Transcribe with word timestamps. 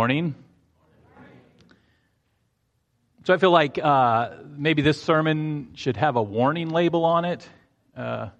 Morning. 0.00 0.34
So 3.24 3.34
I 3.34 3.36
feel 3.36 3.50
like 3.50 3.78
uh, 3.78 4.30
maybe 4.56 4.80
this 4.80 4.98
sermon 5.02 5.72
should 5.74 5.98
have 5.98 6.16
a 6.16 6.22
warning 6.22 6.70
label 6.70 7.04
on 7.04 7.26
it. 7.26 7.46
Uh, 7.94 8.30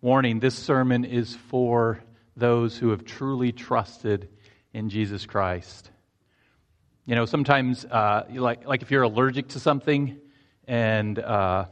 warning 0.00 0.40
this 0.40 0.54
sermon 0.54 1.04
is 1.04 1.36
for 1.50 2.02
those 2.38 2.74
who 2.74 2.88
have 2.88 3.04
truly 3.04 3.52
trusted 3.52 4.30
in 4.72 4.88
Jesus 4.88 5.26
Christ. 5.26 5.90
You 7.04 7.16
know, 7.16 7.26
sometimes, 7.26 7.84
uh, 7.84 8.24
like, 8.32 8.66
like 8.66 8.80
if 8.80 8.90
you're 8.90 9.02
allergic 9.02 9.48
to 9.48 9.60
something 9.60 10.18
and 10.66 11.18
uh, 11.18 11.66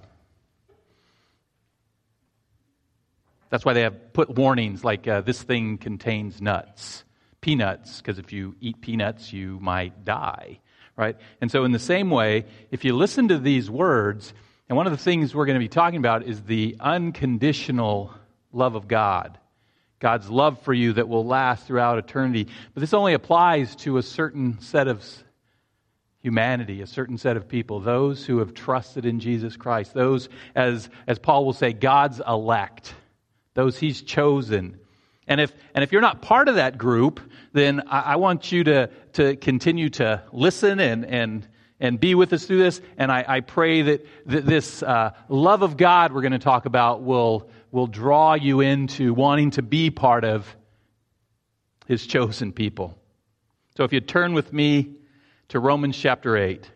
that's 3.48 3.64
why 3.64 3.72
they 3.72 3.80
have 3.84 4.12
put 4.12 4.28
warnings 4.28 4.84
like 4.84 5.08
uh, 5.08 5.22
this 5.22 5.42
thing 5.42 5.78
contains 5.78 6.42
nuts 6.42 7.04
peanuts, 7.42 7.98
because 7.98 8.18
if 8.18 8.32
you 8.32 8.56
eat 8.60 8.80
peanuts, 8.80 9.32
you 9.32 9.58
might 9.60 10.06
die, 10.06 10.60
right? 10.96 11.16
And 11.42 11.50
so, 11.50 11.64
in 11.64 11.72
the 11.72 11.78
same 11.78 12.08
way, 12.08 12.46
if 12.70 12.86
you 12.86 12.96
listen 12.96 13.28
to 13.28 13.38
these 13.38 13.70
words, 13.70 14.32
and 14.70 14.76
one 14.78 14.86
of 14.86 14.92
the 14.92 14.96
things 14.96 15.34
we're 15.34 15.44
going 15.44 15.58
to 15.58 15.64
be 15.64 15.68
talking 15.68 15.98
about 15.98 16.22
is 16.22 16.40
the 16.40 16.76
unconditional 16.80 18.14
love 18.52 18.74
of 18.74 18.88
God. 18.88 19.38
God's 19.98 20.30
love 20.30 20.60
for 20.62 20.72
you 20.72 20.94
that 20.94 21.08
will 21.08 21.26
last 21.26 21.66
throughout 21.66 21.98
eternity. 21.98 22.48
But 22.74 22.80
this 22.80 22.94
only 22.94 23.12
applies 23.12 23.76
to 23.76 23.98
a 23.98 24.02
certain 24.02 24.58
set 24.60 24.88
of 24.88 25.04
humanity, 26.18 26.80
a 26.80 26.86
certain 26.86 27.18
set 27.18 27.36
of 27.36 27.48
people, 27.48 27.80
those 27.80 28.24
who 28.24 28.38
have 28.38 28.54
trusted 28.54 29.04
in 29.04 29.20
Jesus 29.20 29.56
Christ, 29.56 29.92
those, 29.92 30.28
as, 30.54 30.88
as 31.06 31.18
Paul 31.18 31.44
will 31.44 31.52
say, 31.52 31.72
God's 31.72 32.20
elect, 32.26 32.94
those 33.54 33.78
he's 33.78 34.02
chosen. 34.02 34.78
And 35.26 35.40
if, 35.40 35.52
and 35.74 35.84
if 35.84 35.92
you're 35.92 36.00
not 36.00 36.22
part 36.22 36.48
of 36.48 36.56
that 36.56 36.78
group, 36.78 37.20
then 37.52 37.82
I, 37.88 38.00
I 38.00 38.16
want 38.16 38.50
you 38.50 38.64
to, 38.64 38.90
to 39.14 39.36
continue 39.36 39.90
to 39.90 40.22
listen 40.32 40.80
and, 40.80 41.04
and, 41.04 41.48
and 41.78 42.00
be 42.00 42.14
with 42.14 42.32
us 42.32 42.44
through 42.44 42.58
this. 42.58 42.80
And 42.96 43.12
I, 43.12 43.24
I 43.26 43.40
pray 43.40 43.82
that, 43.82 44.06
that 44.26 44.46
this 44.46 44.82
uh, 44.82 45.12
love 45.28 45.62
of 45.62 45.76
God 45.76 46.12
we're 46.12 46.22
going 46.22 46.32
to 46.32 46.38
talk 46.38 46.66
about 46.66 47.02
will, 47.02 47.50
will 47.70 47.86
draw 47.86 48.34
you 48.34 48.60
into 48.60 49.14
wanting 49.14 49.52
to 49.52 49.62
be 49.62 49.90
part 49.90 50.24
of 50.24 50.46
His 51.86 52.06
chosen 52.06 52.52
people. 52.52 52.98
So 53.76 53.84
if 53.84 53.92
you 53.92 54.00
turn 54.00 54.34
with 54.34 54.52
me 54.52 54.96
to 55.52 55.60
Romans 55.60 55.98
chapter 55.98 56.34
8. 56.34 56.66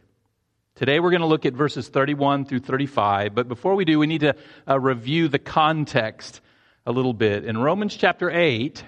Today 0.74 1.00
we're 1.00 1.08
going 1.08 1.22
to 1.22 1.26
look 1.26 1.46
at 1.46 1.54
verses 1.54 1.88
31 1.88 2.44
through 2.44 2.58
35. 2.58 3.34
But 3.34 3.48
before 3.48 3.74
we 3.74 3.86
do, 3.86 3.98
we 3.98 4.06
need 4.06 4.20
to 4.20 4.36
uh, 4.68 4.78
review 4.78 5.28
the 5.28 5.38
context 5.38 6.42
a 6.86 6.92
little 6.92 7.12
bit. 7.12 7.44
In 7.44 7.58
Romans 7.58 7.96
chapter 7.96 8.30
8, 8.30 8.82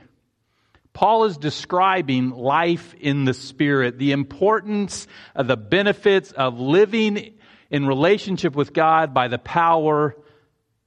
Paul 0.93 1.25
is 1.25 1.37
describing 1.37 2.31
life 2.31 2.95
in 2.99 3.25
the 3.25 3.35
Spirit, 3.35 3.99
the 3.99 4.13
importance 4.13 5.07
of 5.35 5.49
the 5.49 5.57
benefits 5.57 6.33
of 6.33 6.59
living 6.59 7.35
in 7.71 7.87
relationship 7.87 8.55
with 8.55 8.73
God 8.73 9.13
by 9.13 9.29
the 9.29 9.39
power 9.39 10.17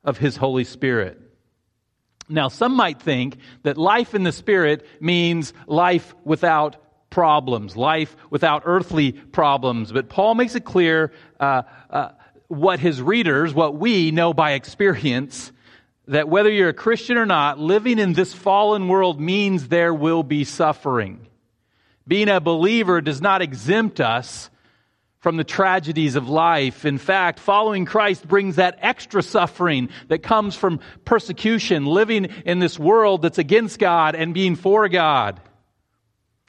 of 0.04 0.18
His 0.18 0.38
Holy 0.38 0.64
Spirit. 0.64 1.20
Now, 2.28 2.48
some 2.48 2.76
might 2.76 3.02
think 3.02 3.38
that 3.64 3.78
life 3.78 4.16
in 4.16 4.24
the 4.24 4.32
Spirit 4.32 4.86
means 5.02 5.54
life 5.68 6.16
without 6.24 6.78
problems, 7.10 7.76
life 7.76 8.16
without 8.30 8.64
earthly 8.66 9.12
problems. 9.12 9.92
But 9.92 10.08
Paul 10.08 10.36
makes 10.36 10.56
it 10.56 10.64
clear 10.64 11.12
uh, 11.42 11.64
uh, 11.90 12.10
what 12.48 12.80
his 12.80 13.02
readers, 13.02 13.54
what 13.54 13.76
we 13.76 14.12
know 14.12 14.34
by 14.34 14.54
experience, 14.54 15.52
that 16.08 16.30
whether 16.30 16.52
you're 16.52 16.70
a 16.70 16.74
Christian 16.74 17.18
or 17.18 17.26
not, 17.26 17.60
living 17.60 18.00
in 18.00 18.14
this 18.14 18.34
fallen 18.34 18.88
world 18.88 19.20
means 19.20 19.68
there 19.68 19.94
will 19.94 20.24
be 20.24 20.44
suffering. 20.44 21.28
Being 22.08 22.30
a 22.30 22.42
believer 22.42 23.02
does 23.02 23.22
not 23.22 23.42
exempt 23.42 24.02
us 24.02 24.50
from 25.20 25.38
the 25.38 25.44
tragedies 25.44 26.16
of 26.16 26.28
life. 26.28 26.84
In 26.84 26.98
fact, 26.98 27.40
following 27.40 27.86
Christ 27.86 28.28
brings 28.28 28.56
that 28.56 28.80
extra 28.82 29.22
suffering 29.22 29.90
that 30.08 30.24
comes 30.24 30.56
from 30.56 30.80
persecution, 31.06 31.86
living 31.86 32.26
in 32.46 32.58
this 32.58 32.80
world 32.80 33.22
that's 33.22 33.38
against 33.38 33.78
God 33.78 34.16
and 34.16 34.34
being 34.34 34.56
for 34.56 34.90
God. 34.90 35.40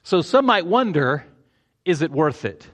So 0.02 0.22
some 0.22 0.46
might 0.46 0.66
wonder, 0.66 1.24
is 1.84 2.00
it 2.00 2.10
worth 2.10 2.46
it? 2.46 2.66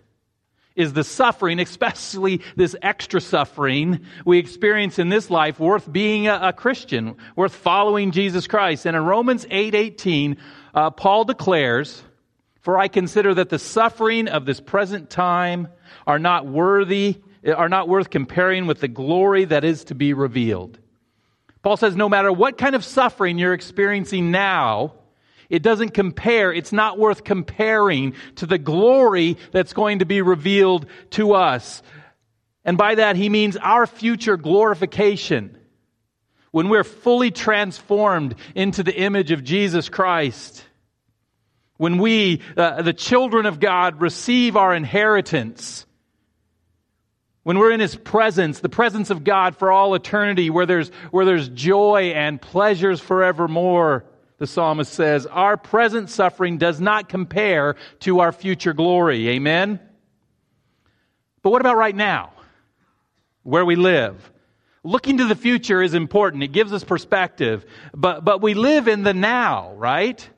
Is 0.79 0.95
the 0.95 1.05
suffering, 1.05 1.59
especially 1.59 2.41
this 2.57 2.75
extra 2.81 3.21
suffering 3.21 4.01
we 4.25 4.39
experience 4.39 4.99
in 4.99 5.11
this 5.11 5.29
life, 5.29 5.61
worth 5.61 5.93
being 5.93 6.29
a, 6.29 6.39
a 6.45 6.53
Christian, 6.55 7.17
worth 7.37 7.55
following 7.55 8.13
Jesus 8.13 8.47
Christ. 8.47 8.87
And 8.87 8.97
in 8.97 9.05
Romans 9.05 9.45
8 9.51 9.75
18, 9.75 10.39
uh, 10.73 10.91
Paul 10.91 11.25
declares, 11.25 12.03
For 12.61 12.79
I 12.79 12.89
consider 12.89 13.35
that 13.35 13.51
the 13.51 13.59
suffering 13.59 14.29
of 14.29 14.47
this 14.47 14.61
present 14.61 15.11
time 15.11 15.69
are 16.07 16.19
not 16.19 16.47
worthy, 16.47 17.21
are 17.45 17.69
not 17.69 17.89
worth 17.89 18.09
comparing 18.09 18.67
with 18.67 18.81
the 18.81 18.89
glory 18.89 19.45
that 19.45 19.65
is 19.65 19.85
to 19.85 19.95
be 19.95 20.15
revealed. 20.15 20.79
Paul 21.63 21.77
says, 21.77 21.97
no 21.97 22.09
matter 22.09 22.33
what 22.33 22.57
kind 22.57 22.75
of 22.75 22.85
suffering 22.85 23.39
you're 23.39 23.53
experiencing 23.53 24.31
now, 24.31 24.95
it 25.49 25.63
doesn't 25.63 25.95
compare. 25.95 26.53
It's 26.53 26.73
not 26.73 26.99
worth 26.99 27.25
comparing 27.25 28.15
to 28.37 28.47
the 28.47 28.59
glory 28.59 29.39
that's 29.51 29.73
going 29.73 30.01
to 30.01 30.05
be 30.05 30.21
revealed 30.21 30.87
to 31.11 31.35
us. 31.35 31.83
And 32.65 32.77
by 32.77 32.97
that, 32.97 33.17
he 33.17 33.29
means 33.29 33.57
our 33.57 33.87
future 33.87 34.37
glorification. 34.37 35.57
When 36.51 36.69
we're 36.69 36.85
fully 36.85 37.31
transformed 37.31 38.35
into 38.55 38.83
the 38.83 38.95
image 38.95 39.31
of 39.31 39.45
Jesus 39.45 39.89
Christ. 39.89 40.65
When 41.77 41.99
we, 41.99 42.43
uh, 42.57 42.83
the 42.83 42.93
children 42.93 43.47
of 43.47 43.61
God, 43.61 44.01
receive 44.01 44.57
our 44.57 44.75
inheritance. 44.75 45.87
When 47.43 47.59
we're 47.59 47.71
in 47.71 47.81
His 47.81 47.95
presence, 47.95 48.61
the 48.61 48.69
presence 48.69 49.11
of 49.11 49.25
God 49.25 49.57
for 49.57 49.71
all 49.71 49.95
eternity, 49.95 50.51
where 50.51 50.67
there's, 50.67 50.91
where 51.11 51.25
there's 51.25 51.49
joy 51.49 52.13
and 52.15 52.41
pleasures 52.41 53.01
forevermore 53.01 54.05
the 54.39 54.47
psalmist 54.47 54.93
says, 54.93 55.27
our 55.27 55.57
present 55.57 56.11
suffering 56.11 56.59
does 56.59 56.81
not 56.81 57.09
compare 57.09 57.77
to 58.01 58.21
our 58.21 58.33
future 58.33 58.73
glory. 58.73 59.29
Amen? 59.31 59.81
But 61.43 61.51
what 61.51 61.61
about 61.61 61.77
right 61.77 61.95
now? 61.95 62.33
Where 63.43 63.65
we 63.65 63.77
live? 63.77 64.33
Looking 64.85 65.19
to 65.19 65.25
the 65.25 65.35
future 65.35 65.83
is 65.83 65.95
important. 65.95 66.45
It 66.45 66.53
gives 66.53 66.73
us 66.73 66.85
perspective. 66.85 67.67
But, 67.95 68.25
but 68.25 68.41
we 68.41 68.55
live 68.55 68.87
in 68.87 69.03
the 69.03 69.13
now, 69.13 69.73
right? 69.75 70.29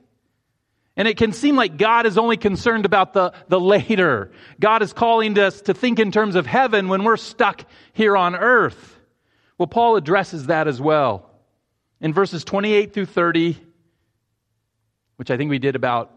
And 0.97 1.07
it 1.07 1.17
can 1.17 1.31
seem 1.31 1.55
like 1.55 1.77
God 1.77 2.05
is 2.05 2.17
only 2.17 2.37
concerned 2.37 2.85
about 2.85 3.13
the, 3.13 3.33
the 3.47 3.59
later. 3.59 4.31
God 4.59 4.81
is 4.81 4.93
calling 4.93 5.37
us 5.37 5.61
to 5.63 5.73
think 5.73 5.99
in 5.99 6.11
terms 6.11 6.35
of 6.35 6.45
heaven 6.47 6.89
when 6.89 7.03
we're 7.03 7.17
stuck 7.17 7.65
here 7.93 8.17
on 8.17 8.35
earth. 8.35 8.99
Well, 9.57 9.67
Paul 9.67 9.95
addresses 9.95 10.47
that 10.47 10.67
as 10.67 10.81
well. 10.81 11.29
In 11.99 12.13
verses 12.13 12.43
28 12.43 12.93
through 12.93 13.05
30, 13.05 13.59
which 15.21 15.29
I 15.29 15.37
think 15.37 15.51
we 15.51 15.59
did 15.59 15.75
about 15.75 16.09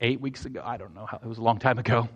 eight 0.00 0.20
weeks 0.20 0.44
ago. 0.44 0.62
I 0.64 0.76
don't 0.76 0.94
know 0.94 1.04
how, 1.04 1.16
it 1.20 1.26
was 1.26 1.38
a 1.38 1.42
long 1.42 1.58
time 1.58 1.80
ago. 1.80 2.08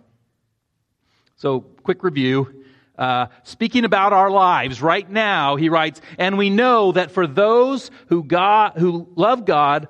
So, 1.35 1.59
quick 1.59 2.05
review. 2.05 2.63
Uh, 2.97 3.25
speaking 3.43 3.83
about 3.83 4.13
our 4.13 4.31
lives 4.31 4.81
right 4.81 5.09
now, 5.09 5.57
he 5.57 5.67
writes, 5.67 5.99
and 6.17 6.37
we 6.37 6.49
know 6.49 6.93
that 6.93 7.11
for 7.11 7.27
those 7.27 7.91
who 8.07 8.23
God, 8.23 8.77
who 8.77 9.09
love 9.17 9.43
God, 9.43 9.89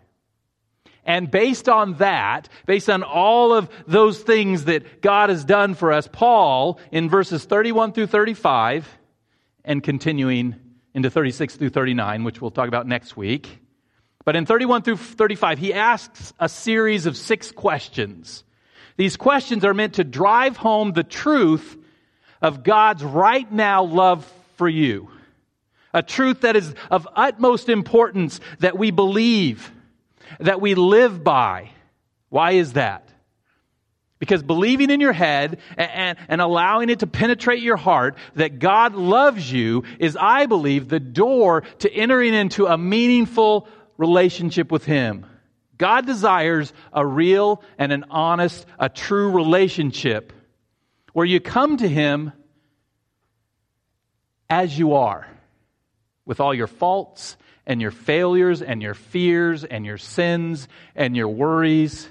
And 1.05 1.31
based 1.31 1.67
on 1.67 1.95
that, 1.95 2.47
based 2.65 2.89
on 2.89 3.03
all 3.03 3.53
of 3.53 3.69
those 3.87 4.19
things 4.19 4.65
that 4.65 5.01
God 5.01 5.29
has 5.29 5.43
done 5.43 5.73
for 5.73 5.91
us, 5.91 6.07
Paul, 6.11 6.79
in 6.91 7.09
verses 7.09 7.43
31 7.43 7.93
through 7.93 8.07
35, 8.07 8.87
and 9.65 9.81
continuing 9.83 10.55
into 10.93 11.09
36 11.09 11.55
through 11.55 11.69
39, 11.69 12.23
which 12.23 12.41
we'll 12.41 12.51
talk 12.51 12.67
about 12.67 12.87
next 12.87 13.17
week. 13.17 13.59
But 14.25 14.35
in 14.35 14.45
31 14.45 14.83
through 14.83 14.97
35, 14.97 15.57
he 15.57 15.73
asks 15.73 16.33
a 16.39 16.47
series 16.47 17.05
of 17.05 17.17
six 17.17 17.51
questions. 17.51 18.43
These 18.97 19.17
questions 19.17 19.65
are 19.65 19.73
meant 19.73 19.95
to 19.95 20.03
drive 20.03 20.57
home 20.57 20.91
the 20.91 21.03
truth 21.03 21.77
of 22.41 22.63
God's 22.63 23.03
right 23.03 23.51
now 23.51 23.83
love 23.83 24.31
for 24.57 24.69
you. 24.69 25.09
A 25.93 26.03
truth 26.03 26.41
that 26.41 26.55
is 26.55 26.73
of 26.89 27.07
utmost 27.15 27.67
importance 27.67 28.39
that 28.59 28.77
we 28.77 28.91
believe 28.91 29.71
that 30.39 30.61
we 30.61 30.75
live 30.75 31.23
by. 31.23 31.71
Why 32.29 32.51
is 32.51 32.73
that? 32.73 33.07
Because 34.19 34.43
believing 34.43 34.91
in 34.91 35.01
your 35.01 35.13
head 35.13 35.57
and, 35.75 35.91
and, 35.91 36.17
and, 36.27 36.41
allowing 36.41 36.91
it 36.91 36.99
to 36.99 37.07
penetrate 37.07 37.63
your 37.63 37.75
heart 37.75 38.15
that 38.35 38.59
God 38.59 38.93
loves 38.93 39.51
you 39.51 39.83
is, 39.97 40.15
I 40.15 40.45
believe, 40.45 40.89
the 40.89 40.99
door 40.99 41.61
to 41.79 41.91
entering 41.91 42.35
into 42.35 42.67
a 42.67 42.77
meaningful 42.77 43.67
relationship 43.97 44.71
with 44.71 44.85
Him. 44.85 45.25
God 45.75 46.05
desires 46.05 46.71
a 46.93 47.03
real 47.03 47.63
and 47.79 47.91
an 47.91 48.05
honest, 48.11 48.63
a 48.77 48.89
true 48.89 49.31
relationship 49.31 50.31
where 51.13 51.25
you 51.25 51.39
come 51.39 51.77
to 51.77 51.89
Him 51.89 52.31
as 54.51 54.77
you 54.77 54.93
are, 54.93 55.25
with 56.25 56.39
all 56.39 56.53
your 56.53 56.67
faults 56.67 57.37
and 57.65 57.81
your 57.81 57.91
failures 57.91 58.61
and 58.61 58.81
your 58.81 58.93
fears 58.93 59.63
and 59.63 59.85
your 59.85 59.97
sins 59.97 60.67
and 60.95 61.15
your 61.15 61.27
worries. 61.27 62.07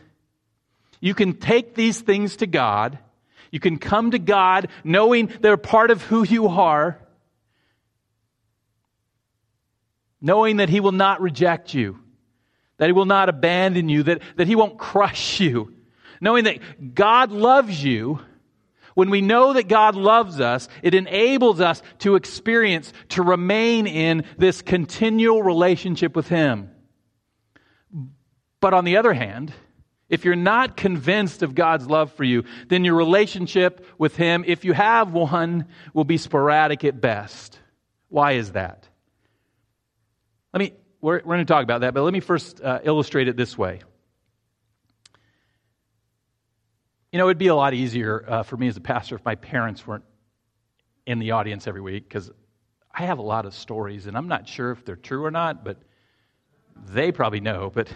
You 1.01 1.15
can 1.15 1.35
take 1.35 1.75
these 1.75 2.01
things 2.01 2.37
to 2.37 2.47
God. 2.47 2.99
You 3.51 3.61
can 3.61 3.79
come 3.79 4.13
to 4.13 4.19
God 4.19 4.69
knowing 4.85 5.33
they're 5.41 5.57
part 5.57 5.91
of 5.91 6.03
who 6.03 6.25
you 6.25 6.49
are, 6.49 6.99
knowing 10.21 10.59
that 10.59 10.69
He 10.69 10.81
will 10.81 10.93
not 10.93 11.21
reject 11.21 11.75
you 11.75 11.99
that 12.81 12.87
He 12.87 12.93
will 12.93 13.05
not 13.05 13.29
abandon 13.29 13.91
you, 13.91 14.05
that, 14.05 14.23
that 14.37 14.47
He 14.47 14.57
won't 14.57 14.79
crush 14.79 15.39
you. 15.39 15.75
Knowing 16.19 16.45
that 16.45 16.95
God 16.95 17.31
loves 17.31 17.85
you, 17.85 18.21
when 19.01 19.09
we 19.09 19.23
know 19.23 19.55
that 19.55 19.67
God 19.67 19.97
loves 19.97 20.43
us, 20.43 20.69
it 20.83 20.93
enables 20.93 21.59
us 21.59 21.81
to 22.01 22.17
experience, 22.17 22.93
to 23.09 23.23
remain 23.23 23.87
in 23.87 24.27
this 24.37 24.61
continual 24.61 25.43
relationship 25.43 26.15
with 26.15 26.29
Him. 26.29 26.71
But 28.61 28.75
on 28.75 28.85
the 28.85 28.99
other 28.99 29.15
hand, 29.15 29.55
if 30.11 30.27
you're 30.27 30.37
not 30.37 30.77
convinced 30.77 31.43
of 31.43 31.55
God's 31.55 31.87
love 31.87 32.13
for 32.13 32.25
you, 32.25 32.45
then 32.69 32.85
your 32.85 32.95
relationship 32.95 33.87
with 33.97 34.17
Him, 34.17 34.45
if 34.47 34.67
you 34.67 34.75
have 34.75 35.15
one, 35.15 35.65
will 35.95 36.05
be 36.05 36.19
sporadic 36.19 36.85
at 36.85 37.01
best. 37.01 37.59
Why 38.11 38.33
is 38.33 38.53
that? 38.53 38.87
Let 40.53 40.61
me 40.61 40.75
we're, 41.01 41.23
we're 41.25 41.37
going 41.37 41.39
to 41.39 41.51
talk 41.51 41.63
about 41.63 41.81
that, 41.81 41.95
but 41.95 42.03
let 42.03 42.13
me 42.13 42.21
first 42.21 42.61
uh, 42.61 42.81
illustrate 42.83 43.29
it 43.29 43.37
this 43.39 43.57
way. 43.57 43.81
You 47.13 47.19
know, 47.19 47.27
it'd 47.27 47.39
be 47.39 47.49
a 47.49 47.55
lot 47.55 47.75
easier 47.75 48.25
uh, 48.29 48.43
for 48.45 48.57
me 48.57 48.69
as 48.69 48.77
a 48.77 48.81
pastor 48.81 49.17
if 49.17 49.25
my 49.25 49.35
parents 49.35 49.85
weren't 49.85 50.05
in 51.07 51.19
the 51.19 51.33
audience 51.33 51.67
every 51.67 51.81
week 51.81 52.05
because 52.05 52.31
I 52.95 53.03
have 53.03 53.19
a 53.19 53.23
lot 53.23 53.47
of 53.47 53.55
stories, 53.55 54.07
and 54.07 54.17
I'm 54.17 54.29
not 54.29 54.49
sure 54.49 54.71
if 54.71 54.85
they're 54.85 54.95
true 54.95 55.25
or 55.25 55.31
not, 55.31 55.65
but 55.65 55.79
they 56.87 57.11
probably 57.11 57.41
know. 57.41 57.71
But 57.75 57.89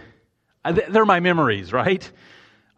they're 0.89 1.05
my 1.05 1.21
memories, 1.21 1.71
right? 1.71 2.09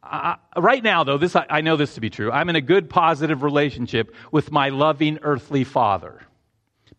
Uh, 0.04 0.36
right 0.56 0.84
now, 0.84 1.04
though, 1.04 1.18
this 1.18 1.36
I, 1.36 1.46
I 1.50 1.62
know 1.62 1.76
this 1.76 1.96
to 1.96 2.02
be 2.02 2.10
true. 2.12 2.32
I'm 2.32 2.50
in 2.50 2.56
a 2.56 2.62
good, 2.62 2.90
positive 2.90 3.42
relationship 3.42 4.14
with 4.32 4.52
my 4.52 4.70
loving 4.70 5.20
earthly 5.24 5.64
father 5.64 6.22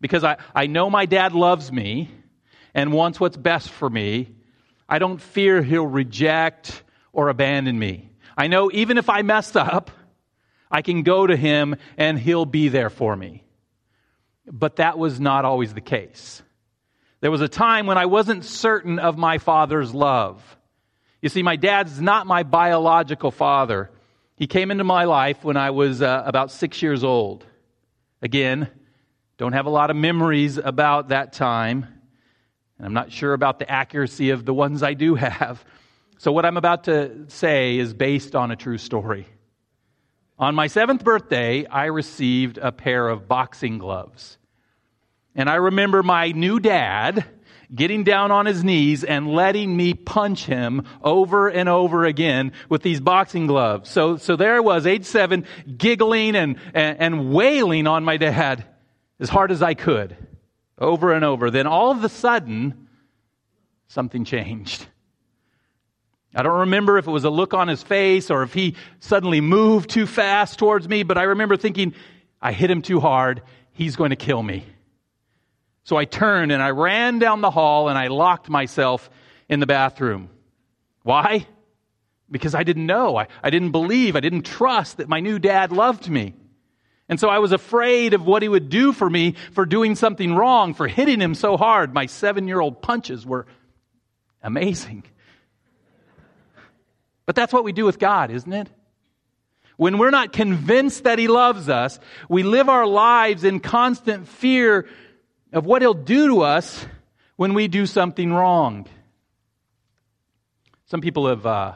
because 0.00 0.24
I, 0.24 0.38
I 0.54 0.66
know 0.66 0.90
my 0.90 1.06
dad 1.06 1.32
loves 1.32 1.70
me 1.70 2.10
and 2.74 2.92
wants 2.92 3.18
what's 3.18 3.36
best 3.36 3.70
for 3.70 3.88
me, 3.88 4.34
I 4.88 4.98
don't 4.98 5.20
fear 5.20 5.62
he'll 5.62 5.86
reject 5.86 6.82
or 7.12 7.28
abandon 7.28 7.78
me. 7.78 8.10
I 8.38 8.46
know 8.46 8.70
even 8.72 8.98
if 8.98 9.10
I 9.10 9.22
mess 9.22 9.56
up, 9.56 9.90
I 10.70 10.82
can 10.82 11.02
go 11.02 11.26
to 11.26 11.36
him 11.36 11.74
and 11.96 12.16
he'll 12.16 12.46
be 12.46 12.68
there 12.68 12.88
for 12.88 13.16
me. 13.16 13.42
But 14.46 14.76
that 14.76 14.96
was 14.96 15.18
not 15.18 15.44
always 15.44 15.74
the 15.74 15.80
case. 15.80 16.40
There 17.20 17.32
was 17.32 17.40
a 17.40 17.48
time 17.48 17.86
when 17.86 17.98
I 17.98 18.06
wasn't 18.06 18.44
certain 18.44 19.00
of 19.00 19.18
my 19.18 19.38
father's 19.38 19.92
love. 19.92 20.56
You 21.20 21.28
see, 21.28 21.42
my 21.42 21.56
dad's 21.56 22.00
not 22.00 22.28
my 22.28 22.44
biological 22.44 23.32
father. 23.32 23.90
He 24.36 24.46
came 24.46 24.70
into 24.70 24.84
my 24.84 25.04
life 25.04 25.42
when 25.42 25.56
I 25.56 25.70
was 25.70 26.00
uh, 26.00 26.22
about 26.24 26.52
six 26.52 26.80
years 26.80 27.02
old. 27.02 27.44
Again, 28.22 28.68
don't 29.36 29.52
have 29.52 29.66
a 29.66 29.70
lot 29.70 29.90
of 29.90 29.96
memories 29.96 30.58
about 30.58 31.08
that 31.08 31.32
time. 31.32 31.86
And 32.78 32.86
I'm 32.86 32.94
not 32.94 33.10
sure 33.10 33.32
about 33.32 33.58
the 33.58 33.68
accuracy 33.68 34.30
of 34.30 34.44
the 34.44 34.54
ones 34.54 34.84
I 34.84 34.94
do 34.94 35.16
have. 35.16 35.64
So, 36.18 36.32
what 36.32 36.44
I'm 36.44 36.56
about 36.56 36.84
to 36.84 37.26
say 37.28 37.78
is 37.78 37.94
based 37.94 38.34
on 38.34 38.50
a 38.50 38.56
true 38.56 38.78
story. 38.78 39.26
On 40.36 40.54
my 40.54 40.66
seventh 40.66 41.04
birthday, 41.04 41.64
I 41.64 41.86
received 41.86 42.58
a 42.58 42.72
pair 42.72 43.08
of 43.08 43.28
boxing 43.28 43.78
gloves. 43.78 44.36
And 45.36 45.48
I 45.48 45.54
remember 45.54 46.02
my 46.02 46.32
new 46.32 46.58
dad 46.58 47.24
getting 47.72 48.02
down 48.02 48.32
on 48.32 48.46
his 48.46 48.64
knees 48.64 49.04
and 49.04 49.32
letting 49.32 49.76
me 49.76 49.94
punch 49.94 50.44
him 50.44 50.84
over 51.04 51.48
and 51.48 51.68
over 51.68 52.04
again 52.04 52.50
with 52.68 52.82
these 52.82 53.00
boxing 53.00 53.46
gloves. 53.46 53.88
So, 53.88 54.16
so 54.16 54.34
there 54.34 54.56
I 54.56 54.60
was, 54.60 54.86
age 54.86 55.04
seven, 55.04 55.44
giggling 55.76 56.34
and, 56.34 56.56
and, 56.74 56.98
and 56.98 57.32
wailing 57.32 57.86
on 57.86 58.04
my 58.04 58.16
dad 58.16 58.64
as 59.20 59.28
hard 59.28 59.52
as 59.52 59.62
I 59.62 59.74
could 59.74 60.16
over 60.78 61.12
and 61.12 61.24
over. 61.24 61.50
Then 61.52 61.68
all 61.68 61.92
of 61.92 62.02
a 62.02 62.08
sudden, 62.08 62.88
something 63.86 64.24
changed. 64.24 64.86
I 66.34 66.42
don't 66.42 66.60
remember 66.60 66.98
if 66.98 67.06
it 67.06 67.10
was 67.10 67.24
a 67.24 67.30
look 67.30 67.54
on 67.54 67.68
his 67.68 67.82
face 67.82 68.30
or 68.30 68.42
if 68.42 68.52
he 68.52 68.76
suddenly 69.00 69.40
moved 69.40 69.90
too 69.90 70.06
fast 70.06 70.58
towards 70.58 70.88
me, 70.88 71.02
but 71.02 71.16
I 71.16 71.24
remember 71.24 71.56
thinking, 71.56 71.94
I 72.40 72.52
hit 72.52 72.70
him 72.70 72.82
too 72.82 73.00
hard. 73.00 73.42
He's 73.72 73.96
going 73.96 74.10
to 74.10 74.16
kill 74.16 74.42
me. 74.42 74.64
So 75.84 75.96
I 75.96 76.04
turned 76.04 76.52
and 76.52 76.62
I 76.62 76.70
ran 76.70 77.18
down 77.18 77.40
the 77.40 77.50
hall 77.50 77.88
and 77.88 77.96
I 77.96 78.08
locked 78.08 78.50
myself 78.50 79.08
in 79.48 79.58
the 79.58 79.66
bathroom. 79.66 80.28
Why? 81.02 81.46
Because 82.30 82.54
I 82.54 82.62
didn't 82.62 82.84
know. 82.84 83.16
I, 83.16 83.28
I 83.42 83.48
didn't 83.48 83.70
believe. 83.70 84.14
I 84.14 84.20
didn't 84.20 84.42
trust 84.42 84.98
that 84.98 85.08
my 85.08 85.20
new 85.20 85.38
dad 85.38 85.72
loved 85.72 86.10
me. 86.10 86.34
And 87.08 87.18
so 87.18 87.30
I 87.30 87.38
was 87.38 87.52
afraid 87.52 88.12
of 88.12 88.26
what 88.26 88.42
he 88.42 88.50
would 88.50 88.68
do 88.68 88.92
for 88.92 89.08
me 89.08 89.34
for 89.52 89.64
doing 89.64 89.94
something 89.94 90.34
wrong, 90.34 90.74
for 90.74 90.86
hitting 90.86 91.20
him 91.20 91.34
so 91.34 91.56
hard. 91.56 91.94
My 91.94 92.04
seven 92.04 92.46
year 92.46 92.60
old 92.60 92.82
punches 92.82 93.24
were 93.24 93.46
amazing. 94.42 95.04
But 97.28 97.34
that's 97.34 97.52
what 97.52 97.62
we 97.62 97.72
do 97.72 97.84
with 97.84 97.98
God, 97.98 98.30
isn't 98.30 98.54
it? 98.54 98.70
When 99.76 99.98
we're 99.98 100.08
not 100.08 100.32
convinced 100.32 101.04
that 101.04 101.18
He 101.18 101.28
loves 101.28 101.68
us, 101.68 102.00
we 102.26 102.42
live 102.42 102.70
our 102.70 102.86
lives 102.86 103.44
in 103.44 103.60
constant 103.60 104.26
fear 104.26 104.88
of 105.52 105.66
what 105.66 105.82
He'll 105.82 105.92
do 105.92 106.28
to 106.28 106.40
us 106.40 106.86
when 107.36 107.52
we 107.52 107.68
do 107.68 107.84
something 107.84 108.32
wrong. 108.32 108.88
Some 110.86 111.02
people 111.02 111.28
have 111.28 111.44
uh, 111.44 111.74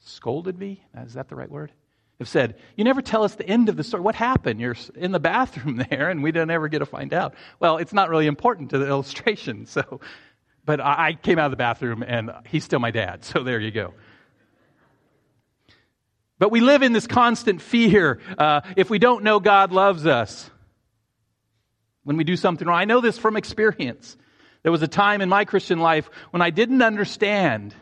scolded 0.00 0.58
me. 0.58 0.82
Is 0.98 1.14
that 1.14 1.30
the 1.30 1.34
right 1.34 1.50
word? 1.50 1.72
have 2.18 2.28
said, 2.28 2.56
You 2.76 2.84
never 2.84 3.00
tell 3.00 3.24
us 3.24 3.36
the 3.36 3.48
end 3.48 3.70
of 3.70 3.78
the 3.78 3.84
story. 3.84 4.02
What 4.02 4.16
happened? 4.16 4.60
You're 4.60 4.76
in 4.96 5.12
the 5.12 5.18
bathroom 5.18 5.76
there, 5.90 6.10
and 6.10 6.22
we 6.22 6.30
don't 6.30 6.50
ever 6.50 6.68
get 6.68 6.80
to 6.80 6.86
find 6.86 7.14
out. 7.14 7.34
Well, 7.58 7.78
it's 7.78 7.94
not 7.94 8.10
really 8.10 8.26
important 8.26 8.68
to 8.70 8.78
the 8.78 8.86
illustration. 8.86 9.66
So, 9.76 10.02
but 10.66 10.78
I 10.78 11.14
came 11.14 11.38
out 11.38 11.46
of 11.46 11.52
the 11.52 11.56
bathroom, 11.56 12.04
and 12.06 12.30
he's 12.44 12.64
still 12.64 12.80
my 12.80 12.90
dad. 12.90 13.24
So 13.24 13.42
there 13.42 13.60
you 13.60 13.70
go. 13.70 13.94
But 16.38 16.50
we 16.50 16.60
live 16.60 16.82
in 16.82 16.92
this 16.92 17.06
constant 17.06 17.62
fear 17.62 18.20
uh, 18.36 18.60
if 18.76 18.90
we 18.90 18.98
don't 18.98 19.24
know 19.24 19.40
God 19.40 19.72
loves 19.72 20.06
us. 20.06 20.50
When 22.04 22.16
we 22.16 22.24
do 22.24 22.36
something 22.36 22.68
wrong, 22.68 22.78
I 22.78 22.84
know 22.84 23.00
this 23.00 23.18
from 23.18 23.36
experience. 23.36 24.16
There 24.62 24.72
was 24.72 24.82
a 24.82 24.88
time 24.88 25.22
in 25.22 25.28
my 25.28 25.44
Christian 25.44 25.78
life 25.78 26.10
when 26.30 26.42
I 26.42 26.50
didn't 26.50 26.82
understand 26.82 27.74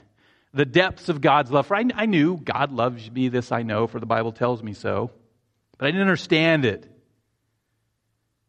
the 0.52 0.64
depths 0.64 1.08
of 1.08 1.20
God's 1.20 1.50
love. 1.50 1.66
For 1.66 1.76
I, 1.76 1.84
I 1.94 2.06
knew 2.06 2.36
God 2.36 2.72
loves 2.72 3.10
me, 3.10 3.28
this 3.28 3.50
I 3.50 3.62
know, 3.62 3.86
for 3.86 3.98
the 3.98 4.06
Bible 4.06 4.32
tells 4.32 4.62
me 4.62 4.72
so. 4.72 5.10
But 5.78 5.86
I 5.86 5.90
didn't 5.90 6.02
understand 6.02 6.64
it. 6.64 6.88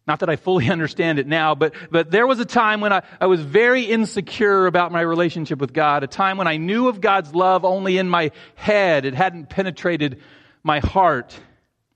Not 0.07 0.19
that 0.19 0.29
I 0.29 0.35
fully 0.35 0.69
understand 0.71 1.19
it 1.19 1.27
now, 1.27 1.55
but, 1.55 1.73
but 1.89 2.11
there 2.11 2.27
was 2.27 2.39
a 2.39 2.45
time 2.45 2.81
when 2.81 2.93
I, 2.93 3.03
I 3.19 3.27
was 3.27 3.41
very 3.41 3.83
insecure 3.83 4.67
about 4.67 4.91
my 4.91 5.01
relationship 5.01 5.59
with 5.59 5.73
God, 5.73 6.03
a 6.03 6.07
time 6.07 6.37
when 6.37 6.47
I 6.47 6.57
knew 6.57 6.87
of 6.87 7.01
God's 7.01 7.33
love 7.33 7.65
only 7.65 7.97
in 7.97 8.09
my 8.09 8.31
head. 8.55 9.05
It 9.05 9.13
hadn't 9.13 9.49
penetrated 9.49 10.21
my 10.63 10.79
heart. 10.79 11.37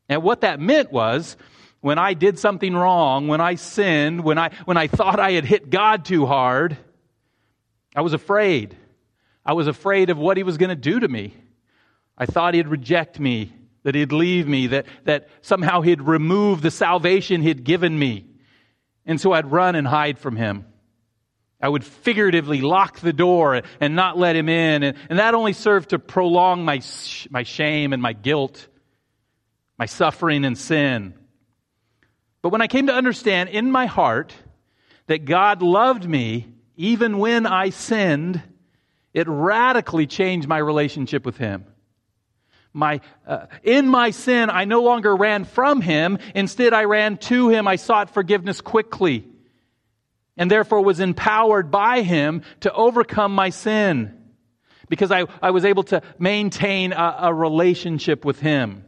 And 0.08 0.24
what 0.24 0.42
that 0.42 0.60
meant 0.60 0.92
was, 0.92 1.38
when 1.82 1.98
I 1.98 2.14
did 2.14 2.38
something 2.38 2.76
wrong, 2.76 3.28
when 3.28 3.40
I 3.40 3.56
sinned, 3.56 4.24
when 4.24 4.38
I, 4.38 4.52
when 4.66 4.78
I 4.78 4.88
thought 4.88 5.20
I 5.20 5.32
had 5.32 5.46
hit 5.46 5.70
God 5.70 6.04
too 6.04 6.26
hard, 6.26 6.78
I 7.96 8.02
was 8.02 8.14
afraid. 8.14 8.76
I 9.46 9.54
was 9.54 9.68
afraid 9.68 10.10
of 10.10 10.18
what 10.18 10.38
he 10.38 10.44
was 10.44 10.58
going 10.58 10.70
to 10.70 10.76
do 10.76 11.00
to 11.00 11.08
me. 11.08 11.34
I 12.18 12.26
thought 12.26 12.54
he'd 12.54 12.68
reject 12.68 13.20
me, 13.20 13.54
that 13.84 13.96
he'd 13.96 14.12
leave 14.12 14.48
me, 14.48 14.68
that, 14.68 14.86
that 15.06 15.30
somehow 15.42 15.82
he'd 15.82 16.02
remove 16.02 16.62
the 16.62 16.72
salvation 16.72 17.42
he'd 17.42 17.64
given 17.64 17.98
me. 17.98 18.26
And 19.06 19.20
so 19.20 19.32
I'd 19.32 19.52
run 19.52 19.76
and 19.76 19.88
hide 19.88 20.20
from 20.20 20.36
him. 20.36 20.66
I 21.62 21.68
would 21.68 21.84
figuratively 21.84 22.62
lock 22.62 23.00
the 23.00 23.14
door 23.14 23.62
and 23.82 23.96
not 23.96 24.18
let 24.18 24.36
him 24.36 24.48
in. 24.48 24.84
And, 24.84 24.98
and 25.10 25.20
that 25.20 25.34
only 25.34 25.54
served 25.54 25.90
to 25.90 26.00
prolong 26.00 26.64
my, 26.64 26.82
my 27.30 27.44
shame 27.44 27.92
and 27.92 28.02
my 28.02 28.14
guilt, 28.14 28.68
my 29.78 29.86
suffering 29.86 30.46
and 30.46 30.58
sin. 30.58 31.14
But 32.42 32.50
when 32.50 32.62
I 32.62 32.68
came 32.68 32.88
to 32.88 32.94
understand 32.94 33.50
in 33.50 33.72
my 33.72 33.88
heart 33.88 34.34
that 35.08 35.26
God 35.26 35.62
loved 35.62 36.08
me 36.08 36.48
even 36.78 37.18
when 37.18 37.46
I 37.46 37.72
sinned, 37.72 38.42
it 39.14 39.28
radically 39.28 40.08
changed 40.08 40.48
my 40.48 40.60
relationship 40.60 41.26
with 41.26 41.36
Him. 41.36 41.66
My, 42.72 43.02
uh, 43.26 43.48
in 43.64 43.88
my 43.88 44.12
sin, 44.12 44.50
I 44.50 44.66
no 44.66 44.82
longer 44.82 45.16
ran 45.16 45.44
from 45.44 45.82
him. 45.82 46.20
Instead, 46.36 46.74
I 46.74 46.84
ran 46.84 47.18
to 47.18 47.50
him. 47.50 47.68
I 47.68 47.78
sought 47.78 48.14
forgiveness 48.14 48.62
quickly 48.62 49.28
and 50.40 50.50
therefore 50.50 50.82
was 50.82 51.02
empowered 51.02 51.70
by 51.70 52.02
him 52.02 52.42
to 52.62 52.74
overcome 52.74 53.36
my 53.36 53.50
sin 53.50 54.16
because 54.88 55.12
I, 55.12 55.26
I 55.42 55.52
was 55.52 55.66
able 55.66 55.84
to 55.84 56.02
maintain 56.18 56.94
a, 56.94 57.16
a 57.24 57.34
relationship 57.34 58.26
with 58.26 58.40
him. 58.40 58.86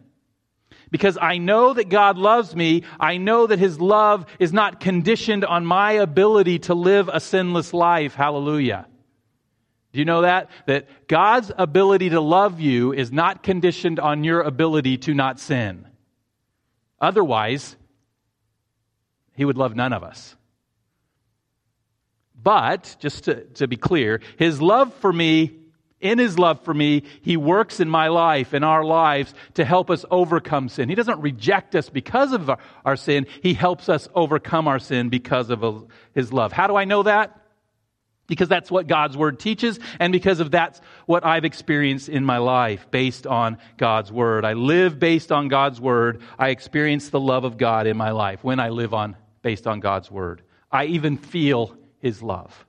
Because 0.90 1.18
I 1.22 1.38
know 1.38 1.74
that 1.74 1.90
God 1.90 2.18
loves 2.18 2.56
me, 2.56 2.84
I 3.00 3.18
know 3.18 3.48
that 3.48 3.60
his 3.60 3.80
love 3.80 4.26
is 4.40 4.52
not 4.52 4.80
conditioned 4.80 5.46
on 5.46 5.66
my 5.66 5.94
ability 5.94 6.60
to 6.60 6.74
live 6.74 7.10
a 7.12 7.20
sinless 7.20 7.74
life. 7.74 8.14
Hallelujah. 8.14 8.88
Do 9.94 10.00
you 10.00 10.06
know 10.06 10.22
that? 10.22 10.50
That 10.68 11.08
God's 11.08 11.52
ability 11.58 12.10
to 12.10 12.22
love 12.22 12.60
you 12.60 12.94
is 12.94 13.12
not 13.12 13.44
conditioned 13.44 14.00
on 14.00 14.24
your 14.24 14.42
ability 14.42 14.98
to 15.00 15.14
not 15.14 15.40
sin. 15.40 15.88
Otherwise, 17.00 17.76
he 19.36 19.44
would 19.44 19.58
love 19.58 19.76
none 19.76 19.92
of 19.92 20.04
us. 20.04 20.36
But, 22.42 22.96
just 23.00 23.26
to, 23.26 23.44
to 23.56 23.68
be 23.68 23.78
clear, 23.78 24.22
his 24.38 24.62
love 24.62 24.94
for 24.96 25.12
me, 25.12 25.58
in 26.00 26.18
his 26.18 26.40
love 26.40 26.64
for 26.64 26.74
me, 26.74 27.04
he 27.22 27.38
works 27.38 27.80
in 27.80 27.88
my 27.90 28.08
life, 28.08 28.54
in 28.54 28.64
our 28.64 28.84
lives, 28.84 29.34
to 29.56 29.66
help 29.66 29.92
us 29.92 30.06
overcome 30.10 30.70
sin. 30.70 30.90
He 30.90 30.96
doesn't 30.96 31.22
reject 31.22 31.76
us 31.76 31.90
because 31.90 32.32
of 32.32 32.50
our, 32.50 32.58
our 32.84 32.96
sin. 32.96 33.28
He 33.44 33.54
helps 33.54 33.90
us 33.90 34.08
overcome 34.16 34.68
our 34.68 34.80
sin 34.80 35.10
because 35.10 35.50
of 35.52 35.88
his 36.16 36.34
love. 36.34 36.52
How 36.52 36.68
do 36.68 36.76
I 36.76 36.86
know 36.86 37.04
that? 37.04 37.41
Because 38.32 38.48
that's 38.48 38.72
what 38.72 38.88
God's 38.88 39.18
word 39.18 39.42
teaches, 39.42 39.78
and 40.00 40.14
because 40.14 40.40
of 40.40 40.52
that's 40.52 40.80
what 41.06 41.26
I've 41.26 41.44
experienced 41.44 42.08
in 42.08 42.24
my 42.24 42.38
life 42.38 42.90
based 42.90 43.28
on 43.28 43.58
God's 43.76 44.10
word. 44.10 44.46
I 44.46 44.54
live 44.54 45.00
based 45.00 45.34
on 45.34 45.50
God's 45.50 45.82
word. 45.82 46.22
I 46.40 46.48
experience 46.48 47.10
the 47.10 47.20
love 47.20 47.44
of 47.44 47.58
God 47.58 47.88
in 47.88 47.98
my 47.98 48.12
life 48.12 48.42
when 48.42 48.62
I 48.62 48.70
live 48.70 48.94
on 48.94 49.18
based 49.42 49.68
on 49.68 49.82
God's 49.82 50.10
word. 50.10 50.44
I 50.72 50.86
even 50.86 51.18
feel 51.18 51.76
his 52.00 52.24
love. 52.24 52.66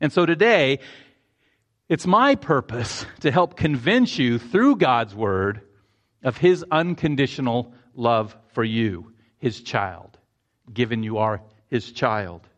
And 0.00 0.10
so 0.10 0.24
today, 0.24 0.78
it's 1.90 2.06
my 2.06 2.34
purpose 2.34 3.04
to 3.20 3.30
help 3.30 3.58
convince 3.58 4.18
you 4.18 4.38
through 4.38 4.76
God's 4.76 5.14
word 5.14 5.60
of 6.22 6.38
his 6.38 6.64
unconditional 6.70 7.74
love 7.94 8.34
for 8.54 8.64
you, 8.64 9.12
his 9.36 9.60
child, 9.60 10.16
given 10.72 11.02
you 11.02 11.18
are 11.18 11.42
his 11.66 11.92
child. 11.92 12.48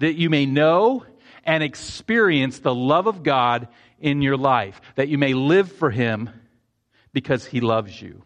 That 0.00 0.16
you 0.16 0.28
may 0.28 0.44
know 0.44 1.06
and 1.44 1.62
experience 1.62 2.58
the 2.58 2.74
love 2.74 3.06
of 3.06 3.22
God 3.22 3.68
in 4.00 4.22
your 4.22 4.36
life, 4.36 4.80
that 4.96 5.08
you 5.08 5.18
may 5.18 5.34
live 5.34 5.70
for 5.70 5.90
him 5.90 6.30
because 7.12 7.46
he 7.46 7.60
loves 7.60 8.00
you. 8.00 8.22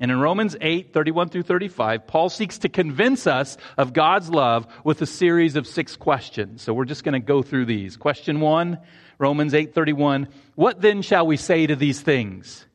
And 0.00 0.10
in 0.10 0.18
Romans 0.18 0.56
8, 0.60 0.92
31 0.92 1.28
through 1.28 1.42
35, 1.44 2.06
Paul 2.06 2.28
seeks 2.28 2.58
to 2.58 2.68
convince 2.68 3.26
us 3.26 3.56
of 3.78 3.92
God's 3.92 4.30
love 4.30 4.66
with 4.84 5.00
a 5.02 5.06
series 5.06 5.54
of 5.54 5.66
six 5.66 5.96
questions. 5.96 6.62
So 6.62 6.74
we're 6.74 6.86
just 6.86 7.04
going 7.04 7.12
to 7.12 7.24
go 7.24 7.42
through 7.42 7.66
these. 7.66 7.96
Question 7.96 8.40
one, 8.40 8.78
Romans 9.18 9.54
8, 9.54 9.74
31. 9.74 10.28
What 10.54 10.80
then 10.80 11.02
shall 11.02 11.26
we 11.26 11.36
say 11.36 11.66
to 11.66 11.76
these 11.76 12.00
things? 12.00 12.66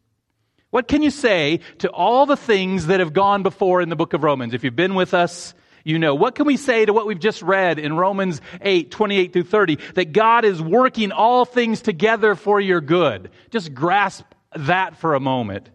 What 0.69 0.87
can 0.87 1.01
you 1.01 1.11
say 1.11 1.61
to 1.79 1.89
all 1.89 2.25
the 2.25 2.37
things 2.37 2.87
that 2.87 2.99
have 2.99 3.13
gone 3.13 3.41
before 3.43 3.81
in 3.81 3.89
the 3.89 3.95
book 3.95 4.13
of 4.13 4.23
Romans? 4.23 4.53
If 4.53 4.63
you've 4.63 4.75
been 4.75 4.95
with 4.95 5.13
us, 5.13 5.53
you 5.87 5.97
know. 5.97 6.13
What 6.15 6.35
can 6.35 6.45
we 6.45 6.57
say 6.57 6.85
to 6.85 6.91
what 6.91 7.07
we've 7.07 7.19
just 7.19 7.41
read 7.41 7.79
in 7.79 7.95
Romans 7.95 8.41
8, 8.61 8.91
28 8.91 9.31
through 9.31 9.43
30? 9.43 9.79
That 9.95 10.11
God 10.11 10.43
is 10.43 10.61
working 10.61 11.13
all 11.13 11.45
things 11.45 11.81
together 11.81 12.35
for 12.35 12.59
your 12.59 12.81
good. 12.81 13.31
Just 13.51 13.73
grasp 13.73 14.25
that 14.53 14.97
for 14.97 15.15
a 15.15 15.19
moment 15.19 15.69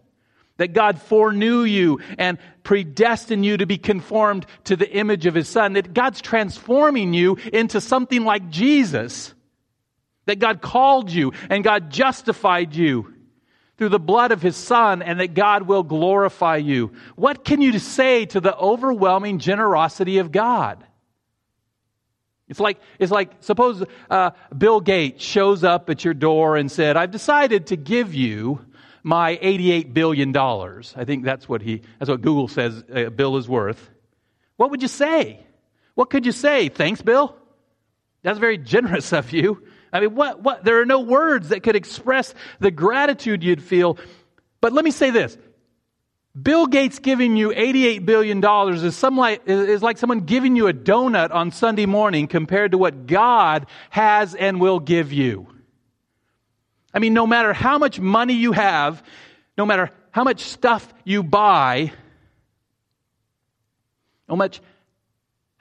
that 0.57 0.73
God 0.73 1.01
foreknew 1.01 1.63
you 1.63 1.99
and 2.19 2.37
predestined 2.61 3.43
you 3.43 3.57
to 3.57 3.65
be 3.65 3.79
conformed 3.79 4.45
to 4.65 4.75
the 4.75 4.89
image 4.89 5.25
of 5.25 5.33
His 5.33 5.49
Son, 5.49 5.73
that 5.73 5.93
God's 5.93 6.21
transforming 6.21 7.13
you 7.13 7.37
into 7.51 7.81
something 7.81 8.23
like 8.23 8.49
Jesus, 8.49 9.33
that 10.27 10.37
God 10.37 10.61
called 10.61 11.09
you 11.09 11.33
and 11.49 11.63
God 11.63 11.89
justified 11.89 12.75
you 12.75 13.12
through 13.83 13.89
the 13.89 13.99
blood 13.99 14.31
of 14.31 14.41
His 14.41 14.55
Son, 14.55 15.01
and 15.01 15.19
that 15.19 15.33
God 15.33 15.63
will 15.63 15.83
glorify 15.83 16.55
you. 16.55 16.93
What 17.17 17.43
can 17.43 17.61
you 17.61 17.77
say 17.79 18.25
to 18.27 18.39
the 18.39 18.55
overwhelming 18.55 19.39
generosity 19.39 20.19
of 20.19 20.31
God? 20.31 20.81
It's 22.47 22.61
like, 22.61 22.79
it's 22.97 23.11
like 23.11 23.31
suppose 23.41 23.83
uh, 24.09 24.31
Bill 24.57 24.79
Gates 24.79 25.21
shows 25.21 25.65
up 25.65 25.89
at 25.89 26.05
your 26.05 26.13
door 26.13 26.55
and 26.55 26.71
said, 26.71 26.95
I've 26.95 27.11
decided 27.11 27.67
to 27.67 27.75
give 27.75 28.13
you 28.13 28.61
my 29.03 29.35
$88 29.35 29.93
billion. 29.93 30.33
I 30.37 31.03
think 31.03 31.25
that's 31.25 31.49
what 31.49 31.61
he, 31.61 31.81
that's 31.99 32.07
what 32.07 32.21
Google 32.21 32.47
says 32.47 32.85
a 32.89 33.09
bill 33.09 33.35
is 33.35 33.49
worth. 33.49 33.89
What 34.55 34.71
would 34.71 34.81
you 34.81 34.87
say? 34.87 35.45
What 35.95 36.09
could 36.09 36.25
you 36.25 36.31
say? 36.31 36.69
Thanks, 36.69 37.01
Bill? 37.01 37.35
That's 38.21 38.39
very 38.39 38.57
generous 38.57 39.11
of 39.11 39.33
you. 39.33 39.61
I 39.93 39.99
mean, 39.99 40.15
what, 40.15 40.41
what, 40.41 40.63
there 40.65 40.81
are 40.81 40.85
no 40.85 41.01
words 41.01 41.49
that 41.49 41.61
could 41.61 41.75
express 41.75 42.33
the 42.59 42.71
gratitude 42.71 43.43
you'd 43.43 43.61
feel. 43.61 43.99
But 44.59 44.73
let 44.73 44.83
me 44.83 44.91
say 44.91 45.11
this. 45.11 45.37
Bill 46.39 46.65
Gates 46.65 46.97
giving 46.97 47.37
you 47.37 47.49
$88 47.49 48.03
billion 48.03 48.43
is, 48.73 48.95
some 48.95 49.15
like, 49.15 49.43
is 49.45 49.83
like 49.83 49.99
someone 49.99 50.21
giving 50.21 50.55
you 50.55 50.67
a 50.67 50.73
donut 50.73 51.31
on 51.31 51.51
Sunday 51.51 51.85
morning 51.85 52.27
compared 52.27 52.71
to 52.71 52.79
what 52.79 53.05
God 53.05 53.67
has 53.91 54.33
and 54.33 54.59
will 54.59 54.79
give 54.79 55.13
you. 55.13 55.47
I 56.91 56.97
mean, 56.97 57.13
no 57.13 57.27
matter 57.27 57.53
how 57.53 57.77
much 57.77 57.99
money 57.99 58.33
you 58.33 58.51
have, 58.51 59.03
no 59.59 59.65
matter 59.67 59.91
how 60.09 60.23
much 60.23 60.41
stuff 60.41 60.91
you 61.03 61.21
buy, 61.21 61.91
no 64.27 64.35
much 64.35 64.59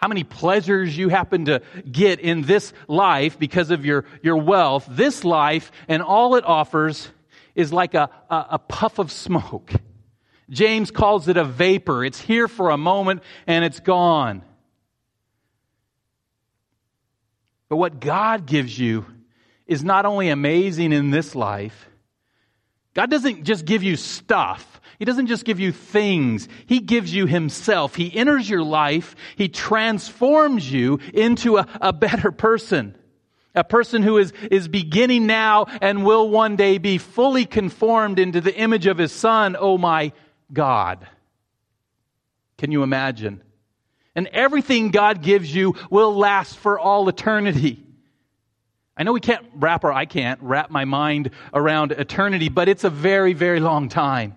how 0.03 0.09
many 0.09 0.25
pleasures 0.25 0.99
you 0.99 1.09
happen 1.09 1.45
to 1.45 1.63
get 1.89 2.19
in 2.19 2.43
this 2.43 2.73
life 2.89 3.39
because 3.39 3.71
of 3.71 3.87
your, 3.87 4.05
your 4.21 4.37
wealth, 4.37 4.85
this 4.91 5.23
life 5.23 5.71
and 5.87 6.03
all 6.03 6.35
it 6.35 6.45
offers 6.45 7.09
is 7.55 7.73
like 7.73 7.95
a, 7.95 8.11
a, 8.29 8.47
a 8.51 8.59
puff 8.59 8.99
of 8.99 9.13
smoke. 9.13 9.71
James 10.51 10.91
calls 10.91 11.29
it 11.29 11.37
a 11.37 11.45
vapor. 11.45 12.05
It's 12.05 12.21
here 12.21 12.49
for 12.49 12.71
a 12.71 12.77
moment 12.77 13.23
and 13.47 13.65
it's 13.65 13.79
gone. 13.79 14.43
But 17.69 17.77
what 17.77 18.01
God 18.01 18.45
gives 18.45 18.77
you 18.77 19.07
is 19.69 19.85
not 19.85 20.05
only 20.05 20.31
amazing 20.31 20.93
in 20.93 21.11
this 21.11 21.37
life, 21.37 21.89
God 22.93 23.09
doesn't 23.09 23.45
just 23.45 23.65
give 23.65 23.85
you 23.85 23.95
stuff. 23.95 24.72
He 24.99 25.05
doesn't 25.05 25.27
just 25.27 25.45
give 25.45 25.61
you 25.61 25.73
things. 25.73 26.49
He 26.67 26.81
gives 26.81 27.15
you 27.15 27.27
Himself. 27.27 27.95
He 27.95 28.15
enters 28.15 28.49
your 28.49 28.63
life. 28.63 29.17
He 29.37 29.49
transforms 29.49 30.71
you 30.71 31.01
into 31.13 31.59
a, 31.59 31.67
a 31.81 31.93
better 31.93 32.31
person. 32.33 32.95
A 33.55 33.65
person 33.65 34.03
who 34.03 34.17
is, 34.19 34.33
is 34.51 34.69
beginning 34.69 35.27
now 35.27 35.67
and 35.81 36.05
will 36.05 36.29
one 36.29 36.57
day 36.57 36.79
be 36.79 36.99
fully 36.99 37.45
conformed 37.45 38.19
into 38.19 38.41
the 38.41 38.55
image 38.55 38.87
of 38.87 38.99
His 38.99 39.13
Son. 39.13 39.57
Oh 39.59 39.77
my 39.77 40.13
God. 40.53 41.07
Can 42.59 42.73
you 42.73 42.83
imagine? 42.83 43.43
And 44.15 44.27
everything 44.29 44.91
God 44.91 45.23
gives 45.23 45.55
you 45.55 45.75
will 45.91 46.15
last 46.15 46.57
for 46.57 46.79
all 46.79 47.09
eternity. 47.09 47.85
I 48.97 49.05
know 49.05 49.13
we 49.13 49.21
can't 49.21 49.45
wrap, 49.55 49.85
or 49.85 49.93
I 49.93 50.05
can't 50.05 50.41
wrap 50.43 50.71
my 50.71 50.85
mind 50.85 51.31
around 51.53 51.93
eternity, 51.93 52.49
but 52.49 52.69
it's 52.69 52.85
a 52.85 52.91
very, 52.91 53.33
very 53.33 53.59
long 53.59 53.89
time. 53.89 54.37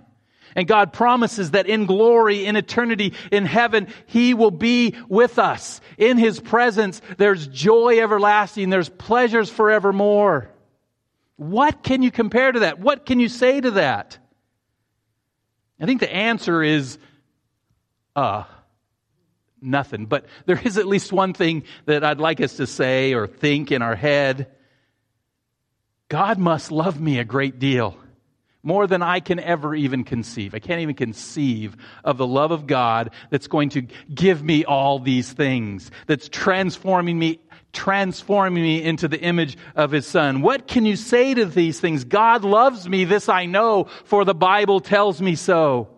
And 0.55 0.67
God 0.67 0.93
promises 0.93 1.51
that 1.51 1.67
in 1.67 1.85
glory, 1.85 2.45
in 2.45 2.55
eternity, 2.55 3.13
in 3.31 3.45
heaven, 3.45 3.87
He 4.05 4.33
will 4.33 4.51
be 4.51 4.95
with 5.09 5.37
us. 5.37 5.81
In 5.97 6.17
His 6.17 6.39
presence, 6.39 7.01
there's 7.17 7.47
joy 7.47 7.99
everlasting, 7.99 8.69
there's 8.69 8.89
pleasures 8.89 9.49
forevermore. 9.49 10.49
What 11.35 11.83
can 11.83 12.01
you 12.01 12.11
compare 12.11 12.51
to 12.51 12.61
that? 12.61 12.79
What 12.79 13.05
can 13.05 13.19
you 13.19 13.27
say 13.27 13.59
to 13.59 13.71
that? 13.71 14.17
I 15.79 15.85
think 15.85 15.99
the 15.99 16.13
answer 16.13 16.63
is, 16.63 16.97
uh, 18.15 18.45
nothing. 19.61 20.05
But 20.05 20.25
there 20.45 20.61
is 20.63 20.77
at 20.77 20.87
least 20.87 21.11
one 21.11 21.33
thing 21.33 21.63
that 21.85 22.03
I'd 22.03 22.19
like 22.19 22.39
us 22.39 22.57
to 22.57 22.67
say 22.67 23.13
or 23.13 23.27
think 23.27 23.71
in 23.71 23.81
our 23.81 23.95
head. 23.95 24.51
God 26.07 26.37
must 26.37 26.71
love 26.71 26.99
me 26.99 27.19
a 27.19 27.25
great 27.25 27.59
deal. 27.59 27.97
More 28.65 28.87
than 28.87 29.03
I 29.03 29.19
can 29.19 29.39
ever 29.39 29.75
even 29.75 30.03
conceive. 30.03 30.55
I 30.55 30.59
can't 30.59 30.81
even 30.81 30.95
conceive 30.95 31.77
of 32.03 32.17
the 32.17 32.25
love 32.25 32.49
of 32.49 32.65
God 32.65 33.11
that's 33.29 33.47
going 33.47 33.69
to 33.69 33.83
give 34.13 34.43
me 34.43 34.65
all 34.65 34.97
these 34.97 35.31
things, 35.31 35.91
that's 36.07 36.27
transforming 36.27 37.17
me 37.17 37.39
transforming 37.73 38.63
me 38.63 38.81
into 38.81 39.07
the 39.07 39.19
image 39.19 39.57
of 39.75 39.91
his 39.91 40.07
son. 40.07 40.41
What 40.41 40.65
can 40.65 40.85
you 40.85 40.95
say 40.95 41.33
to 41.33 41.45
these 41.45 41.77
things? 41.77 42.05
God 42.05 42.45
loves 42.45 42.87
me, 42.87 43.03
this 43.03 43.27
I 43.27 43.47
know, 43.47 43.89
for 44.05 44.23
the 44.23 44.33
Bible 44.33 44.79
tells 44.79 45.21
me 45.21 45.35
so. 45.35 45.89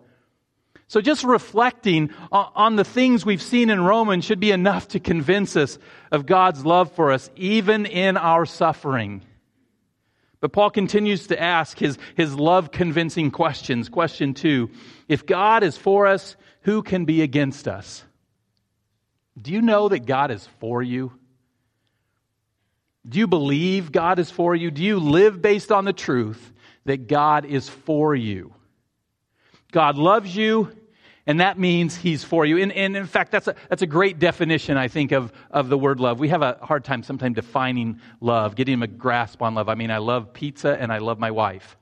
So 0.88 1.00
just 1.00 1.22
reflecting 1.22 2.10
on 2.32 2.76
the 2.76 2.84
things 2.84 3.24
we've 3.24 3.42
seen 3.42 3.70
in 3.70 3.84
Romans 3.84 4.24
should 4.24 4.40
be 4.40 4.50
enough 4.50 4.88
to 4.88 5.00
convince 5.00 5.54
us 5.54 5.78
of 6.10 6.26
God's 6.26 6.64
love 6.66 6.90
for 6.92 7.12
us, 7.12 7.30
even 7.36 7.86
in 7.86 8.16
our 8.16 8.44
suffering. 8.44 9.22
But 10.40 10.52
Paul 10.52 10.70
continues 10.70 11.26
to 11.28 11.40
ask 11.40 11.78
his, 11.78 11.98
his 12.16 12.34
love 12.34 12.70
convincing 12.70 13.30
questions. 13.30 13.88
Question 13.88 14.34
two 14.34 14.70
If 15.08 15.26
God 15.26 15.62
is 15.62 15.76
for 15.76 16.06
us, 16.06 16.36
who 16.62 16.82
can 16.82 17.04
be 17.04 17.22
against 17.22 17.66
us? 17.66 18.04
Do 19.40 19.52
you 19.52 19.62
know 19.62 19.88
that 19.88 20.06
God 20.06 20.30
is 20.30 20.46
for 20.58 20.82
you? 20.82 21.12
Do 23.08 23.18
you 23.18 23.26
believe 23.26 23.92
God 23.92 24.18
is 24.18 24.30
for 24.30 24.54
you? 24.54 24.70
Do 24.70 24.82
you 24.82 24.98
live 24.98 25.40
based 25.40 25.72
on 25.72 25.84
the 25.84 25.92
truth 25.92 26.52
that 26.84 27.06
God 27.08 27.44
is 27.44 27.68
for 27.68 28.14
you? 28.14 28.52
God 29.72 29.96
loves 29.96 30.34
you, 30.34 30.72
and 31.28 31.40
that 31.40 31.58
means 31.58 31.94
He's 31.94 32.24
for 32.24 32.46
you. 32.46 32.56
And, 32.56 32.72
and 32.72 32.96
in 32.96 33.06
fact, 33.06 33.30
that's 33.30 33.46
a, 33.48 33.54
that's 33.68 33.82
a 33.82 33.86
great 33.86 34.18
definition, 34.18 34.78
I 34.78 34.88
think, 34.88 35.12
of, 35.12 35.30
of 35.50 35.68
the 35.68 35.76
word 35.76 36.00
love. 36.00 36.18
We 36.18 36.30
have 36.30 36.40
a 36.40 36.58
hard 36.62 36.84
time 36.84 37.02
sometimes 37.02 37.36
defining 37.36 38.00
love, 38.22 38.56
getting 38.56 38.82
a 38.82 38.86
grasp 38.86 39.42
on 39.42 39.54
love. 39.54 39.68
I 39.68 39.74
mean, 39.74 39.90
I 39.90 39.98
love 39.98 40.32
pizza 40.32 40.74
and 40.80 40.90
I 40.90 40.98
love 40.98 41.18
my 41.18 41.30
wife. 41.30 41.76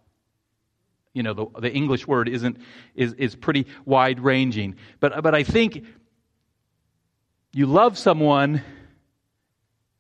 You 1.15 1.23
know, 1.23 1.33
the, 1.33 1.47
the 1.61 1.73
English 1.73 2.09
word 2.09 2.29
isn't, 2.29 2.59
is, 2.97 3.13
is 3.15 3.37
pretty 3.37 3.69
wide 3.85 4.19
ranging. 4.19 4.75
But, 4.99 5.23
but 5.23 5.33
I 5.33 5.45
think 5.45 5.85
you 7.53 7.67
love 7.67 7.97
someone 7.97 8.63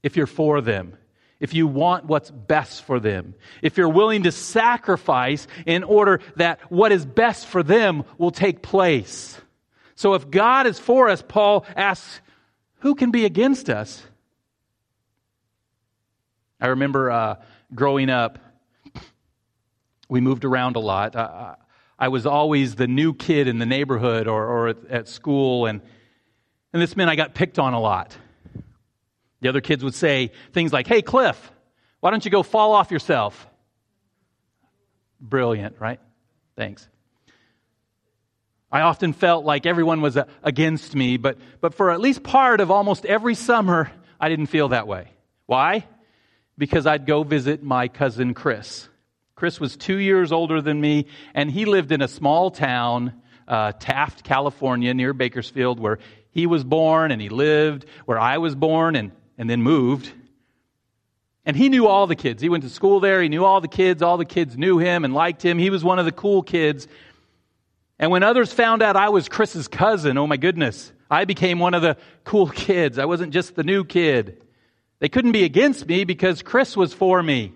if 0.02 0.16
you're 0.16 0.26
for 0.26 0.60
them 0.60 0.96
if 1.38 1.54
you 1.54 1.66
want 1.66 2.06
what's 2.06 2.30
best 2.30 2.82
for 2.84 2.98
them, 2.98 3.34
if 3.62 3.76
you're 3.76 3.88
willing 3.88 4.22
to 4.22 4.32
sacrifice 4.32 5.46
in 5.66 5.84
order 5.84 6.20
that 6.36 6.60
what 6.70 6.92
is 6.92 7.04
best 7.04 7.46
for 7.46 7.62
them 7.62 8.04
will 8.18 8.30
take 8.30 8.62
place. 8.62 9.38
So 9.94 10.14
if 10.14 10.30
God 10.30 10.66
is 10.66 10.78
for 10.78 11.08
us, 11.08 11.22
Paul 11.26 11.64
asks, 11.74 12.20
who 12.80 12.94
can 12.94 13.10
be 13.10 13.24
against 13.24 13.70
us? 13.70 14.02
I 16.60 16.68
remember 16.68 17.10
uh, 17.10 17.36
growing 17.74 18.08
up, 18.08 18.38
we 20.08 20.20
moved 20.20 20.44
around 20.44 20.76
a 20.76 20.80
lot. 20.80 21.16
Uh, 21.16 21.56
I 21.98 22.08
was 22.08 22.26
always 22.26 22.76
the 22.76 22.86
new 22.86 23.14
kid 23.14 23.48
in 23.48 23.58
the 23.58 23.66
neighborhood 23.66 24.28
or, 24.28 24.46
or 24.46 24.68
at, 24.68 24.84
at 24.88 25.08
school, 25.08 25.66
and, 25.66 25.80
and 26.72 26.80
this 26.80 26.96
meant 26.96 27.10
I 27.10 27.16
got 27.16 27.34
picked 27.34 27.58
on 27.58 27.74
a 27.74 27.80
lot. 27.80 28.16
The 29.46 29.50
other 29.50 29.60
kids 29.60 29.84
would 29.84 29.94
say 29.94 30.32
things 30.50 30.72
like, 30.72 30.88
Hey, 30.88 31.02
Cliff, 31.02 31.52
why 32.00 32.10
don't 32.10 32.24
you 32.24 32.32
go 32.32 32.42
fall 32.42 32.72
off 32.72 32.90
yourself? 32.90 33.46
Brilliant, 35.20 35.76
right? 35.78 36.00
Thanks. 36.56 36.88
I 38.72 38.80
often 38.80 39.12
felt 39.12 39.44
like 39.44 39.64
everyone 39.64 40.00
was 40.00 40.16
uh, 40.16 40.24
against 40.42 40.96
me, 40.96 41.16
but, 41.16 41.38
but 41.60 41.74
for 41.74 41.92
at 41.92 42.00
least 42.00 42.24
part 42.24 42.60
of 42.60 42.72
almost 42.72 43.06
every 43.06 43.36
summer, 43.36 43.88
I 44.18 44.28
didn't 44.28 44.46
feel 44.46 44.70
that 44.70 44.88
way. 44.88 45.12
Why? 45.46 45.86
Because 46.58 46.84
I'd 46.84 47.06
go 47.06 47.22
visit 47.22 47.62
my 47.62 47.86
cousin 47.86 48.34
Chris. 48.34 48.88
Chris 49.36 49.60
was 49.60 49.76
two 49.76 49.98
years 49.98 50.32
older 50.32 50.60
than 50.60 50.80
me, 50.80 51.06
and 51.34 51.48
he 51.48 51.66
lived 51.66 51.92
in 51.92 52.02
a 52.02 52.08
small 52.08 52.50
town, 52.50 53.22
uh, 53.46 53.70
Taft, 53.78 54.24
California, 54.24 54.92
near 54.92 55.12
Bakersfield, 55.12 55.78
where 55.78 56.00
he 56.32 56.48
was 56.48 56.64
born 56.64 57.12
and 57.12 57.22
he 57.22 57.28
lived, 57.28 57.86
where 58.06 58.18
I 58.18 58.38
was 58.38 58.56
born, 58.56 58.96
and 58.96 59.12
and 59.38 59.48
then 59.48 59.62
moved. 59.62 60.12
And 61.44 61.56
he 61.56 61.68
knew 61.68 61.86
all 61.86 62.06
the 62.06 62.16
kids. 62.16 62.42
He 62.42 62.48
went 62.48 62.64
to 62.64 62.70
school 62.70 62.98
there. 63.00 63.22
He 63.22 63.28
knew 63.28 63.44
all 63.44 63.60
the 63.60 63.68
kids. 63.68 64.02
All 64.02 64.16
the 64.16 64.24
kids 64.24 64.56
knew 64.56 64.78
him 64.78 65.04
and 65.04 65.14
liked 65.14 65.44
him. 65.44 65.58
He 65.58 65.70
was 65.70 65.84
one 65.84 65.98
of 65.98 66.04
the 66.04 66.12
cool 66.12 66.42
kids. 66.42 66.88
And 67.98 68.10
when 68.10 68.22
others 68.22 68.52
found 68.52 68.82
out 68.82 68.96
I 68.96 69.08
was 69.08 69.28
Chris's 69.28 69.68
cousin, 69.68 70.18
oh 70.18 70.26
my 70.26 70.36
goodness, 70.36 70.92
I 71.10 71.24
became 71.24 71.58
one 71.58 71.74
of 71.74 71.82
the 71.82 71.96
cool 72.24 72.48
kids. 72.48 72.98
I 72.98 73.04
wasn't 73.04 73.32
just 73.32 73.54
the 73.54 73.62
new 73.62 73.84
kid. 73.84 74.42
They 74.98 75.08
couldn't 75.08 75.32
be 75.32 75.44
against 75.44 75.86
me 75.86 76.04
because 76.04 76.42
Chris 76.42 76.76
was 76.76 76.92
for 76.92 77.22
me. 77.22 77.52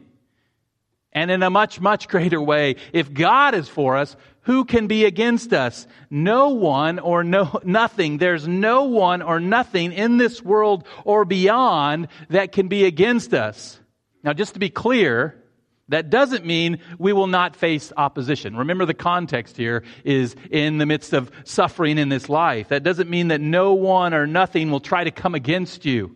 And 1.13 1.31
in 1.31 1.43
a 1.43 1.51
much, 1.51 1.81
much 1.81 2.09
greater 2.09 2.41
way, 2.41 2.77
if 2.93 3.13
God 3.13 3.55
is 3.55 3.69
for 3.69 3.97
us, 3.97 4.17
who 4.43 4.65
can 4.65 4.87
be 4.87 5.05
against 5.05 5.53
us? 5.53 5.87
No 6.09 6.51
one 6.51 6.99
or 6.99 7.25
no, 7.25 7.61
nothing. 7.65 8.19
There's 8.19 8.47
no 8.47 8.85
one 8.85 9.23
or 9.23 9.41
nothing 9.41 9.93
in 9.93 10.17
this 10.17 10.43
world 10.43 10.87
or 11.05 11.25
beyond 11.25 12.09
that 12.29 12.53
can 12.53 12.69
be 12.69 12.85
against 12.85 13.35
us. 13.35 13.79
Now, 14.23 14.33
just 14.33 14.55
to 14.55 14.61
be 14.61 14.71
clear, 14.71 15.37
that 15.89 16.09
doesn't 16.09 16.47
mean 16.47 16.79
we 16.99 17.13
will 17.13 17.27
not 17.27 17.57
face 17.57 17.93
opposition. 17.97 18.57
Remember 18.57 18.87
the 18.87 18.95
context 18.95 19.57
here 19.57 19.83
is 20.05 20.37
in 20.51 20.79
the 20.79 20.87
midst 20.87 21.13
of 21.13 21.33
suffering 21.45 21.99
in 21.99 22.09
this 22.09 22.29
life. 22.29 22.69
That 22.69 22.85
doesn't 22.85 23.11
mean 23.11 23.29
that 23.29 23.41
no 23.41 23.75
one 23.75 24.15
or 24.15 24.27
nothing 24.27 24.71
will 24.71 24.81
try 24.81 25.03
to 25.03 25.11
come 25.11 25.35
against 25.35 25.85
you. 25.85 26.15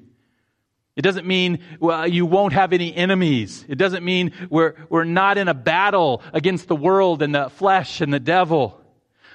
It 0.97 1.03
doesn't 1.03 1.27
mean 1.27 1.59
well, 1.81 2.07
you 2.07 2.25
won't 2.25 2.53
have 2.53 2.73
any 2.73 2.95
enemies. 2.95 3.65
It 3.69 3.77
doesn't 3.79 4.05
mean 4.05 4.33
we're, 4.49 4.75
we're 4.89 5.05
not 5.05 5.39
in 5.39 5.49
a 5.49 5.55
battle 5.55 6.23
against 6.33 6.69
the 6.69 6.77
world 6.77 7.23
and 7.23 7.35
the 7.35 7.51
flesh 7.51 8.01
and 8.01 8.13
the 8.13 8.21
devil. 8.21 8.81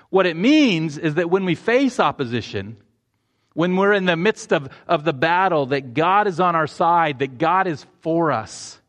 What 0.09 0.25
it 0.25 0.37
means 0.37 0.97
is 0.97 1.15
that 1.15 1.29
when 1.29 1.45
we 1.45 1.55
face 1.55 1.99
opposition, 1.99 2.77
when 3.53 3.75
we're 3.75 3.93
in 3.93 4.05
the 4.05 4.15
midst 4.15 4.53
of, 4.53 4.69
of 4.87 5.03
the 5.03 5.13
battle, 5.13 5.67
that 5.67 5.93
God 5.93 6.27
is 6.27 6.39
on 6.39 6.55
our 6.55 6.67
side, 6.67 7.19
that 7.19 7.37
God 7.37 7.67
is 7.67 7.85
for 8.01 8.31
us, 8.31 8.79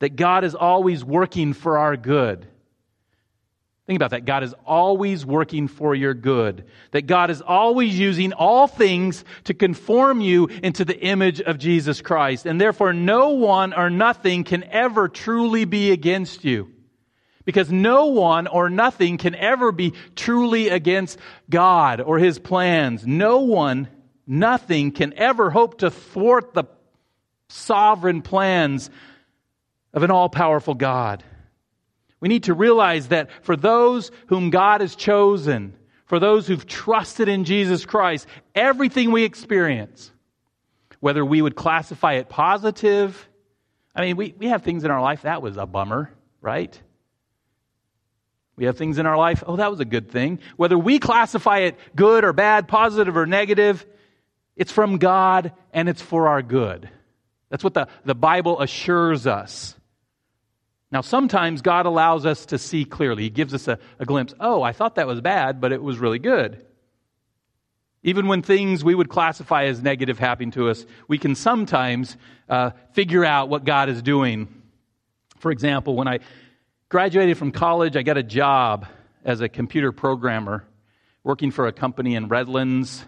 that 0.00 0.16
God 0.16 0.42
is 0.44 0.54
always 0.54 1.04
working 1.04 1.52
for 1.52 1.78
our 1.78 1.96
good. 1.96 2.46
Think 3.86 3.98
about 3.98 4.12
that. 4.12 4.24
God 4.24 4.42
is 4.42 4.54
always 4.64 5.26
working 5.26 5.68
for 5.68 5.94
your 5.94 6.14
good. 6.14 6.64
That 6.92 7.06
God 7.06 7.30
is 7.30 7.42
always 7.42 7.98
using 7.98 8.32
all 8.32 8.66
things 8.66 9.24
to 9.44 9.52
conform 9.52 10.22
you 10.22 10.46
into 10.46 10.86
the 10.86 10.98
image 10.98 11.42
of 11.42 11.58
Jesus 11.58 12.00
Christ. 12.00 12.46
And 12.46 12.58
therefore, 12.58 12.94
no 12.94 13.30
one 13.30 13.74
or 13.74 13.90
nothing 13.90 14.44
can 14.44 14.64
ever 14.64 15.08
truly 15.08 15.66
be 15.66 15.90
against 15.90 16.44
you. 16.44 16.70
Because 17.44 17.70
no 17.70 18.06
one 18.06 18.46
or 18.46 18.70
nothing 18.70 19.18
can 19.18 19.34
ever 19.34 19.70
be 19.70 19.92
truly 20.16 20.70
against 20.70 21.18
God 21.50 22.00
or 22.00 22.18
His 22.18 22.38
plans. 22.38 23.06
No 23.06 23.40
one, 23.40 23.88
nothing 24.26 24.92
can 24.92 25.12
ever 25.18 25.50
hope 25.50 25.80
to 25.80 25.90
thwart 25.90 26.54
the 26.54 26.64
sovereign 27.50 28.22
plans 28.22 28.88
of 29.92 30.02
an 30.04 30.10
all 30.10 30.30
powerful 30.30 30.72
God. 30.72 31.22
We 32.24 32.28
need 32.28 32.44
to 32.44 32.54
realize 32.54 33.08
that 33.08 33.28
for 33.42 33.54
those 33.54 34.10
whom 34.28 34.48
God 34.48 34.80
has 34.80 34.96
chosen, 34.96 35.76
for 36.06 36.18
those 36.18 36.46
who've 36.46 36.66
trusted 36.66 37.28
in 37.28 37.44
Jesus 37.44 37.84
Christ, 37.84 38.26
everything 38.54 39.10
we 39.10 39.24
experience, 39.24 40.10
whether 41.00 41.22
we 41.22 41.42
would 41.42 41.54
classify 41.54 42.14
it 42.14 42.30
positive, 42.30 43.28
I 43.94 44.06
mean, 44.06 44.16
we, 44.16 44.34
we 44.38 44.46
have 44.46 44.62
things 44.62 44.84
in 44.84 44.90
our 44.90 45.02
life 45.02 45.20
that 45.20 45.42
was 45.42 45.58
a 45.58 45.66
bummer, 45.66 46.10
right? 46.40 46.80
We 48.56 48.64
have 48.64 48.78
things 48.78 48.96
in 48.96 49.04
our 49.04 49.18
life, 49.18 49.44
oh, 49.46 49.56
that 49.56 49.70
was 49.70 49.80
a 49.80 49.84
good 49.84 50.10
thing. 50.10 50.38
Whether 50.56 50.78
we 50.78 50.98
classify 50.98 51.58
it 51.58 51.78
good 51.94 52.24
or 52.24 52.32
bad, 52.32 52.68
positive 52.68 53.18
or 53.18 53.26
negative, 53.26 53.84
it's 54.56 54.72
from 54.72 54.96
God 54.96 55.52
and 55.74 55.90
it's 55.90 56.00
for 56.00 56.28
our 56.28 56.40
good. 56.40 56.88
That's 57.50 57.62
what 57.62 57.74
the, 57.74 57.88
the 58.06 58.14
Bible 58.14 58.62
assures 58.62 59.26
us. 59.26 59.78
Now, 60.94 61.00
sometimes 61.00 61.60
God 61.60 61.86
allows 61.86 62.24
us 62.24 62.46
to 62.46 62.56
see 62.56 62.84
clearly. 62.84 63.24
He 63.24 63.30
gives 63.30 63.52
us 63.52 63.66
a, 63.66 63.80
a, 63.98 64.04
glimpse. 64.04 64.32
Oh, 64.38 64.62
I 64.62 64.70
thought 64.70 64.94
that 64.94 65.08
was 65.08 65.20
bad, 65.20 65.60
but 65.60 65.72
it 65.72 65.82
was 65.82 65.98
really 65.98 66.20
good. 66.20 66.64
Even 68.04 68.28
when 68.28 68.42
things 68.42 68.84
we 68.84 68.94
would 68.94 69.08
classify 69.08 69.64
as 69.64 69.82
negative 69.82 70.20
happen 70.20 70.52
to 70.52 70.68
us, 70.68 70.86
we 71.08 71.18
can 71.18 71.34
sometimes 71.34 72.16
uh, 72.48 72.70
figure 72.92 73.24
out 73.24 73.48
what 73.48 73.64
God 73.64 73.88
is 73.88 74.02
doing. 74.02 74.46
For 75.40 75.50
example, 75.50 75.96
when 75.96 76.06
I 76.06 76.20
graduated 76.90 77.38
from 77.38 77.50
college, 77.50 77.96
I 77.96 78.02
got 78.04 78.16
a 78.16 78.22
job 78.22 78.86
as 79.24 79.40
a 79.40 79.48
computer 79.48 79.90
programmer 79.90 80.64
working 81.24 81.50
for 81.50 81.66
a 81.66 81.72
company 81.72 82.14
in 82.14 82.28
Redlands 82.28 83.04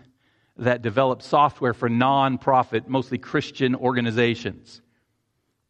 that 0.57 0.83
developed 0.83 1.23
software 1.23 1.73
for 1.73 1.89
nonprofit, 1.89 2.89
mostly 2.89 3.19
Christian 3.19 3.77
organizations. 3.77 4.81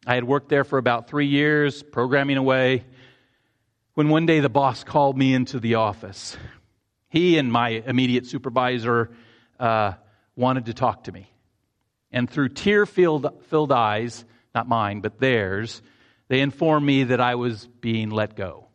I 0.07 0.15
had 0.15 0.23
worked 0.23 0.47
there 0.47 0.63
for 0.63 0.77
about 0.77 1.09
three 1.09 1.27
years, 1.27 1.83
programming 1.83 2.37
away, 2.37 2.85
when 3.93 4.07
one 4.07 4.25
day 4.25 4.39
the 4.39 4.47
boss 4.47 4.85
called 4.85 5.17
me 5.17 5.33
into 5.33 5.59
the 5.59 5.75
office. 5.75 6.37
He 7.09 7.37
and 7.37 7.51
my 7.51 7.83
immediate 7.85 8.25
supervisor 8.25 9.11
uh, 9.59 9.93
wanted 10.37 10.67
to 10.67 10.73
talk 10.73 11.03
to 11.03 11.11
me. 11.11 11.29
And 12.09 12.29
through 12.29 12.49
tear 12.49 12.85
filled 12.85 13.71
eyes, 13.73 14.23
not 14.55 14.69
mine, 14.69 15.01
but 15.01 15.19
theirs, 15.19 15.81
they 16.29 16.39
informed 16.39 16.85
me 16.85 17.03
that 17.03 17.19
I 17.19 17.35
was 17.35 17.67
being 17.67 18.09
let 18.09 18.37
go. 18.37 18.69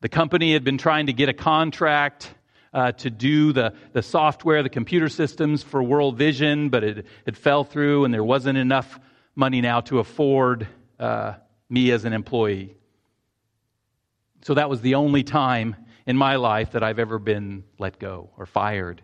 The 0.00 0.08
company 0.08 0.54
had 0.54 0.64
been 0.64 0.78
trying 0.78 1.08
to 1.08 1.12
get 1.12 1.28
a 1.28 1.34
contract 1.34 2.32
uh, 2.72 2.92
to 2.92 3.10
do 3.10 3.52
the, 3.52 3.74
the 3.92 4.02
software, 4.02 4.62
the 4.62 4.70
computer 4.70 5.10
systems 5.10 5.62
for 5.62 5.82
World 5.82 6.16
Vision, 6.16 6.70
but 6.70 6.82
it, 6.82 7.06
it 7.26 7.36
fell 7.36 7.62
through 7.62 8.06
and 8.06 8.14
there 8.14 8.24
wasn't 8.24 8.56
enough 8.56 8.98
money 9.36 9.60
now 9.60 9.82
to 9.82 9.98
afford 10.00 10.66
uh, 10.98 11.34
me 11.68 11.92
as 11.92 12.04
an 12.04 12.12
employee. 12.12 12.74
So 14.42 14.54
that 14.54 14.70
was 14.70 14.80
the 14.80 14.94
only 14.94 15.22
time 15.22 15.76
in 16.06 16.16
my 16.16 16.36
life 16.36 16.72
that 16.72 16.82
I've 16.82 16.98
ever 16.98 17.18
been 17.18 17.64
let 17.78 17.98
go 17.98 18.30
or 18.36 18.46
fired. 18.46 19.02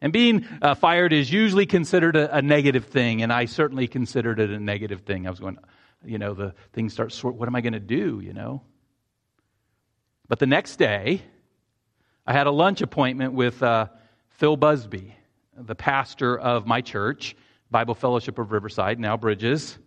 And 0.00 0.12
being 0.12 0.46
uh, 0.62 0.74
fired 0.74 1.12
is 1.12 1.30
usually 1.30 1.66
considered 1.66 2.16
a, 2.16 2.36
a, 2.36 2.42
negative 2.42 2.86
thing, 2.86 3.22
and 3.22 3.32
I 3.32 3.46
certainly 3.46 3.88
considered 3.88 4.38
it 4.38 4.50
a 4.50 4.58
negative 4.58 5.02
thing. 5.02 5.26
I 5.26 5.30
was 5.30 5.40
going, 5.40 5.58
you 6.04 6.18
know, 6.18 6.34
the 6.34 6.54
things 6.72 6.92
start 6.92 7.12
sort, 7.12 7.34
what 7.34 7.48
am 7.48 7.56
I 7.56 7.60
going 7.60 7.72
to 7.72 7.80
do, 7.80 8.20
you 8.22 8.32
know? 8.32 8.62
But 10.28 10.38
the 10.38 10.46
next 10.46 10.76
day, 10.76 11.22
I 12.26 12.32
had 12.32 12.46
a 12.46 12.50
lunch 12.50 12.80
appointment 12.80 13.32
with 13.32 13.62
uh, 13.62 13.86
Phil 14.30 14.56
Busby, 14.56 15.14
the 15.56 15.74
pastor 15.74 16.38
of 16.38 16.66
my 16.66 16.80
church, 16.80 17.34
Bible 17.70 17.94
Fellowship 17.94 18.38
of 18.38 18.52
Riverside, 18.52 18.98
now 18.98 19.16
Bridges. 19.16 19.78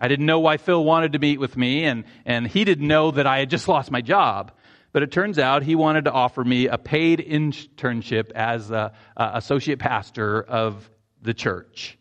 I 0.00 0.08
didn't 0.08 0.26
know 0.26 0.40
why 0.40 0.56
Phil 0.56 0.84
wanted 0.84 1.12
to 1.12 1.18
meet 1.18 1.40
with 1.40 1.56
me, 1.56 1.84
and, 1.84 2.04
and 2.24 2.46
he 2.46 2.64
didn't 2.64 2.86
know 2.86 3.10
that 3.10 3.26
I 3.26 3.40
had 3.40 3.50
just 3.50 3.68
lost 3.74 3.90
my 3.90 4.00
job. 4.00 4.52
But 4.92 5.02
it 5.02 5.12
turns 5.12 5.38
out 5.38 5.62
he 5.62 5.74
wanted 5.74 6.06
to 6.06 6.12
offer 6.12 6.42
me 6.42 6.66
a 6.66 6.78
paid 6.78 7.18
internship 7.18 8.30
as 8.32 8.70
a, 8.70 8.92
a 9.16 9.30
associate 9.34 9.78
pastor 9.78 10.42
of 10.42 10.88
the 11.20 11.34
church, 11.34 11.98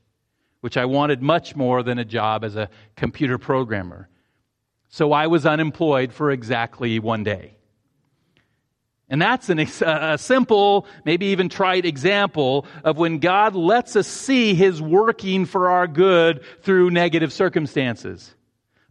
which 0.61 0.77
I 0.77 0.85
wanted 0.85 1.21
much 1.21 1.55
more 1.55 1.83
than 1.83 1.99
a 1.99 2.05
job 2.05 2.43
as 2.43 2.55
a 2.55 2.69
computer 2.95 3.37
programmer. 3.37 4.07
So 4.89 5.11
I 5.11 5.27
was 5.27 5.45
unemployed 5.45 6.13
for 6.13 6.31
exactly 6.31 6.99
one 6.99 7.23
day. 7.23 7.56
And 9.09 9.21
that's 9.21 9.49
an, 9.49 9.59
a 9.59 10.17
simple, 10.17 10.85
maybe 11.05 11.27
even 11.27 11.49
trite 11.49 11.85
example 11.85 12.65
of 12.83 12.97
when 12.97 13.19
God 13.19 13.55
lets 13.55 13.95
us 13.95 14.07
see 14.07 14.53
His 14.53 14.81
working 14.81 15.45
for 15.45 15.69
our 15.69 15.87
good 15.87 16.41
through 16.61 16.91
negative 16.91 17.33
circumstances. 17.33 18.35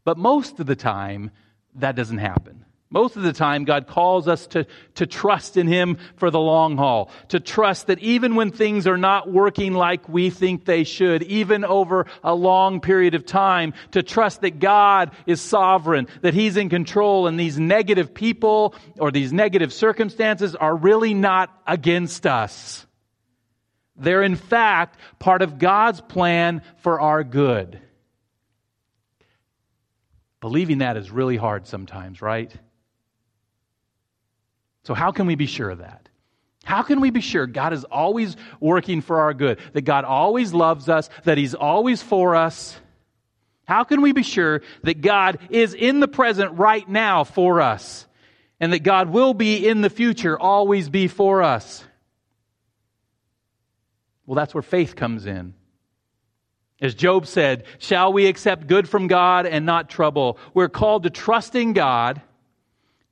But 0.05 0.19
most 0.19 0.61
of 0.61 0.67
the 0.67 0.77
time, 0.77 1.31
that 1.77 1.97
doesn't 1.97 2.19
happen. 2.19 2.66
Most 2.88 3.16
of 3.16 3.25
the 3.25 3.33
time, 3.33 3.64
God 3.64 3.88
calls 3.88 4.29
us 4.29 4.46
to, 4.49 4.64
to 4.94 5.07
trust 5.07 5.57
in 5.57 5.66
Him 5.66 5.99
for 6.16 6.31
the 6.31 6.38
long 6.38 6.77
haul. 6.77 7.11
To 7.29 7.40
trust 7.40 7.88
that 7.88 7.99
even 7.99 8.37
when 8.37 8.53
things 8.53 8.87
are 8.87 8.96
not 8.96 9.31
working 9.31 9.72
like 9.72 10.09
we 10.09 10.31
think 10.31 10.64
they 10.64 10.85
should, 10.85 11.25
even 11.25 11.64
over 11.64 12.07
a 12.22 12.33
long 12.33 12.81
period 12.81 13.16
of 13.16 13.27
time, 13.27 13.75
to 13.90 14.05
trust 14.05 14.42
that 14.42 14.61
God 14.61 15.11
is 15.27 15.40
sovereign, 15.40 16.07
that 16.22 16.33
He's 16.33 16.57
in 16.57 16.68
control, 16.68 17.27
and 17.27 17.40
these 17.40 17.59
negative 17.59 18.14
people 18.14 18.77
or 19.01 19.11
these 19.11 19.33
negative 19.33 19.72
circumstances 19.72 20.55
are 20.55 20.75
really 20.75 21.12
not 21.12 21.51
against 21.66 22.25
us. 22.25 22.87
They're 23.96 24.22
in 24.22 24.37
fact 24.37 25.01
part 25.18 25.42
of 25.42 25.59
God's 25.59 26.01
plan 26.01 26.62
for 26.83 27.01
our 27.01 27.25
good. 27.25 27.81
Believing 30.40 30.79
that 30.79 30.96
is 30.96 31.11
really 31.11 31.37
hard 31.37 31.66
sometimes, 31.66 32.22
right? 32.22 32.55
So, 34.87 34.94
how 34.94 35.11
can 35.11 35.27
we 35.27 35.35
be 35.35 35.46
sure 35.46 35.70
of 35.70 35.79
that? 35.79 36.09
How 36.62 36.85
can 36.85 37.01
we 37.01 37.11
be 37.11 37.20
sure 37.20 37.49
God 37.49 37.72
is 37.72 37.83
always 37.83 38.37
working 38.61 39.01
for 39.01 39.22
our 39.22 39.35
good, 39.35 39.59
that 39.72 39.81
God 39.81 40.05
always 40.05 40.55
loves 40.55 40.88
us, 40.88 41.11
that 41.25 41.37
He's 41.37 41.57
always 41.57 42.05
for 42.05 42.37
us? 42.37 42.79
How 43.64 43.83
can 43.83 44.01
we 44.01 44.12
be 44.12 44.22
sure 44.22 44.62
that 44.85 45.01
God 45.01 45.40
is 45.51 45.75
in 45.75 45.99
the 45.99 46.07
present 46.07 46.57
right 46.57 46.88
now 46.88 47.25
for 47.25 47.61
us, 47.61 48.07
and 48.61 48.72
that 48.72 48.85
God 48.85 49.09
will 49.09 49.35
be 49.35 49.66
in 49.66 49.81
the 49.81 49.90
future 49.90 50.38
always 50.38 50.88
be 50.88 51.09
for 51.09 51.42
us? 51.42 51.83
Well, 54.25 54.37
that's 54.37 54.55
where 54.55 54.62
faith 54.62 54.94
comes 54.94 55.27
in. 55.27 55.55
As 56.81 56.94
Job 56.94 57.27
said, 57.27 57.64
shall 57.81 58.12
we 58.12 58.27
accept 58.27 58.68
good 58.68 58.88
from 58.88 59.09
God 59.09 59.46
and 59.46 59.66
not 59.66 59.90
trouble? 59.90 60.38
We're 60.55 60.68
called 60.68 61.03
to 61.03 61.11
trust 61.11 61.57
in 61.57 61.72
God 61.72 62.22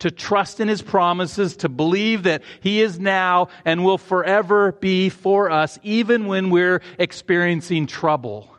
to 0.01 0.11
trust 0.11 0.61
in 0.61 0.69
his 0.69 0.83
promises, 0.83 1.57
to 1.59 1.69
believe 1.69 2.25
that 2.25 2.43
he 2.61 2.81
is 2.81 2.99
now 2.99 3.49
and 3.65 3.85
will 3.85 3.99
forever 3.99 4.73
be 4.73 5.09
for 5.09 5.51
us, 5.51 5.79
even 5.83 6.27
when 6.27 6.51
we're 6.51 6.83
experiencing 6.99 7.87
trouble. 7.87 8.51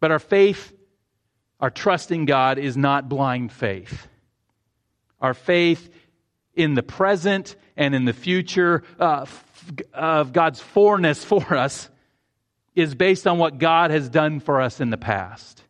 But 0.00 0.10
our 0.10 0.18
faith, 0.18 0.72
our 1.60 1.70
trust 1.70 2.10
in 2.10 2.24
God 2.24 2.58
is 2.58 2.76
not 2.76 3.08
blind 3.08 3.52
faith. 3.52 4.08
Our 5.20 5.34
faith 5.34 5.90
in 6.54 6.74
the 6.74 6.82
present 6.82 7.56
and 7.76 7.94
in 7.94 8.04
the 8.04 8.12
future 8.12 8.82
uh, 8.98 9.26
of 9.92 10.32
God's 10.32 10.60
forness 10.60 11.24
for 11.24 11.54
us 11.54 11.88
is 12.74 12.94
based 12.94 13.26
on 13.26 13.38
what 13.38 13.58
God 13.58 13.90
has 13.90 14.08
done 14.08 14.40
for 14.40 14.60
us 14.60 14.80
in 14.80 14.90
the 14.90 14.96
past. 14.96 15.62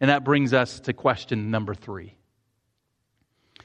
And 0.00 0.10
that 0.10 0.24
brings 0.24 0.52
us 0.52 0.80
to 0.80 0.92
question 0.92 1.50
number 1.50 1.74
three. 1.74 2.16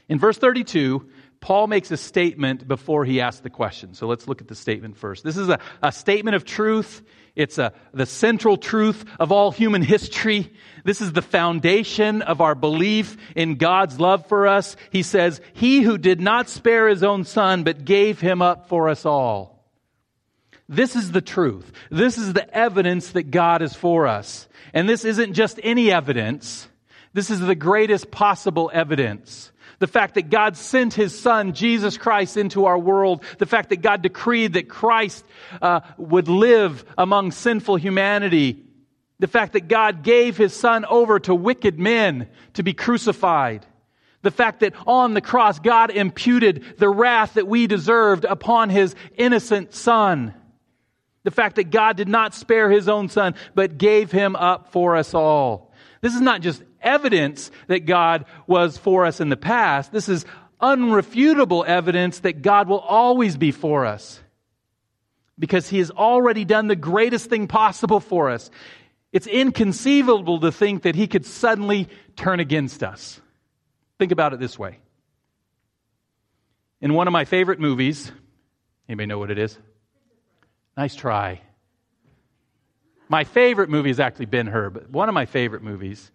In 0.08 0.18
verse 0.18 0.38
32, 0.38 1.08
Paul 1.40 1.66
makes 1.68 1.90
a 1.90 1.96
statement 1.96 2.66
before 2.66 3.04
he 3.04 3.20
asks 3.20 3.40
the 3.40 3.50
question. 3.50 3.94
So 3.94 4.06
let's 4.06 4.26
look 4.26 4.40
at 4.40 4.48
the 4.48 4.54
statement 4.54 4.96
first. 4.96 5.22
This 5.22 5.36
is 5.36 5.48
a, 5.48 5.60
a 5.82 5.92
statement 5.92 6.34
of 6.34 6.44
truth. 6.44 7.02
It's 7.36 7.58
a, 7.58 7.72
the 7.94 8.06
central 8.06 8.56
truth 8.56 9.04
of 9.20 9.30
all 9.30 9.52
human 9.52 9.82
history. 9.82 10.52
This 10.84 11.00
is 11.00 11.12
the 11.12 11.22
foundation 11.22 12.22
of 12.22 12.40
our 12.40 12.56
belief 12.56 13.16
in 13.36 13.56
God's 13.56 14.00
love 14.00 14.26
for 14.26 14.48
us. 14.48 14.76
He 14.90 15.04
says, 15.04 15.40
He 15.52 15.82
who 15.82 15.98
did 15.98 16.20
not 16.20 16.48
spare 16.48 16.88
his 16.88 17.04
own 17.04 17.24
son, 17.24 17.62
but 17.62 17.84
gave 17.84 18.20
him 18.20 18.42
up 18.42 18.68
for 18.68 18.88
us 18.88 19.06
all. 19.06 19.58
This 20.68 20.96
is 20.96 21.12
the 21.12 21.22
truth. 21.22 21.70
This 21.90 22.18
is 22.18 22.32
the 22.32 22.52
evidence 22.54 23.12
that 23.12 23.30
God 23.30 23.62
is 23.62 23.74
for 23.74 24.06
us. 24.06 24.48
And 24.74 24.88
this 24.88 25.04
isn't 25.04 25.32
just 25.32 25.60
any 25.62 25.90
evidence. 25.90 26.68
This 27.14 27.30
is 27.30 27.40
the 27.40 27.54
greatest 27.54 28.10
possible 28.10 28.70
evidence. 28.74 29.50
The 29.78 29.86
fact 29.86 30.14
that 30.14 30.28
God 30.28 30.56
sent 30.56 30.94
his 30.94 31.18
son, 31.18 31.52
Jesus 31.52 31.96
Christ, 31.96 32.36
into 32.36 32.64
our 32.64 32.78
world. 32.78 33.22
The 33.38 33.46
fact 33.46 33.68
that 33.68 33.80
God 33.80 34.02
decreed 34.02 34.54
that 34.54 34.68
Christ 34.68 35.24
uh, 35.62 35.80
would 35.96 36.28
live 36.28 36.84
among 36.96 37.30
sinful 37.30 37.76
humanity. 37.76 38.64
The 39.20 39.28
fact 39.28 39.52
that 39.52 39.68
God 39.68 40.02
gave 40.02 40.36
his 40.36 40.54
son 40.54 40.84
over 40.84 41.20
to 41.20 41.34
wicked 41.34 41.78
men 41.78 42.28
to 42.54 42.62
be 42.62 42.74
crucified. 42.74 43.66
The 44.22 44.30
fact 44.32 44.60
that 44.60 44.74
on 44.86 45.14
the 45.14 45.20
cross, 45.20 45.60
God 45.60 45.90
imputed 45.90 46.64
the 46.78 46.88
wrath 46.88 47.34
that 47.34 47.46
we 47.46 47.68
deserved 47.68 48.24
upon 48.24 48.70
his 48.70 48.96
innocent 49.16 49.74
son. 49.74 50.34
The 51.22 51.30
fact 51.30 51.56
that 51.56 51.70
God 51.70 51.96
did 51.96 52.08
not 52.08 52.34
spare 52.34 52.70
his 52.70 52.88
own 52.88 53.08
son, 53.08 53.34
but 53.54 53.78
gave 53.78 54.10
him 54.10 54.34
up 54.34 54.72
for 54.72 54.96
us 54.96 55.14
all. 55.14 55.72
This 56.00 56.14
is 56.14 56.20
not 56.20 56.40
just 56.40 56.62
evidence 56.82 57.50
that 57.66 57.86
God 57.86 58.24
was 58.46 58.76
for 58.76 59.06
us 59.06 59.20
in 59.20 59.28
the 59.28 59.36
past. 59.36 59.92
This 59.92 60.08
is 60.08 60.24
unrefutable 60.60 61.64
evidence 61.66 62.20
that 62.20 62.42
God 62.42 62.68
will 62.68 62.80
always 62.80 63.36
be 63.36 63.52
for 63.52 63.86
us 63.86 64.20
because 65.38 65.68
He 65.68 65.78
has 65.78 65.90
already 65.90 66.44
done 66.44 66.66
the 66.66 66.76
greatest 66.76 67.30
thing 67.30 67.46
possible 67.46 68.00
for 68.00 68.30
us. 68.30 68.50
It's 69.12 69.26
inconceivable 69.26 70.40
to 70.40 70.52
think 70.52 70.82
that 70.82 70.94
He 70.94 71.06
could 71.06 71.24
suddenly 71.24 71.88
turn 72.16 72.40
against 72.40 72.82
us. 72.82 73.20
Think 73.98 74.12
about 74.12 74.32
it 74.32 74.40
this 74.40 74.58
way. 74.58 74.78
In 76.80 76.94
one 76.94 77.08
of 77.08 77.12
my 77.12 77.24
favorite 77.24 77.58
movies, 77.58 78.12
anybody 78.88 79.06
know 79.06 79.18
what 79.18 79.30
it 79.30 79.38
is? 79.38 79.58
Nice 80.76 80.94
try. 80.94 81.40
My 83.08 83.24
favorite 83.24 83.70
movie 83.70 83.90
is 83.90 83.98
actually 83.98 84.26
Ben 84.26 84.46
Hur, 84.46 84.70
but 84.70 84.90
one 84.90 85.08
of 85.08 85.14
my 85.14 85.26
favorite 85.26 85.62
movies 85.62 86.10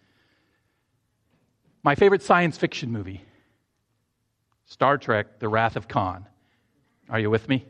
my 1.83 1.95
favorite 1.95 2.23
science 2.23 2.57
fiction 2.57 2.91
movie 2.91 3.21
Star 4.65 4.97
Trek 4.97 5.39
The 5.39 5.49
Wrath 5.49 5.75
of 5.75 5.87
Khan. 5.87 6.25
Are 7.09 7.19
you 7.19 7.29
with 7.29 7.47
me? 7.47 7.65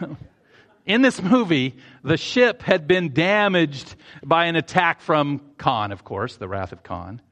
In 0.86 1.02
this 1.02 1.22
movie, 1.22 1.76
the 2.04 2.16
ship 2.16 2.62
had 2.62 2.86
been 2.86 3.12
damaged 3.12 3.94
by 4.24 4.46
an 4.46 4.56
attack 4.56 5.00
from 5.00 5.40
Khan, 5.56 5.92
of 5.92 6.04
course, 6.04 6.36
the 6.36 6.48
Wrath 6.48 6.72
of 6.72 6.82
Khan. 6.82 7.22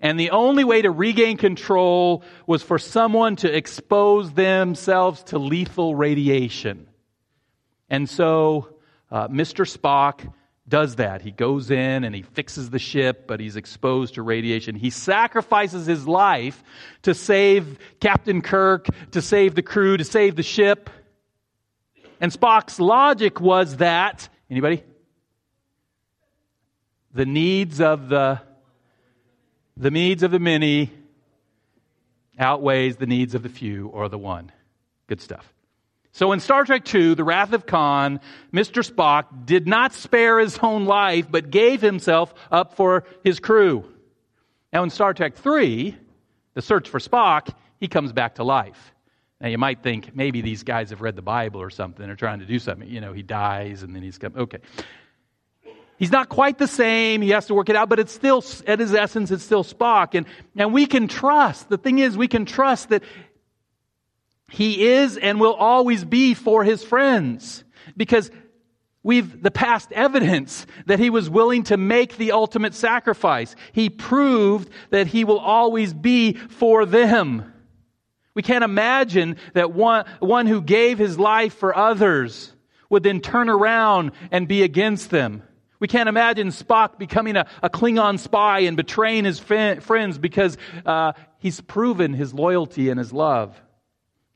And 0.00 0.20
the 0.20 0.30
only 0.30 0.62
way 0.62 0.82
to 0.82 0.90
regain 0.90 1.36
control 1.36 2.22
was 2.46 2.62
for 2.62 2.78
someone 2.78 3.36
to 3.36 3.54
expose 3.54 4.32
themselves 4.32 5.22
to 5.24 5.38
lethal 5.38 5.94
radiation. 5.94 6.86
And 7.90 8.08
so, 8.08 8.76
uh, 9.10 9.28
Mr. 9.28 9.66
Spock 9.66 10.32
does 10.68 10.96
that. 10.96 11.22
He 11.22 11.30
goes 11.30 11.70
in 11.70 12.04
and 12.04 12.14
he 12.14 12.22
fixes 12.22 12.70
the 12.70 12.78
ship, 12.78 13.26
but 13.26 13.40
he's 13.40 13.56
exposed 13.56 14.14
to 14.14 14.22
radiation. 14.22 14.74
He 14.74 14.90
sacrifices 14.90 15.86
his 15.86 16.06
life 16.06 16.62
to 17.02 17.14
save 17.14 17.78
Captain 18.00 18.42
Kirk, 18.42 18.86
to 19.12 19.22
save 19.22 19.54
the 19.54 19.62
crew, 19.62 19.96
to 19.96 20.04
save 20.04 20.36
the 20.36 20.42
ship. 20.42 20.90
And 22.20 22.32
Spock's 22.32 22.78
logic 22.80 23.40
was 23.40 23.76
that, 23.76 24.28
anybody? 24.50 24.82
The 27.14 27.26
needs 27.26 27.80
of 27.80 28.08
the 28.08 28.40
the 29.76 29.90
needs 29.92 30.24
of 30.24 30.32
the 30.32 30.40
many 30.40 30.90
outweighs 32.38 32.96
the 32.96 33.06
needs 33.06 33.34
of 33.34 33.44
the 33.44 33.48
few 33.48 33.86
or 33.88 34.08
the 34.08 34.18
one. 34.18 34.50
Good 35.06 35.20
stuff. 35.20 35.52
So 36.12 36.32
in 36.32 36.40
Star 36.40 36.64
Trek 36.64 36.92
II, 36.92 37.14
The 37.14 37.24
Wrath 37.24 37.52
of 37.52 37.66
Khan, 37.66 38.20
Mr. 38.52 38.88
Spock 38.88 39.46
did 39.46 39.66
not 39.66 39.92
spare 39.92 40.40
his 40.40 40.58
own 40.58 40.84
life, 40.84 41.30
but 41.30 41.50
gave 41.50 41.80
himself 41.80 42.34
up 42.50 42.74
for 42.74 43.04
his 43.22 43.40
crew. 43.40 43.84
Now 44.72 44.82
in 44.82 44.90
Star 44.90 45.14
Trek 45.14 45.34
III, 45.44 45.96
The 46.54 46.62
Search 46.62 46.88
for 46.88 46.98
Spock, 46.98 47.54
he 47.78 47.88
comes 47.88 48.12
back 48.12 48.36
to 48.36 48.44
life. 48.44 48.94
Now 49.40 49.48
you 49.48 49.58
might 49.58 49.82
think 49.82 50.16
maybe 50.16 50.40
these 50.40 50.64
guys 50.64 50.90
have 50.90 51.00
read 51.00 51.14
the 51.14 51.22
Bible 51.22 51.62
or 51.62 51.70
something, 51.70 52.08
or 52.08 52.16
trying 52.16 52.40
to 52.40 52.46
do 52.46 52.58
something. 52.58 52.88
You 52.88 53.00
know, 53.00 53.12
he 53.12 53.22
dies 53.22 53.82
and 53.82 53.94
then 53.94 54.02
he's 54.02 54.18
come. 54.18 54.34
Okay. 54.36 54.58
He's 55.98 56.12
not 56.12 56.28
quite 56.28 56.58
the 56.58 56.68
same. 56.68 57.22
He 57.22 57.30
has 57.30 57.46
to 57.46 57.54
work 57.54 57.68
it 57.68 57.74
out, 57.74 57.88
but 57.88 57.98
it's 57.98 58.12
still, 58.12 58.44
at 58.68 58.78
his 58.78 58.94
essence, 58.94 59.32
it's 59.32 59.42
still 59.42 59.64
Spock. 59.64 60.14
And, 60.14 60.26
and 60.56 60.72
we 60.72 60.86
can 60.86 61.08
trust. 61.08 61.68
The 61.68 61.76
thing 61.76 61.98
is, 61.98 62.16
we 62.16 62.28
can 62.28 62.44
trust 62.44 62.90
that 62.90 63.02
he 64.50 64.88
is 64.88 65.16
and 65.16 65.38
will 65.40 65.54
always 65.54 66.04
be 66.04 66.34
for 66.34 66.64
his 66.64 66.82
friends. 66.82 67.64
Because 67.96 68.30
we've 69.02 69.42
the 69.42 69.50
past 69.50 69.92
evidence 69.92 70.66
that 70.86 70.98
he 70.98 71.10
was 71.10 71.30
willing 71.30 71.64
to 71.64 71.76
make 71.76 72.16
the 72.16 72.32
ultimate 72.32 72.74
sacrifice. 72.74 73.54
He 73.72 73.90
proved 73.90 74.70
that 74.90 75.06
he 75.06 75.24
will 75.24 75.38
always 75.38 75.92
be 75.92 76.32
for 76.34 76.86
them. 76.86 77.52
We 78.34 78.42
can't 78.42 78.64
imagine 78.64 79.36
that 79.54 79.72
one, 79.72 80.06
one 80.20 80.46
who 80.46 80.62
gave 80.62 80.98
his 80.98 81.18
life 81.18 81.54
for 81.54 81.76
others 81.76 82.52
would 82.88 83.02
then 83.02 83.20
turn 83.20 83.48
around 83.48 84.12
and 84.30 84.48
be 84.48 84.62
against 84.62 85.10
them. 85.10 85.42
We 85.80 85.88
can't 85.88 86.08
imagine 86.08 86.48
Spock 86.48 86.98
becoming 86.98 87.36
a, 87.36 87.46
a 87.62 87.70
Klingon 87.70 88.18
spy 88.18 88.60
and 88.60 88.76
betraying 88.76 89.24
his 89.24 89.38
friends 89.38 90.18
because 90.18 90.56
uh, 90.86 91.12
he's 91.38 91.60
proven 91.60 92.14
his 92.14 92.34
loyalty 92.34 92.90
and 92.90 92.98
his 92.98 93.12
love. 93.12 93.60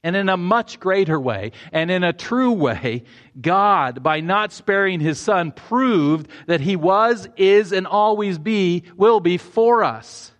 And 0.04 0.16
in 0.16 0.28
a 0.28 0.36
much 0.36 0.80
greater 0.80 1.18
way, 1.18 1.52
and 1.70 1.88
in 1.88 2.02
a 2.02 2.12
true 2.12 2.52
way, 2.52 3.04
God, 3.40 4.02
by 4.02 4.20
not 4.20 4.52
sparing 4.52 4.98
his 4.98 5.20
son, 5.20 5.52
proved 5.52 6.28
that 6.48 6.60
he 6.60 6.74
was, 6.74 7.28
is, 7.36 7.72
and 7.72 7.86
always 7.86 8.36
be, 8.38 8.82
will 8.96 9.20
be 9.20 9.38
for 9.38 9.84
us. 9.84 10.32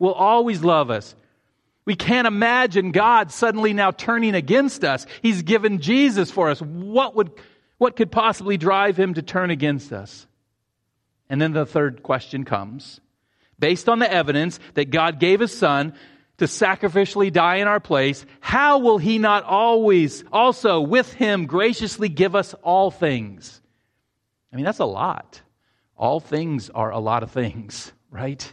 Will 0.00 0.14
always 0.14 0.64
love 0.64 0.90
us. 0.90 1.14
We 1.84 1.94
can't 1.94 2.26
imagine 2.26 2.92
God 2.92 3.30
suddenly 3.30 3.72
now 3.72 3.90
turning 3.90 4.34
against 4.34 4.84
us. 4.84 5.06
He's 5.22 5.42
given 5.42 5.80
Jesus 5.80 6.30
for 6.30 6.50
us. 6.50 6.60
What 6.60 7.14
would 7.14 7.30
what 7.78 7.96
could 7.96 8.10
possibly 8.10 8.56
drive 8.56 8.96
him 8.96 9.14
to 9.14 9.22
turn 9.22 9.50
against 9.50 9.92
us? 9.92 10.26
And 11.28 11.40
then 11.40 11.52
the 11.52 11.66
third 11.66 12.02
question 12.02 12.44
comes. 12.44 13.00
Based 13.58 13.88
on 13.88 13.98
the 13.98 14.10
evidence 14.10 14.58
that 14.74 14.90
God 14.90 15.20
gave 15.20 15.40
his 15.40 15.56
son 15.56 15.94
to 16.38 16.46
sacrificially 16.46 17.32
die 17.32 17.56
in 17.56 17.68
our 17.68 17.80
place, 17.80 18.26
how 18.40 18.78
will 18.78 18.98
he 18.98 19.18
not 19.18 19.44
always 19.44 20.24
also 20.32 20.80
with 20.80 21.12
him 21.12 21.46
graciously 21.46 22.08
give 22.08 22.34
us 22.34 22.54
all 22.62 22.90
things? 22.90 23.60
I 24.52 24.56
mean, 24.56 24.64
that's 24.64 24.80
a 24.80 24.84
lot. 24.84 25.40
All 25.96 26.20
things 26.20 26.70
are 26.70 26.90
a 26.90 26.98
lot 26.98 27.22
of 27.22 27.30
things, 27.30 27.92
right? 28.10 28.52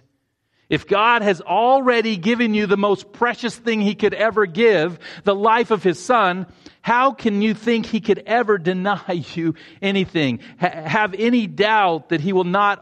If 0.69 0.87
God 0.87 1.21
has 1.21 1.41
already 1.41 2.15
given 2.15 2.53
you 2.53 2.65
the 2.65 2.77
most 2.77 3.11
precious 3.11 3.53
thing 3.53 3.81
He 3.81 3.93
could 3.93 4.13
ever 4.13 4.45
give, 4.45 4.99
the 5.25 5.35
life 5.35 5.69
of 5.69 5.83
His 5.83 5.99
Son, 5.99 6.47
how 6.81 7.11
can 7.11 7.41
you 7.41 7.53
think 7.53 7.85
He 7.85 7.99
could 7.99 8.23
ever 8.25 8.57
deny 8.57 9.25
you 9.33 9.55
anything? 9.81 10.39
have 10.59 11.13
any 11.13 11.45
doubt 11.45 12.09
that 12.09 12.21
He 12.21 12.31
will 12.31 12.45
not 12.45 12.79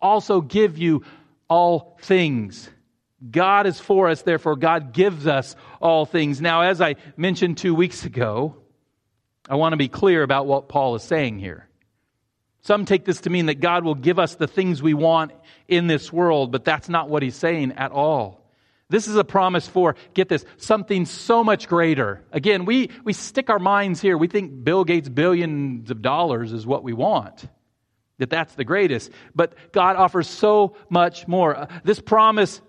also 0.00 0.40
give 0.40 0.78
you 0.78 1.04
all 1.48 1.98
things? 2.00 2.70
God 3.30 3.66
is 3.66 3.78
for 3.78 4.08
us, 4.08 4.22
therefore 4.22 4.56
God 4.56 4.92
gives 4.92 5.26
us 5.26 5.54
all 5.80 6.06
things. 6.06 6.40
Now, 6.40 6.62
as 6.62 6.80
I 6.80 6.96
mentioned 7.16 7.58
two 7.58 7.74
weeks 7.74 8.04
ago, 8.04 8.56
I 9.48 9.56
want 9.56 9.72
to 9.72 9.76
be 9.76 9.88
clear 9.88 10.22
about 10.22 10.46
what 10.46 10.68
Paul 10.68 10.94
is 10.94 11.02
saying 11.02 11.38
here. 11.38 11.68
Some 12.62 12.84
take 12.84 13.04
this 13.04 13.22
to 13.22 13.30
mean 13.30 13.46
that 13.46 13.60
God 13.60 13.84
will 13.84 13.96
give 13.96 14.18
us 14.18 14.36
the 14.36 14.46
things 14.46 14.82
we 14.82 14.94
want 14.94 15.32
in 15.66 15.88
this 15.88 16.12
world, 16.12 16.52
but 16.52 16.64
that's 16.64 16.88
not 16.88 17.08
what 17.08 17.22
he's 17.22 17.34
saying 17.34 17.72
at 17.72 17.90
all. 17.90 18.40
This 18.88 19.08
is 19.08 19.16
a 19.16 19.24
promise 19.24 19.66
for, 19.66 19.96
get 20.14 20.28
this, 20.28 20.44
something 20.58 21.06
so 21.06 21.42
much 21.42 21.66
greater. 21.66 22.22
Again, 22.30 22.64
we, 22.64 22.90
we 23.04 23.14
stick 23.14 23.50
our 23.50 23.58
minds 23.58 24.00
here. 24.00 24.18
We 24.18 24.28
think 24.28 24.62
Bill 24.64 24.84
Gates' 24.84 25.08
billions 25.08 25.90
of 25.90 26.02
dollars 26.02 26.52
is 26.52 26.66
what 26.66 26.84
we 26.84 26.92
want, 26.92 27.48
that 28.18 28.30
that's 28.30 28.54
the 28.54 28.64
greatest. 28.64 29.10
But 29.34 29.54
God 29.72 29.96
offers 29.96 30.28
so 30.28 30.76
much 30.90 31.26
more. 31.26 31.56
Uh, 31.56 31.66
this 31.84 32.00
promise 32.00 32.60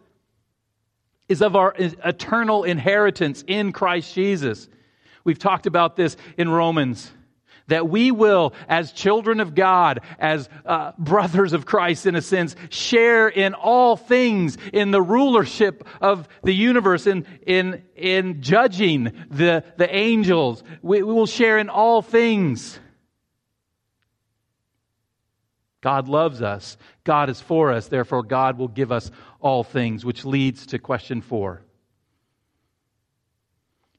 is 1.33 1.41
of 1.41 1.55
our 1.55 1.73
eternal 1.77 2.63
inheritance 2.63 3.43
in 3.47 3.71
Christ 3.71 4.13
Jesus. 4.13 4.69
We've 5.23 5.39
talked 5.39 5.65
about 5.65 5.95
this 5.95 6.15
in 6.37 6.47
Romans 6.47 7.11
that 7.67 7.87
we 7.87 8.11
will, 8.11 8.53
as 8.67 8.91
children 8.91 9.39
of 9.39 9.55
God, 9.55 10.01
as 10.19 10.49
uh, 10.65 10.91
brothers 10.97 11.53
of 11.53 11.65
Christ 11.65 12.05
in 12.05 12.15
a 12.15 12.21
sense, 12.21 12.55
share 12.69 13.29
in 13.29 13.53
all 13.53 13.95
things 13.95 14.57
in 14.73 14.91
the 14.91 15.01
rulership 15.01 15.87
of 16.01 16.27
the 16.43 16.53
universe, 16.53 17.07
in, 17.07 17.25
in, 17.47 17.81
in 17.95 18.41
judging 18.41 19.13
the, 19.31 19.63
the 19.77 19.95
angels. 19.95 20.61
We, 20.81 21.03
we 21.03 21.13
will 21.13 21.25
share 21.25 21.57
in 21.57 21.69
all 21.69 22.01
things. 22.01 22.79
God 25.83 26.07
loves 26.07 26.41
us. 26.41 26.77
God 27.03 27.29
is 27.29 27.41
for 27.41 27.73
us. 27.73 27.89
Therefore, 27.89 28.23
God 28.23 28.57
will 28.57 28.69
give 28.69 28.89
us 28.89 29.11
all 29.41 29.65
things, 29.65 30.05
which 30.05 30.23
leads 30.23 30.67
to 30.67 30.79
question 30.79 31.21
four. 31.21 31.61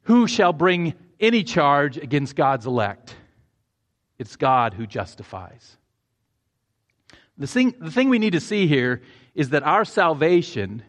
Who 0.04 0.26
shall 0.26 0.54
bring 0.54 0.94
any 1.20 1.44
charge 1.44 1.98
against 1.98 2.36
God's 2.36 2.64
elect? 2.64 3.14
It's 4.18 4.36
God 4.36 4.72
who 4.72 4.86
justifies. 4.86 5.76
The 7.36 7.46
thing, 7.46 7.74
the 7.78 7.90
thing 7.90 8.08
we 8.08 8.18
need 8.18 8.32
to 8.32 8.40
see 8.40 8.66
here 8.66 9.02
is 9.34 9.50
that 9.50 9.62
our 9.62 9.84
salvation, 9.84 10.82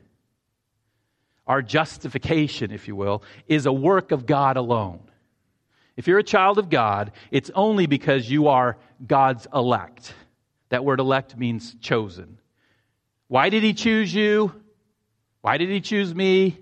our 1.46 1.62
justification, 1.62 2.72
if 2.72 2.88
you 2.88 2.96
will, 2.96 3.22
is 3.48 3.66
a 3.66 3.74
work 3.74 4.14
of 4.14 4.26
God 4.26 4.56
alone. 4.56 5.02
If 5.98 6.08
you're 6.08 6.20
a 6.20 6.24
child 6.24 6.58
of 6.58 6.70
God, 6.70 7.12
it's 7.32 7.52
only 7.54 7.86
because 7.86 8.32
you 8.32 8.48
are 8.48 8.78
God's 9.06 9.46
elect. 9.54 10.14
That 10.70 10.84
word 10.84 11.00
elect 11.00 11.38
means 11.38 11.76
chosen. 11.76 12.40
Why 13.28 13.50
did 13.50 13.64
he 13.64 13.74
choose 13.74 14.14
you? 14.14 14.52
Why 15.42 15.58
did 15.58 15.70
he 15.70 15.82
choose 15.82 16.14
me? 16.14 16.58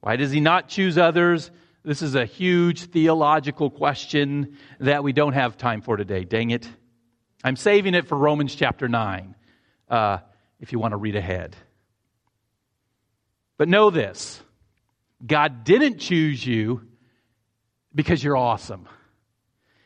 Why 0.00 0.16
does 0.16 0.30
he 0.30 0.40
not 0.40 0.68
choose 0.68 0.98
others? 0.98 1.50
This 1.84 2.02
is 2.02 2.14
a 2.14 2.24
huge 2.24 2.84
theological 2.84 3.70
question 3.70 4.58
that 4.80 5.02
we 5.02 5.12
don't 5.12 5.32
have 5.32 5.56
time 5.56 5.80
for 5.80 5.96
today. 5.96 6.24
Dang 6.24 6.50
it. 6.50 6.68
I'm 7.42 7.56
saving 7.56 7.94
it 7.94 8.06
for 8.06 8.16
Romans 8.16 8.54
chapter 8.54 8.88
9 8.88 9.34
uh, 9.88 10.18
if 10.60 10.72
you 10.72 10.78
want 10.78 10.92
to 10.92 10.96
read 10.96 11.16
ahead. 11.16 11.56
But 13.58 13.68
know 13.68 13.90
this 13.90 14.42
God 15.24 15.64
didn't 15.64 15.98
choose 15.98 16.44
you 16.44 16.82
because 17.94 18.22
you're 18.22 18.36
awesome. 18.36 18.88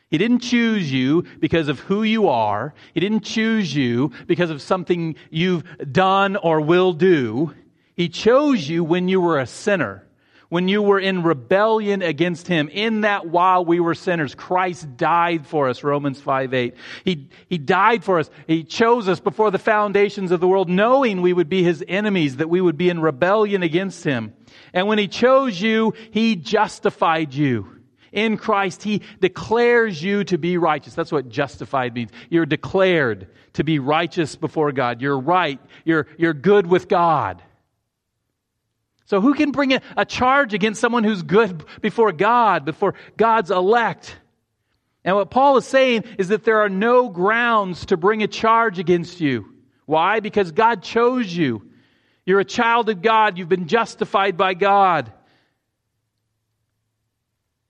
He 0.09 0.17
didn't 0.17 0.39
choose 0.39 0.91
you 0.91 1.23
because 1.39 1.67
of 1.67 1.79
who 1.81 2.03
you 2.03 2.29
are. 2.29 2.73
He 2.93 2.99
didn't 2.99 3.21
choose 3.21 3.75
you 3.75 4.11
because 4.25 4.49
of 4.49 4.61
something 4.61 5.15
you've 5.29 5.63
done 5.91 6.37
or 6.37 6.61
will 6.61 6.93
do. 6.93 7.53
He 7.95 8.09
chose 8.09 8.69
you 8.69 8.83
when 8.83 9.07
you 9.09 9.19
were 9.19 9.39
a 9.39 9.47
sinner 9.47 10.07
when 10.49 10.67
you 10.67 10.81
were 10.81 10.99
in 10.99 11.23
rebellion 11.23 12.01
against 12.01 12.47
him. 12.47 12.69
In 12.69 13.01
that 13.01 13.27
while 13.27 13.65
we 13.65 13.79
were 13.79 13.95
sinners, 13.95 14.35
Christ 14.35 14.95
died 14.97 15.45
for 15.45 15.67
us, 15.69 15.83
Romans 15.83 16.19
5 16.21 16.53
8. 16.53 16.75
He, 17.03 17.29
he 17.49 17.57
died 17.57 18.03
for 18.03 18.19
us. 18.19 18.29
He 18.47 18.63
chose 18.63 19.07
us 19.07 19.19
before 19.19 19.51
the 19.51 19.59
foundations 19.59 20.31
of 20.31 20.39
the 20.39 20.47
world, 20.47 20.69
knowing 20.69 21.21
we 21.21 21.33
would 21.33 21.49
be 21.49 21.63
his 21.63 21.83
enemies, 21.87 22.37
that 22.37 22.49
we 22.49 22.61
would 22.61 22.77
be 22.77 22.89
in 22.89 23.01
rebellion 23.01 23.63
against 23.63 24.03
him. 24.03 24.33
And 24.73 24.87
when 24.87 24.97
he 24.97 25.07
chose 25.07 25.59
you, 25.59 25.93
he 26.11 26.35
justified 26.35 27.33
you. 27.33 27.76
In 28.17 28.35
Christ, 28.35 28.81
He 28.81 29.03
declares 29.21 30.01
you 30.01 30.23
to 30.23 30.39
be 30.39 30.57
righteous. 30.57 30.95
That's 30.95 31.11
what 31.11 31.29
justified 31.29 31.93
means. 31.93 32.09
You're 32.31 32.47
declared 32.47 33.27
to 33.53 33.63
be 33.63 33.77
righteous 33.77 34.35
before 34.35 34.71
God. 34.71 35.03
You're 35.03 35.19
right. 35.19 35.59
You're, 35.85 36.07
you're 36.17 36.33
good 36.33 36.65
with 36.65 36.87
God. 36.87 37.43
So, 39.05 39.21
who 39.21 39.35
can 39.35 39.51
bring 39.51 39.73
a, 39.73 39.81
a 39.95 40.03
charge 40.03 40.55
against 40.55 40.81
someone 40.81 41.03
who's 41.03 41.21
good 41.21 41.63
before 41.79 42.11
God, 42.11 42.65
before 42.65 42.95
God's 43.17 43.51
elect? 43.51 44.17
And 45.03 45.15
what 45.15 45.29
Paul 45.29 45.57
is 45.57 45.67
saying 45.67 46.05
is 46.17 46.29
that 46.29 46.43
there 46.43 46.61
are 46.61 46.69
no 46.69 47.09
grounds 47.09 47.85
to 47.85 47.97
bring 47.97 48.23
a 48.23 48.27
charge 48.27 48.79
against 48.79 49.21
you. 49.21 49.53
Why? 49.85 50.21
Because 50.21 50.51
God 50.51 50.81
chose 50.81 51.31
you. 51.31 51.69
You're 52.25 52.39
a 52.39 52.45
child 52.45 52.89
of 52.89 53.03
God. 53.03 53.37
You've 53.37 53.47
been 53.47 53.67
justified 53.67 54.37
by 54.37 54.55
God. 54.55 55.13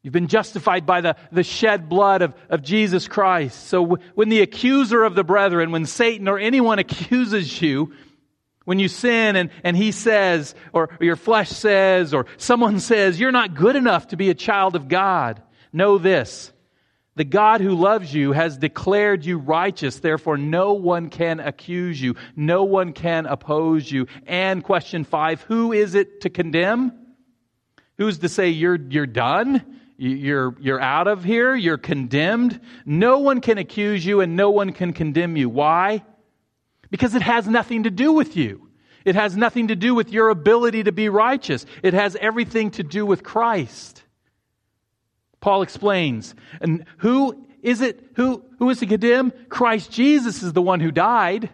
You've 0.07 0.13
been 0.13 0.29
justified 0.29 0.85
by 0.85 1.01
the, 1.01 1.17
the 1.33 1.43
shed 1.43 1.89
blood 1.89 2.21
of, 2.21 2.33
of 2.49 2.61
Jesus 2.61 3.09
Christ. 3.09 3.67
So 3.67 3.85
w- 3.85 4.09
when 4.15 4.29
the 4.29 4.39
accuser 4.39 5.03
of 5.03 5.15
the 5.15 5.23
brethren, 5.25 5.73
when 5.73 5.85
Satan 5.85 6.29
or 6.29 6.39
anyone 6.39 6.79
accuses 6.79 7.61
you, 7.61 7.91
when 8.63 8.79
you 8.79 8.87
sin 8.87 9.35
and, 9.35 9.49
and 9.65 9.75
he 9.75 9.91
says, 9.91 10.55
or, 10.71 10.91
or 10.97 11.03
your 11.05 11.17
flesh 11.17 11.49
says, 11.49 12.13
or 12.13 12.25
someone 12.37 12.79
says, 12.79 13.19
you're 13.19 13.33
not 13.33 13.53
good 13.53 13.75
enough 13.75 14.07
to 14.07 14.15
be 14.15 14.29
a 14.29 14.33
child 14.33 14.77
of 14.77 14.87
God, 14.87 15.41
know 15.73 15.97
this. 15.97 16.53
The 17.17 17.25
God 17.25 17.59
who 17.59 17.75
loves 17.75 18.13
you 18.13 18.31
has 18.31 18.57
declared 18.57 19.25
you 19.25 19.37
righteous. 19.37 19.99
Therefore, 19.99 20.37
no 20.37 20.71
one 20.71 21.09
can 21.09 21.41
accuse 21.41 22.01
you. 22.01 22.15
No 22.33 22.63
one 22.63 22.93
can 22.93 23.25
oppose 23.25 23.91
you. 23.91 24.07
And 24.25 24.63
question 24.63 25.03
five, 25.03 25.41
who 25.41 25.73
is 25.73 25.95
it 25.95 26.21
to 26.21 26.29
condemn? 26.29 26.93
Who's 27.97 28.19
to 28.19 28.29
say 28.29 28.51
you're, 28.51 28.77
you're 28.77 29.05
done? 29.05 29.76
You're, 29.97 30.55
you're 30.59 30.79
out 30.79 31.07
of 31.07 31.23
here, 31.23 31.55
you're 31.55 31.77
condemned. 31.77 32.59
No 32.85 33.19
one 33.19 33.41
can 33.41 33.57
accuse 33.57 34.05
you 34.05 34.21
and 34.21 34.35
no 34.35 34.51
one 34.51 34.71
can 34.71 34.93
condemn 34.93 35.35
you. 35.35 35.49
Why? 35.49 36.03
Because 36.89 37.15
it 37.15 37.23
has 37.23 37.47
nothing 37.47 37.83
to 37.83 37.89
do 37.89 38.13
with 38.13 38.37
you. 38.37 38.69
It 39.05 39.15
has 39.15 39.35
nothing 39.35 39.69
to 39.69 39.75
do 39.75 39.95
with 39.95 40.11
your 40.11 40.29
ability 40.29 40.83
to 40.83 40.91
be 40.91 41.09
righteous. 41.09 41.65
It 41.81 41.93
has 41.93 42.15
everything 42.17 42.71
to 42.71 42.83
do 42.83 43.05
with 43.05 43.23
Christ. 43.23 44.03
Paul 45.39 45.61
explains. 45.61 46.35
And 46.61 46.85
who 46.97 47.47
is 47.61 47.81
it? 47.81 48.11
Who, 48.15 48.43
who 48.59 48.69
is 48.69 48.79
to 48.79 48.85
condemn? 48.85 49.31
Christ 49.49 49.91
Jesus 49.91 50.43
is 50.43 50.53
the 50.53 50.61
one 50.61 50.79
who 50.79 50.91
died. 50.91 51.49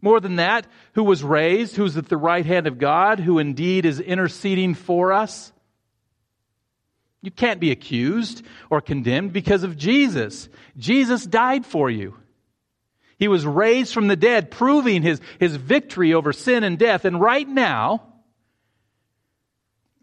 More 0.00 0.20
than 0.20 0.36
that, 0.36 0.66
who 0.94 1.04
was 1.04 1.22
raised, 1.22 1.76
who's 1.76 1.96
at 1.96 2.08
the 2.08 2.16
right 2.16 2.44
hand 2.44 2.66
of 2.66 2.78
God, 2.78 3.20
who 3.20 3.38
indeed 3.38 3.86
is 3.86 4.00
interceding 4.00 4.74
for 4.74 5.12
us. 5.12 5.52
You 7.22 7.30
can't 7.30 7.60
be 7.60 7.70
accused 7.70 8.44
or 8.68 8.80
condemned 8.80 9.32
because 9.32 9.62
of 9.62 9.76
Jesus. 9.76 10.48
Jesus 10.76 11.24
died 11.24 11.64
for 11.64 11.88
you. 11.88 12.16
He 13.16 13.28
was 13.28 13.46
raised 13.46 13.94
from 13.94 14.08
the 14.08 14.16
dead, 14.16 14.50
proving 14.50 15.02
his, 15.02 15.20
his 15.38 15.54
victory 15.54 16.12
over 16.12 16.32
sin 16.32 16.64
and 16.64 16.76
death. 16.76 17.04
And 17.04 17.20
right 17.20 17.48
now, 17.48 18.02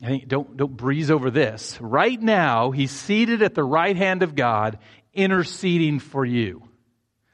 I 0.02 0.08
think, 0.08 0.28
don't, 0.30 0.56
don't 0.56 0.78
breeze 0.78 1.12
over 1.12 1.30
this. 1.30 1.78
Right 1.82 2.22
now, 2.22 2.72
he's 2.72 2.92
seated 2.92 3.42
at 3.42 3.54
the 3.54 3.64
right 3.66 3.98
hand 3.98 4.24
of 4.24 4.36
God, 4.36 4.80
interceding 5.14 6.00
for 6.00 6.24
you. 6.24 6.64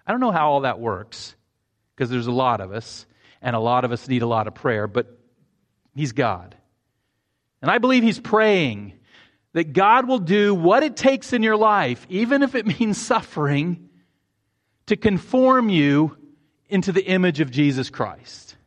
I 0.08 0.12
don't 0.12 0.22
know 0.22 0.32
how 0.32 0.50
all 0.50 0.62
that 0.62 0.80
works, 0.80 1.36
because 1.96 2.10
there's 2.10 2.26
a 2.26 2.32
lot 2.32 2.62
of 2.62 2.72
us, 2.72 3.06
and 3.40 3.56
a 3.56 3.60
lot 3.60 3.86
of 3.86 3.92
us 3.92 4.08
need 4.08 4.24
a 4.24 4.28
lot 4.28 4.48
of 4.48 4.56
prayer, 4.56 4.88
but 4.88 5.20
he's 5.94 6.14
God. 6.14 6.56
And 7.62 7.70
I 7.70 7.78
believe 7.78 8.02
he's 8.02 8.20
praying 8.20 8.94
that 9.56 9.72
God 9.72 10.06
will 10.06 10.20
do 10.20 10.54
what 10.54 10.84
it 10.84 10.98
takes 10.98 11.32
in 11.32 11.42
your 11.42 11.56
life, 11.56 12.06
even 12.10 12.44
if 12.44 12.56
it 12.56 12.68
means 12.80 13.02
suffering, 13.02 13.90
to 14.88 14.98
conform 14.98 15.70
you 15.70 16.18
into 16.68 16.92
the 16.92 17.04
image 17.04 17.40
of 17.40 17.52
Jesus 17.52 17.90
Christ. 17.90 18.58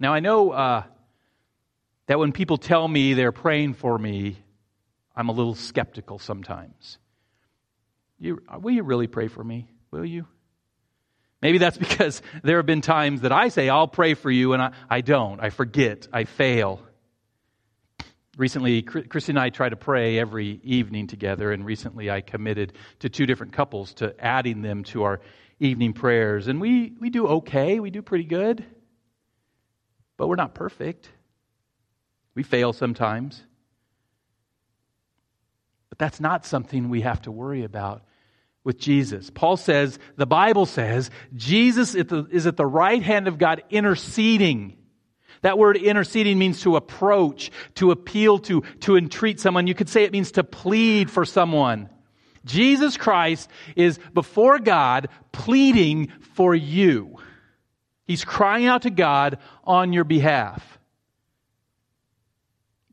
Now, 0.00 0.14
I 0.14 0.20
know 0.20 0.50
uh, 0.50 0.84
that 2.06 2.18
when 2.18 2.32
people 2.32 2.56
tell 2.56 2.88
me 2.88 3.12
they're 3.12 3.32
praying 3.32 3.74
for 3.74 3.98
me, 3.98 4.38
I'm 5.14 5.28
a 5.28 5.32
little 5.32 5.54
skeptical 5.54 6.18
sometimes. 6.18 6.96
You, 8.18 8.40
will 8.58 8.72
you 8.72 8.82
really 8.82 9.08
pray 9.08 9.28
for 9.28 9.44
me? 9.44 9.68
Will 9.90 10.06
you? 10.06 10.26
Maybe 11.42 11.58
that's 11.58 11.76
because 11.86 12.22
there 12.42 12.56
have 12.56 12.66
been 12.66 12.80
times 12.80 13.20
that 13.20 13.30
I 13.30 13.48
say, 13.48 13.68
I'll 13.68 13.88
pray 13.88 14.14
for 14.14 14.30
you, 14.30 14.54
and 14.54 14.62
I, 14.62 14.72
I 14.88 15.02
don't. 15.02 15.38
I 15.38 15.50
forget. 15.50 16.08
I 16.14 16.24
fail. 16.24 16.80
Recently, 18.38 18.80
Christy 18.80 19.32
and 19.32 19.38
I 19.38 19.50
try 19.50 19.68
to 19.68 19.76
pray 19.76 20.18
every 20.18 20.58
evening 20.64 21.06
together, 21.06 21.52
and 21.52 21.66
recently 21.66 22.10
I 22.10 22.22
committed 22.22 22.72
to 23.00 23.10
two 23.10 23.26
different 23.26 23.52
couples 23.52 23.92
to 23.94 24.14
adding 24.18 24.62
them 24.62 24.84
to 24.84 25.02
our 25.02 25.20
evening 25.60 25.92
prayers. 25.92 26.48
And 26.48 26.58
we, 26.58 26.94
we 26.98 27.10
do 27.10 27.26
okay, 27.26 27.78
we 27.78 27.90
do 27.90 28.00
pretty 28.00 28.24
good, 28.24 28.64
but 30.16 30.28
we're 30.28 30.36
not 30.36 30.54
perfect. 30.54 31.10
We 32.34 32.42
fail 32.42 32.72
sometimes. 32.72 33.42
But 35.90 35.98
that's 35.98 36.20
not 36.20 36.46
something 36.46 36.88
we 36.88 37.02
have 37.02 37.20
to 37.22 37.30
worry 37.30 37.64
about 37.64 38.02
with 38.64 38.78
Jesus. 38.78 39.28
Paul 39.28 39.58
says, 39.58 39.98
the 40.16 40.24
Bible 40.24 40.64
says, 40.64 41.10
Jesus 41.34 41.94
is 41.94 42.46
at 42.46 42.56
the 42.56 42.66
right 42.66 43.02
hand 43.02 43.28
of 43.28 43.36
God 43.36 43.62
interceding 43.68 44.78
that 45.42 45.58
word 45.58 45.76
interceding 45.76 46.38
means 46.38 46.62
to 46.62 46.76
approach, 46.76 47.50
to 47.74 47.90
appeal 47.90 48.38
to, 48.40 48.62
to 48.80 48.96
entreat 48.96 49.38
someone. 49.38 49.66
You 49.66 49.74
could 49.74 49.88
say 49.88 50.04
it 50.04 50.12
means 50.12 50.32
to 50.32 50.44
plead 50.44 51.10
for 51.10 51.24
someone. 51.24 51.90
Jesus 52.44 52.96
Christ 52.96 53.50
is 53.76 53.98
before 54.14 54.58
God 54.58 55.08
pleading 55.30 56.08
for 56.34 56.54
you. 56.54 57.18
He's 58.04 58.24
crying 58.24 58.66
out 58.66 58.82
to 58.82 58.90
God 58.90 59.38
on 59.64 59.92
your 59.92 60.04
behalf. 60.04 60.78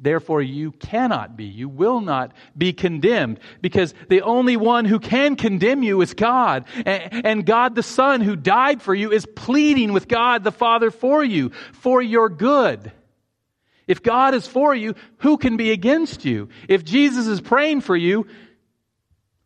Therefore, 0.01 0.41
you 0.41 0.71
cannot 0.71 1.35
be, 1.35 1.43
you 1.43 1.67
will 1.67 1.99
not 1.99 2.31
be 2.57 2.71
condemned 2.71 3.39
because 3.61 3.93
the 4.07 4.21
only 4.21 4.55
one 4.55 4.85
who 4.85 4.97
can 4.97 5.35
condemn 5.35 5.83
you 5.83 5.99
is 6.01 6.13
God. 6.13 6.65
And 6.85 7.45
God 7.45 7.75
the 7.75 7.83
Son 7.83 8.21
who 8.21 8.37
died 8.37 8.81
for 8.81 8.95
you 8.95 9.11
is 9.11 9.25
pleading 9.25 9.91
with 9.91 10.07
God 10.07 10.45
the 10.45 10.53
Father 10.53 10.89
for 10.89 11.21
you, 11.23 11.51
for 11.73 12.01
your 12.01 12.29
good. 12.29 12.93
If 13.87 14.01
God 14.01 14.35
is 14.35 14.47
for 14.47 14.73
you, 14.73 14.95
who 15.17 15.37
can 15.37 15.57
be 15.57 15.71
against 15.71 16.23
you? 16.23 16.47
If 16.69 16.85
Jesus 16.85 17.27
is 17.27 17.41
praying 17.41 17.81
for 17.81 17.97
you, 17.97 18.27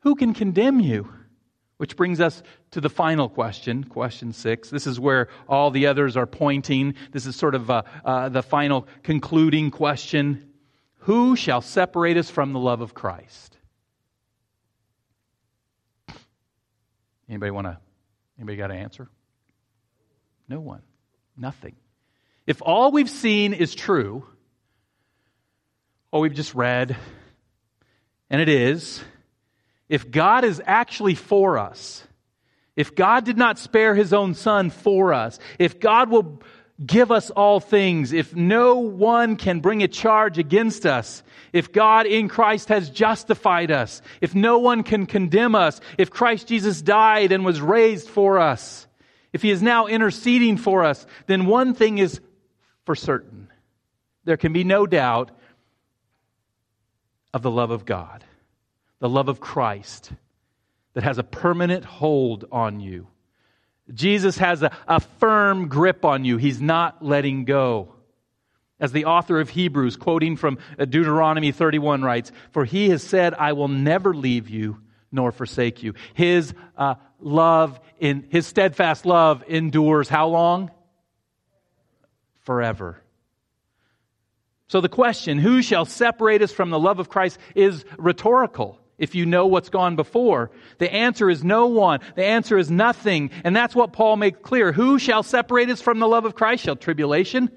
who 0.01 0.15
can 0.15 0.33
condemn 0.33 0.79
you? 0.79 1.11
Which 1.77 1.97
brings 1.97 2.21
us 2.21 2.43
to 2.71 2.81
the 2.81 2.89
final 2.89 3.27
question, 3.27 3.83
question 3.83 4.31
six. 4.31 4.69
This 4.69 4.87
is 4.87 4.99
where 4.99 5.27
all 5.49 5.71
the 5.71 5.87
others 5.87 6.15
are 6.15 6.27
pointing. 6.27 6.95
This 7.11 7.25
is 7.25 7.35
sort 7.35 7.55
of 7.55 7.69
uh, 7.69 7.83
uh, 8.05 8.29
the 8.29 8.43
final 8.43 8.87
concluding 9.01 9.71
question. 9.71 10.53
Who 10.99 11.35
shall 11.35 11.61
separate 11.61 12.15
us 12.15 12.29
from 12.29 12.53
the 12.53 12.59
love 12.59 12.81
of 12.81 12.93
Christ? 12.93 13.57
Anybody 17.27 17.51
want 17.51 17.67
to? 17.67 17.77
Anybody 18.37 18.57
got 18.57 18.71
an 18.71 18.77
answer? 18.77 19.09
No 20.47 20.59
one. 20.59 20.81
Nothing. 21.35 21.75
If 22.45 22.61
all 22.61 22.91
we've 22.91 23.09
seen 23.09 23.53
is 23.53 23.73
true, 23.73 24.25
or 26.11 26.21
we've 26.21 26.33
just 26.33 26.53
read, 26.53 26.95
and 28.29 28.41
it 28.41 28.49
is, 28.49 29.03
if 29.93 30.09
God 30.09 30.43
is 30.43 30.59
actually 30.65 31.13
for 31.13 31.59
us, 31.59 32.03
if 32.75 32.95
God 32.95 33.25
did 33.25 33.37
not 33.37 33.59
spare 33.59 33.93
his 33.93 34.11
own 34.11 34.33
son 34.33 34.71
for 34.71 35.13
us, 35.13 35.37
if 35.59 35.79
God 35.79 36.09
will 36.09 36.41
give 36.83 37.11
us 37.11 37.29
all 37.29 37.59
things, 37.59 38.11
if 38.11 38.35
no 38.35 38.77
one 38.77 39.35
can 39.35 39.59
bring 39.59 39.83
a 39.83 39.87
charge 39.87 40.39
against 40.39 40.87
us, 40.87 41.21
if 41.53 41.71
God 41.71 42.07
in 42.07 42.27
Christ 42.27 42.69
has 42.69 42.89
justified 42.89 43.69
us, 43.69 44.01
if 44.19 44.33
no 44.33 44.57
one 44.57 44.81
can 44.81 45.05
condemn 45.05 45.53
us, 45.53 45.79
if 45.99 46.09
Christ 46.09 46.47
Jesus 46.47 46.81
died 46.81 47.31
and 47.31 47.45
was 47.45 47.61
raised 47.61 48.09
for 48.09 48.39
us, 48.39 48.87
if 49.31 49.43
he 49.43 49.51
is 49.51 49.61
now 49.61 49.85
interceding 49.85 50.57
for 50.57 50.83
us, 50.83 51.05
then 51.27 51.45
one 51.45 51.75
thing 51.75 51.99
is 51.99 52.19
for 52.83 52.95
certain. 52.95 53.47
There 54.23 54.37
can 54.37 54.53
be 54.53 54.63
no 54.63 54.87
doubt 54.87 55.29
of 57.31 57.43
the 57.43 57.51
love 57.51 57.69
of 57.69 57.85
God 57.85 58.25
the 59.03 59.09
love 59.09 59.27
of 59.27 59.41
Christ 59.41 60.13
that 60.93 61.03
has 61.03 61.17
a 61.17 61.23
permanent 61.23 61.83
hold 61.83 62.45
on 62.53 62.79
you. 62.79 63.07
Jesus 63.93 64.37
has 64.37 64.63
a, 64.63 64.71
a 64.87 65.01
firm 65.01 65.67
grip 65.67 66.05
on 66.05 66.23
you. 66.23 66.37
He's 66.37 66.61
not 66.61 67.03
letting 67.03 67.43
go. 67.43 67.95
As 68.79 68.93
the 68.93 69.03
author 69.03 69.41
of 69.41 69.49
Hebrews, 69.49 69.97
quoting 69.97 70.37
from 70.37 70.57
Deuteronomy 70.77 71.51
31, 71.51 72.01
writes, 72.01 72.31
For 72.51 72.63
he 72.63 72.91
has 72.91 73.03
said, 73.03 73.33
I 73.33 73.51
will 73.51 73.67
never 73.67 74.13
leave 74.13 74.47
you 74.47 74.79
nor 75.11 75.33
forsake 75.33 75.83
you. 75.83 75.95
His 76.13 76.53
uh, 76.77 76.95
love, 77.19 77.81
in 77.99 78.27
his 78.29 78.47
steadfast 78.47 79.05
love 79.05 79.43
endures 79.49 80.07
how 80.07 80.29
long? 80.29 80.71
Forever. 82.43 83.01
So 84.69 84.79
the 84.79 84.87
question, 84.87 85.39
who 85.39 85.61
shall 85.61 85.83
separate 85.83 86.41
us 86.41 86.53
from 86.53 86.69
the 86.69 86.79
love 86.79 86.99
of 86.99 87.09
Christ, 87.09 87.37
is 87.53 87.83
rhetorical 87.97 88.79
if 88.97 89.15
you 89.15 89.25
know 89.25 89.47
what's 89.47 89.69
gone 89.69 89.95
before? 89.95 90.51
The 90.77 90.91
answer 90.93 91.29
is 91.29 91.43
no 91.43 91.67
one. 91.67 91.99
The 92.15 92.25
answer 92.25 92.57
is 92.57 92.69
nothing. 92.69 93.31
And 93.43 93.55
that's 93.55 93.75
what 93.75 93.93
Paul 93.93 94.17
makes 94.17 94.39
clear. 94.41 94.71
Who 94.71 94.99
shall 94.99 95.23
separate 95.23 95.69
us 95.69 95.81
from 95.81 95.99
the 95.99 96.07
love 96.07 96.25
of 96.25 96.35
Christ? 96.35 96.63
Shall 96.63 96.75
tribulation? 96.75 97.49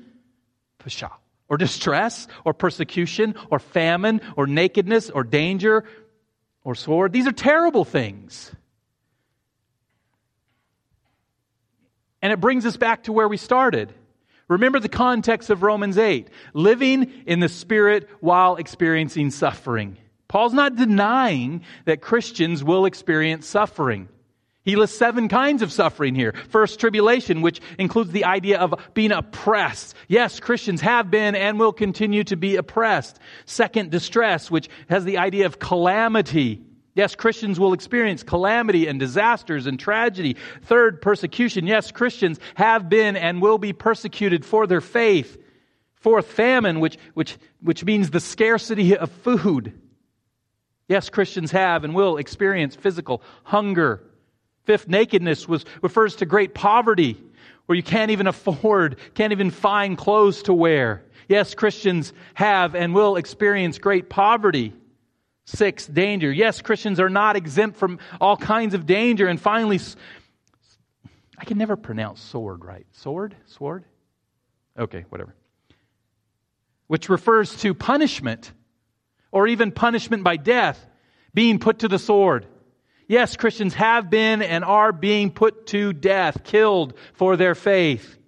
Pshaw. 0.79 1.13
Or 1.49 1.57
distress? 1.59 2.27
Or 2.45 2.55
persecution? 2.55 3.35
Or 3.51 3.59
famine? 3.59 4.23
Or 4.37 4.47
nakedness? 4.47 5.11
Or 5.11 5.25
danger? 5.25 5.85
Or 6.65 6.75
sword? 6.75 7.13
These 7.13 7.27
are 7.27 7.33
terrible 7.33 7.85
things. 7.85 8.51
And 12.23 12.33
it 12.33 12.41
brings 12.41 12.67
us 12.67 12.77
back 12.77 13.05
to 13.05 13.13
where 13.13 13.29
we 13.29 13.37
started. 13.37 13.93
Remember 14.49 14.81
the 14.81 14.89
context 14.89 15.51
of 15.51 15.63
Romans 15.63 15.99
8 15.99 16.29
living 16.55 17.13
in 17.27 17.41
the 17.41 17.49
Spirit 17.49 18.09
while 18.21 18.57
experiencing 18.57 19.31
suffering. 19.31 19.99
Paul's 20.29 20.53
not 20.53 20.77
denying 20.77 21.63
that 21.85 22.01
Christians 22.01 22.65
will 22.65 22.85
experience 22.85 23.47
suffering. 23.47 24.09
He 24.67 24.75
lists 24.75 24.99
seven 24.99 25.29
kinds 25.29 25.63
of 25.63 25.71
suffering 25.71 26.17
here. 26.17 26.35
First, 26.49 26.81
tribulation, 26.81 27.41
which 27.41 27.61
includes 27.79 28.11
the 28.11 28.25
idea 28.25 28.59
of 28.59 28.75
being 28.95 29.13
oppressed. 29.13 29.95
Yes, 30.09 30.41
Christians 30.41 30.81
have 30.81 31.09
been 31.09 31.37
and 31.37 31.61
will 31.61 31.73
continue 31.73 32.25
to 32.25 32.37
be 32.37 32.57
oppressed. 32.57 33.21
Second, 33.45 33.93
distress, 33.93 34.51
which 34.51 34.69
has 34.89 35.05
the 35.05 35.19
idea 35.19 35.47
of 35.47 35.61
calamity. 35.61 36.63
Yes, 36.97 37.15
Christians 37.15 37.61
will 37.61 37.75
experience 37.75 38.25
calamity 38.25 38.89
and 38.89 38.99
disasters 38.99 39.69
and 39.69 39.79
tragedy. 39.79 40.37
Third, 40.63 41.01
persecution. 41.01 41.69
Yes, 41.69 41.93
Christians 41.93 42.41
have 42.57 42.89
been 42.89 43.15
and 43.15 43.41
will 43.41 43.59
be 43.59 43.73
persecuted 43.73 44.45
for 44.45 44.67
their 44.67 44.81
faith. 44.81 45.41
Fourth, 45.95 46.27
famine, 46.27 46.81
which, 46.81 46.99
which, 47.15 47.39
which 47.61 47.85
means 47.85 48.11
the 48.11 48.19
scarcity 48.19 48.97
of 48.97 49.13
food. 49.13 49.81
Yes, 50.89 51.11
Christians 51.11 51.51
have 51.51 51.85
and 51.85 51.95
will 51.95 52.17
experience 52.17 52.77
physical 52.77 53.23
hunger. 53.43 54.03
Fifth, 54.65 54.89
nakedness 54.89 55.49
was, 55.49 55.65
refers 55.83 56.17
to 56.17 56.27
great 56.27 56.55
poverty, 56.55 57.17
where 57.67 57.77
you 57.77 57.83
can't 57.83 58.11
even 58.11 58.27
afford, 58.27 58.97
can't 59.15 59.33
even 59.33 59.51
find 59.51 59.99
clothes 59.99 60.43
to 60.45 60.53
wear. 60.53 61.03
Yes, 61.29 61.55
Christians 61.55 62.13
have 62.35 62.75
and 62.75 62.95
will 62.95 63.17
experience 63.17 63.79
great 63.79 64.09
poverty. 64.09 64.73
Six, 65.45 65.87
danger. 65.87 66.31
Yes, 66.33 66.61
Christians 66.61 66.99
are 66.99 67.09
not 67.09 67.37
exempt 67.37 67.79
from 67.79 67.99
all 68.21 68.37
kinds 68.37 68.75
of 68.75 68.87
danger. 68.87 69.29
And 69.29 69.41
finally, 69.41 69.81
I 71.39 71.45
can 71.45 71.59
never 71.59 71.77
pronounce 71.77 72.21
sword 72.21 72.65
right. 72.65 72.87
Sword? 72.93 73.37
Sword? 73.47 73.85
Okay, 74.79 75.05
whatever. 75.09 75.35
Which 76.89 77.09
refers 77.09 77.57
to 77.59 77.75
punishment 77.75 78.53
or 79.31 79.47
even 79.47 79.73
punishment 79.73 80.25
by 80.25 80.37
death, 80.37 80.85
being 81.35 81.59
put 81.59 81.81
to 81.81 81.89
the 81.89 81.99
sword. 81.99 82.47
Yes, 83.09 83.37
Christians 83.37 83.75
have 83.75 84.11
been 84.11 84.43
and 84.43 84.65
are 84.65 84.93
being 84.93 85.31
put 85.31 85.67
to 85.69 85.93
death, 85.93 86.43
killed 86.45 86.95
for 87.13 87.37
their 87.37 87.55
faith. 87.55 88.19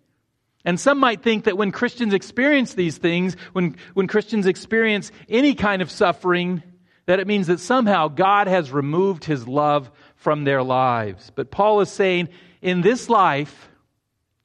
And 0.64 0.78
some 0.78 0.98
might 0.98 1.22
think 1.22 1.44
that 1.44 1.56
when 1.56 1.72
Christians 1.72 2.14
experience 2.14 2.74
these 2.74 2.98
things, 2.98 3.36
when, 3.52 3.76
when 3.94 4.06
Christians 4.06 4.46
experience 4.46 5.10
any 5.28 5.54
kind 5.54 5.82
of 5.82 5.90
suffering, 5.90 6.62
that 7.06 7.20
it 7.20 7.26
means 7.26 7.46
that 7.46 7.60
somehow 7.60 8.08
God 8.08 8.48
has 8.48 8.70
removed 8.70 9.24
his 9.24 9.48
love 9.48 9.90
from 10.16 10.44
their 10.44 10.62
lives. 10.62 11.32
But 11.34 11.50
Paul 11.50 11.80
is 11.80 11.90
saying, 11.90 12.28
in 12.60 12.82
this 12.82 13.08
life, 13.08 13.70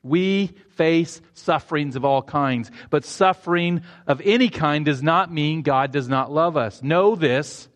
we 0.03 0.47
face 0.75 1.21
sufferings 1.33 1.95
of 1.95 2.03
all 2.03 2.21
kinds. 2.21 2.69
But 2.89 3.05
suffering 3.05 3.81
of 4.05 4.21
any 4.23 4.49
kind 4.49 4.85
does 4.85 5.01
not 5.01 5.31
mean 5.31 5.61
God 5.61 5.91
does 5.91 6.09
not 6.09 6.31
love 6.31 6.57
us. 6.57 6.83
Know 6.83 7.15
this. 7.15 7.69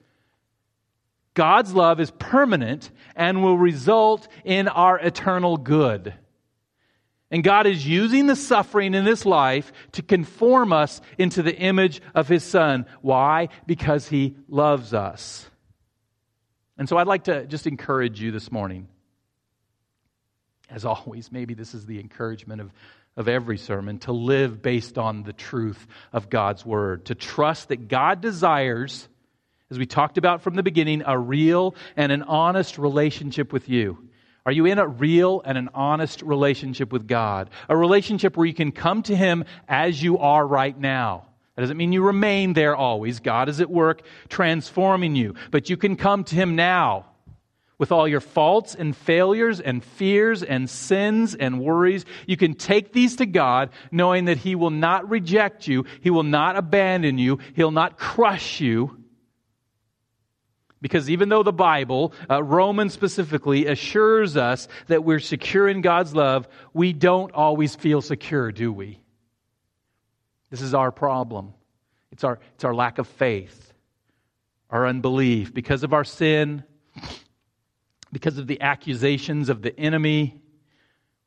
God's 1.34 1.74
love 1.74 2.00
is 2.00 2.12
permanent 2.12 2.92
and 3.16 3.44
will 3.44 3.58
result 3.58 4.28
in 4.44 4.68
our 4.68 5.00
eternal 5.00 5.56
good. 5.58 6.14
And 7.30 7.44
God 7.44 7.68
is 7.68 7.86
using 7.86 8.28
the 8.28 8.36
suffering 8.36 8.94
in 8.94 9.06
this 9.06 9.26
life 9.26 9.72
to 9.94 10.02
conform 10.02 10.74
us 10.74 11.02
into 11.18 11.44
the 11.44 11.56
image 11.56 12.02
of 12.16 12.28
His 12.28 12.44
Son. 12.44 12.86
Why? 13.02 13.50
Because 13.66 14.08
He 14.08 14.36
loves 14.48 14.94
us. 14.94 15.50
And 16.78 16.88
so 16.88 16.98
I'd 16.98 17.08
like 17.08 17.26
to 17.26 17.46
just 17.46 17.68
encourage 17.68 18.22
you 18.22 18.32
this 18.32 18.52
morning. 18.52 18.88
As 20.70 20.86
always, 20.86 21.32
maybe 21.32 21.54
this 21.54 21.74
is 21.74 21.86
the 21.86 22.00
encouragement 22.00 22.62
of, 22.62 22.72
of 23.16 23.28
every 23.28 23.58
sermon 23.58 24.00
to 24.00 24.12
live 24.12 24.62
based 24.62 24.98
on 24.98 25.24
the 25.24 25.34
truth 25.34 25.88
of 26.12 26.30
God's 26.30 26.66
Word, 26.66 27.06
to 27.06 27.16
trust 27.16 27.70
that 27.70 27.88
God 27.88 28.22
desires, 28.22 29.08
as 29.72 29.80
we 29.80 29.86
talked 29.86 30.18
about 30.18 30.42
from 30.42 30.56
the 30.56 30.64
beginning, 30.64 31.04
a 31.06 31.18
real 31.18 31.76
and 31.96 32.12
an 32.12 32.24
honest 32.24 32.78
relationship 32.78 33.54
with 33.54 33.70
you. 33.70 33.98
Are 34.46 34.52
you 34.52 34.66
in 34.66 34.80
a 34.80 34.88
real 34.88 35.42
and 35.44 35.58
an 35.58 35.70
honest 35.74 36.22
relationship 36.22 36.92
with 36.94 37.08
God? 37.08 37.50
A 37.68 37.76
relationship 37.76 38.38
where 38.38 38.46
you 38.46 38.54
can 38.54 38.72
come 38.72 39.04
to 39.04 39.16
Him 39.16 39.44
as 39.68 40.02
you 40.02 40.20
are 40.20 40.46
right 40.46 40.78
now. 40.78 41.26
That 41.56 41.64
doesn't 41.64 41.78
mean 41.78 41.92
you 41.92 42.04
remain 42.04 42.54
there 42.54 42.76
always. 42.76 43.20
God 43.20 43.50
is 43.50 43.60
at 43.62 43.70
work 43.70 44.04
transforming 44.30 45.16
you. 45.16 45.36
But 45.52 45.70
you 45.70 45.76
can 45.76 45.96
come 45.96 46.24
to 46.26 46.36
Him 46.36 46.56
now 46.56 47.08
with 47.78 47.92
all 47.92 48.08
your 48.08 48.20
faults 48.20 48.76
and 48.76 48.96
failures 48.96 49.60
and 49.60 49.84
fears 49.84 50.42
and 50.44 50.70
sins 50.70 51.36
and 51.36 51.60
worries. 51.60 52.06
You 52.26 52.38
can 52.38 52.54
take 52.56 52.92
these 52.92 53.18
to 53.18 53.26
God 53.26 53.70
knowing 53.92 54.26
that 54.26 54.38
He 54.38 54.56
will 54.56 54.72
not 54.72 55.10
reject 55.10 55.68
you. 55.68 55.86
He 56.02 56.10
will 56.10 56.24
not 56.24 56.58
abandon 56.58 57.18
you. 57.18 57.40
He'll 57.56 57.72
not 57.72 57.98
crush 57.98 58.60
you. 58.60 59.04
Because 60.80 61.10
even 61.10 61.30
though 61.30 61.44
the 61.44 61.54
Bible, 61.54 62.14
uh, 62.30 62.44
Romans 62.44 62.94
specifically, 62.94 63.66
assures 63.66 64.38
us 64.38 64.68
that 64.88 65.04
we're 65.04 65.20
secure 65.20 65.68
in 65.68 65.82
God's 65.82 66.14
love, 66.14 66.48
we 66.74 66.94
don't 66.94 67.32
always 67.32 67.76
feel 67.76 68.02
secure, 68.02 68.52
do 68.52 68.72
we? 68.72 69.00
This 70.52 70.62
is 70.62 70.74
our 70.74 70.92
problem. 70.92 71.54
It's 72.12 72.24
our, 72.24 72.40
it's 72.56 72.64
our 72.64 72.76
lack 72.76 73.00
of 73.00 73.08
faith, 73.08 73.74
our 74.70 74.86
unbelief. 74.86 75.54
Because 75.54 75.84
of 75.84 75.94
our 75.94 76.04
sin, 76.04 76.64
because 78.18 78.40
of 78.40 78.48
the 78.48 78.60
accusations 78.62 79.48
of 79.48 79.62
the 79.62 79.80
enemy, 79.80 80.42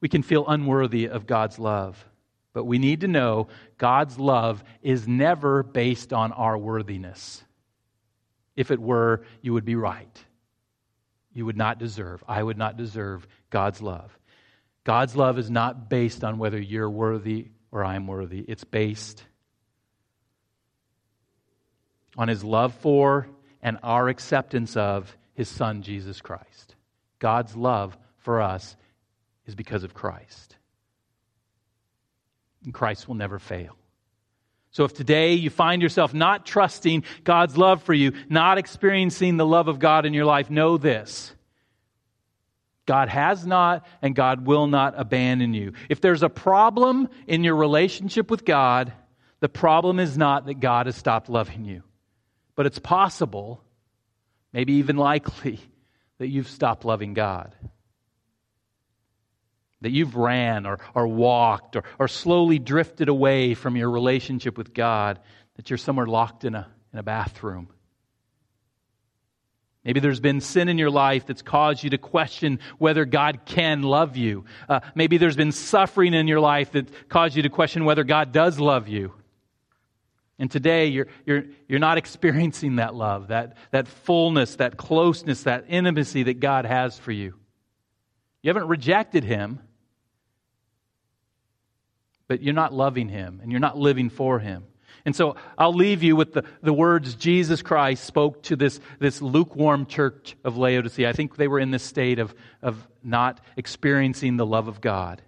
we 0.01 0.09
can 0.09 0.25
feel 0.25 0.45
unworthy 0.49 1.09
of 1.09 1.25
God's 1.25 1.57
love. 1.57 2.05
But 2.53 2.65
we 2.65 2.81
need 2.81 3.03
to 3.03 3.07
know 3.07 3.47
God's 3.79 4.19
love 4.19 4.65
is 4.83 5.07
never 5.07 5.63
based 5.63 6.13
on 6.13 6.33
our 6.33 6.59
worthiness. 6.59 7.45
If 8.57 8.73
it 8.73 8.81
were, 8.81 9.23
you 9.41 9.53
would 9.53 9.65
be 9.65 9.77
right. 9.77 10.25
You 11.33 11.47
would 11.47 11.57
not 11.57 11.79
deserve, 11.79 12.25
I 12.27 12.43
would 12.43 12.59
not 12.59 12.77
deserve 12.77 13.25
God's 13.51 13.81
love. 13.81 14.11
God's 14.83 15.15
love 15.15 15.39
is 15.39 15.49
not 15.49 15.89
based 15.89 16.25
on 16.25 16.39
whether 16.39 16.61
you're 16.61 16.91
worthy 16.91 17.51
or 17.71 17.85
I'm 17.85 18.09
worthy. 18.09 18.41
It's 18.41 18.65
based 18.65 19.23
on 22.19 22.27
his 22.27 22.43
love 22.43 22.75
for 22.75 23.29
and 23.63 23.79
our 23.85 24.09
acceptance 24.09 24.77
of 24.77 25.17
his 25.35 25.49
son, 25.49 25.83
Jesus 25.83 26.21
Christ. 26.21 26.75
God's 27.21 27.55
love 27.55 27.97
for 28.19 28.43
us 28.43 28.77
is 29.47 29.55
because 29.55 29.85
of 29.85 29.95
Christ. 29.95 30.57
And 32.65 32.75
Christ 32.75 33.07
will 33.07 33.15
never 33.15 33.39
fail. 33.39 33.77
So 34.73 34.85
if 34.85 34.95
today 34.95 35.35
you 35.35 35.51
find 35.51 35.83
yourself 35.83 36.15
not 36.15 36.47
trusting 36.47 37.05
God's 37.25 37.57
love 37.57 37.83
for 37.83 37.95
you, 37.95 38.13
not 38.29 38.59
experiencing 38.59 39.37
the 39.37 39.47
love 39.47 39.69
of 39.69 39.79
God 39.79 40.07
in 40.07 40.15
your 40.15 40.25
life, 40.25 40.51
know 40.51 40.77
this. 40.77 41.35
God 42.87 43.09
has 43.09 43.47
not 43.47 43.87
and 44.03 44.15
God 44.15 44.47
will 44.47 44.67
not 44.67 44.95
abandon 44.97 45.55
you. 45.55 45.73
If 45.89 46.01
there's 46.01 46.23
a 46.23 46.29
problem 46.29 47.09
in 47.27 47.45
your 47.45 47.57
relationship 47.57 48.31
with 48.31 48.45
God, 48.45 48.93
the 49.41 49.49
problem 49.49 49.99
is 49.99 50.17
not 50.17 50.47
that 50.47 50.61
God 50.61 50.87
has 50.87 50.97
stopped 50.97 51.29
loving 51.29 51.65
you. 51.65 51.83
But 52.55 52.67
it's 52.67 52.79
possible, 52.79 53.63
maybe 54.53 54.75
even 54.75 54.97
likely, 54.97 55.61
that 56.21 56.29
you've 56.29 56.49
stopped 56.49 56.85
loving 56.85 57.13
God 57.13 57.57
that 59.81 59.91
you've 59.91 60.17
ran 60.17 60.67
or, 60.67 60.79
or 60.95 61.07
walked 61.07 61.77
or, 61.77 61.85
or 61.99 62.09
slowly 62.09 62.59
drifted 62.59 63.09
away 63.09 63.55
from 63.55 63.77
your 63.77 63.91
relationship 63.91 64.59
with 64.59 64.75
God, 64.75 65.19
that 65.57 65.71
you're 65.71 65.79
somewhere 65.79 66.07
locked 66.07 66.45
in 66.45 66.55
a, 66.55 66.67
in 66.93 66.99
a 66.99 67.03
bathroom. 67.03 67.69
Maybe 69.85 70.01
there's 70.01 70.21
been 70.21 70.43
sin 70.43 70.69
in 70.69 70.77
your 70.77 70.91
life 70.91 71.27
that's 71.27 71.41
caused 71.41 71.83
you 71.83 71.91
to 71.91 71.99
question 71.99 72.59
whether 72.77 73.07
God 73.07 73.41
can 73.47 73.83
love 73.83 74.19
you. 74.19 74.45
Uh, 74.69 74.81
maybe 74.95 75.17
there's 75.17 75.37
been 75.37 75.53
suffering 75.53 76.13
in 76.13 76.29
your 76.29 76.41
life 76.41 76.73
that 76.73 77.09
caused 77.09 77.35
you 77.35 77.43
to 77.45 77.49
question 77.49 77.87
whether 77.87 78.05
God 78.05 78.31
does 78.31 78.61
love 78.61 78.89
you. 78.89 79.15
And 80.41 80.51
today 80.51 80.87
you're, 80.87 81.07
you're, 81.25 81.45
you're 81.69 81.79
not 81.79 81.99
experiencing 82.05 82.77
that 82.77 82.97
love, 82.97 83.29
that, 83.29 83.57
that 83.71 83.87
fullness, 83.87 84.57
that 84.57 84.77
closeness, 84.77 85.45
that 85.45 85.67
intimacy 85.69 86.25
that 86.25 86.41
God 86.41 86.65
has 86.65 86.99
for 86.99 87.13
you. 87.13 87.35
You 88.43 88.49
haven't 88.49 88.67
rejected 88.67 89.23
Him, 89.23 89.61
but 92.31 92.45
you're 92.45 92.55
not 92.55 92.73
loving 92.73 93.09
him 93.09 93.41
and 93.43 93.51
you're 93.51 93.59
not 93.59 93.77
living 93.77 94.09
for 94.09 94.39
him. 94.39 94.63
And 95.05 95.17
so 95.17 95.35
I'll 95.59 95.75
leave 95.75 96.05
you 96.05 96.15
with 96.15 96.33
the, 96.33 96.45
the 96.63 96.73
words 96.73 97.17
Jesus 97.17 97.61
Christ 97.61 98.05
spoke 98.05 98.45
to 98.45 98.55
this, 98.55 98.79
this 99.01 99.21
lukewarm 99.21 99.85
church 99.85 100.37
of 100.45 100.57
Laodicea. 100.57 101.09
I 101.09 101.13
think 101.13 101.35
they 101.35 101.49
were 101.49 101.59
in 101.59 101.73
this 101.73 101.83
state 101.83 102.21
of, 102.21 102.33
of 102.63 102.87
not 103.03 103.41
experiencing 103.57 104.37
the 104.37 104.47
love 104.47 104.69
of 104.69 104.81
God. 104.81 105.23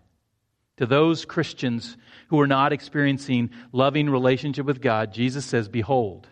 To 0.79 0.87
those 0.87 1.25
Christians 1.25 1.97
who 2.29 2.41
are 2.41 2.47
not 2.47 2.73
experiencing 2.73 3.51
loving 3.73 4.09
relationship 4.09 4.65
with 4.65 4.81
God, 4.81 5.13
Jesus 5.13 5.45
says, 5.45 5.69
Behold. 5.69 6.29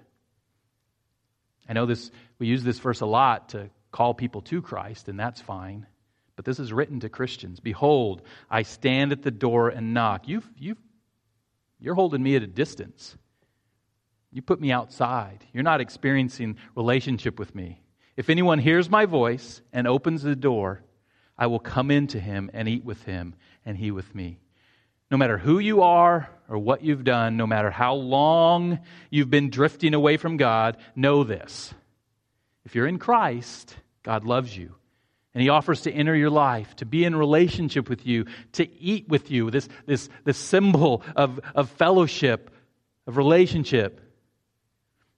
I 1.68 1.72
know 1.72 1.86
this, 1.86 2.10
we 2.38 2.46
use 2.46 2.64
this 2.64 2.78
verse 2.78 3.00
a 3.00 3.06
lot 3.06 3.50
to 3.50 3.70
call 3.92 4.14
people 4.14 4.40
to 4.42 4.62
Christ, 4.62 5.08
and 5.08 5.18
that's 5.18 5.40
fine. 5.40 5.86
But 6.36 6.44
this 6.44 6.58
is 6.58 6.72
written 6.72 7.00
to 7.00 7.08
Christians. 7.08 7.60
Behold, 7.60 8.22
I 8.50 8.62
stand 8.62 9.12
at 9.12 9.22
the 9.22 9.30
door 9.30 9.68
and 9.68 9.92
knock. 9.92 10.26
You've, 10.26 10.48
you've, 10.58 10.80
you're 11.78 11.94
holding 11.94 12.22
me 12.22 12.34
at 12.34 12.42
a 12.42 12.46
distance. 12.46 13.16
You 14.32 14.42
put 14.42 14.60
me 14.60 14.72
outside. 14.72 15.44
You're 15.52 15.62
not 15.62 15.80
experiencing 15.80 16.56
relationship 16.74 17.38
with 17.38 17.54
me. 17.54 17.82
If 18.16 18.30
anyone 18.30 18.58
hears 18.58 18.88
my 18.88 19.06
voice 19.06 19.60
and 19.72 19.86
opens 19.86 20.22
the 20.22 20.36
door, 20.36 20.82
I 21.40 21.46
will 21.46 21.58
come 21.58 21.90
into 21.90 22.20
him 22.20 22.50
and 22.52 22.68
eat 22.68 22.84
with 22.84 23.02
him, 23.04 23.34
and 23.64 23.76
he 23.76 23.90
with 23.90 24.14
me. 24.14 24.38
No 25.10 25.16
matter 25.16 25.38
who 25.38 25.58
you 25.58 25.82
are 25.82 26.30
or 26.48 26.58
what 26.58 26.84
you've 26.84 27.02
done, 27.02 27.36
no 27.38 27.46
matter 27.46 27.70
how 27.70 27.94
long 27.94 28.78
you've 29.08 29.30
been 29.30 29.50
drifting 29.50 29.94
away 29.94 30.18
from 30.18 30.36
God, 30.36 30.76
know 30.94 31.24
this. 31.24 31.74
If 32.64 32.74
you're 32.74 32.86
in 32.86 32.98
Christ, 32.98 33.74
God 34.02 34.24
loves 34.24 34.56
you. 34.56 34.74
And 35.32 35.42
he 35.42 35.48
offers 35.48 35.82
to 35.82 35.92
enter 35.92 36.14
your 36.14 36.30
life, 36.30 36.76
to 36.76 36.84
be 36.84 37.04
in 37.04 37.16
relationship 37.16 37.88
with 37.88 38.06
you, 38.06 38.26
to 38.52 38.70
eat 38.78 39.08
with 39.08 39.30
you, 39.30 39.50
this, 39.50 39.68
this, 39.86 40.08
this 40.24 40.36
symbol 40.36 41.02
of, 41.16 41.40
of 41.54 41.70
fellowship 41.70 42.50
of 43.06 43.16
relationship, 43.16 44.00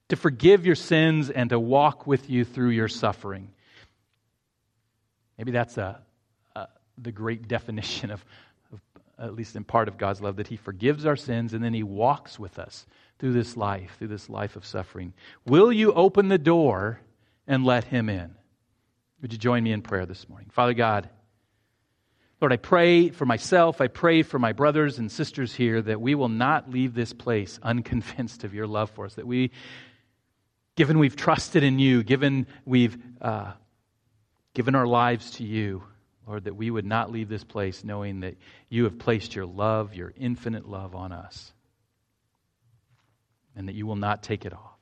to 0.08 0.16
forgive 0.16 0.64
your 0.64 0.74
sins 0.74 1.30
and 1.30 1.50
to 1.50 1.58
walk 1.58 2.06
with 2.06 2.30
you 2.30 2.44
through 2.44 2.70
your 2.70 2.88
suffering. 2.88 3.50
Maybe 5.36 5.52
that's 5.52 5.76
a, 5.78 6.00
the 6.98 7.12
great 7.12 7.48
definition 7.48 8.10
of, 8.10 8.24
of, 8.72 8.80
at 9.18 9.34
least 9.34 9.56
in 9.56 9.64
part 9.64 9.88
of 9.88 9.98
God's 9.98 10.20
love, 10.20 10.36
that 10.36 10.48
He 10.48 10.56
forgives 10.56 11.06
our 11.06 11.16
sins 11.16 11.54
and 11.54 11.62
then 11.62 11.74
He 11.74 11.82
walks 11.82 12.38
with 12.38 12.58
us 12.58 12.86
through 13.18 13.32
this 13.32 13.56
life, 13.56 13.96
through 13.98 14.08
this 14.08 14.28
life 14.28 14.56
of 14.56 14.66
suffering. 14.66 15.12
Will 15.46 15.72
you 15.72 15.92
open 15.92 16.28
the 16.28 16.38
door 16.38 17.00
and 17.46 17.64
let 17.64 17.84
Him 17.84 18.08
in? 18.08 18.34
Would 19.20 19.32
you 19.32 19.38
join 19.38 19.62
me 19.62 19.72
in 19.72 19.82
prayer 19.82 20.06
this 20.06 20.28
morning? 20.28 20.50
Father 20.52 20.74
God, 20.74 21.08
Lord, 22.40 22.52
I 22.52 22.56
pray 22.56 23.10
for 23.10 23.24
myself, 23.24 23.80
I 23.80 23.86
pray 23.86 24.24
for 24.24 24.40
my 24.40 24.52
brothers 24.52 24.98
and 24.98 25.12
sisters 25.12 25.54
here 25.54 25.80
that 25.80 26.00
we 26.00 26.16
will 26.16 26.28
not 26.28 26.68
leave 26.68 26.92
this 26.92 27.12
place 27.12 27.60
unconvinced 27.62 28.42
of 28.42 28.52
your 28.52 28.66
love 28.66 28.90
for 28.90 29.04
us, 29.04 29.14
that 29.14 29.26
we, 29.26 29.52
given 30.74 30.98
we've 30.98 31.14
trusted 31.14 31.62
in 31.62 31.78
you, 31.78 32.02
given 32.02 32.48
we've 32.64 32.98
uh, 33.20 33.52
given 34.54 34.74
our 34.74 34.88
lives 34.88 35.30
to 35.32 35.44
you, 35.44 35.84
Lord, 36.26 36.44
that 36.44 36.56
we 36.56 36.70
would 36.70 36.86
not 36.86 37.10
leave 37.10 37.28
this 37.28 37.44
place 37.44 37.84
knowing 37.84 38.20
that 38.20 38.36
you 38.68 38.84
have 38.84 38.98
placed 38.98 39.34
your 39.34 39.46
love, 39.46 39.94
your 39.94 40.12
infinite 40.16 40.68
love 40.68 40.94
on 40.94 41.12
us, 41.12 41.52
and 43.56 43.68
that 43.68 43.74
you 43.74 43.86
will 43.86 43.96
not 43.96 44.22
take 44.22 44.44
it 44.44 44.52
off, 44.52 44.78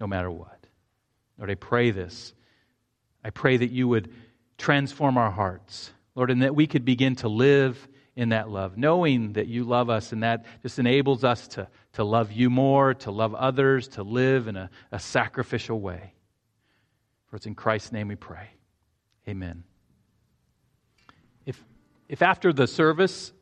no 0.00 0.06
matter 0.06 0.30
what. 0.30 0.66
Lord, 1.38 1.50
I 1.50 1.54
pray 1.54 1.90
this. 1.90 2.32
I 3.22 3.30
pray 3.30 3.58
that 3.58 3.70
you 3.70 3.86
would 3.88 4.10
transform 4.56 5.18
our 5.18 5.30
hearts 5.30 5.90
Lord, 6.16 6.30
and 6.30 6.42
that 6.42 6.56
we 6.56 6.66
could 6.66 6.84
begin 6.84 7.14
to 7.16 7.28
live 7.28 7.86
in 8.16 8.30
that 8.30 8.48
love, 8.48 8.78
knowing 8.78 9.34
that 9.34 9.46
you 9.46 9.64
love 9.64 9.90
us, 9.90 10.12
and 10.12 10.22
that 10.22 10.46
just 10.62 10.78
enables 10.78 11.22
us 11.22 11.46
to, 11.48 11.68
to 11.92 12.04
love 12.04 12.32
you 12.32 12.48
more, 12.48 12.94
to 12.94 13.10
love 13.10 13.34
others, 13.34 13.88
to 13.88 14.02
live 14.02 14.48
in 14.48 14.56
a, 14.56 14.70
a 14.90 14.98
sacrificial 14.98 15.78
way. 15.78 16.14
For 17.26 17.36
it's 17.36 17.44
in 17.44 17.54
Christ's 17.54 17.92
name 17.92 18.08
we 18.08 18.16
pray. 18.16 18.48
Amen. 19.28 19.64
If, 22.08 22.22
after 22.22 22.52
the 22.52 22.66
service 22.66 23.32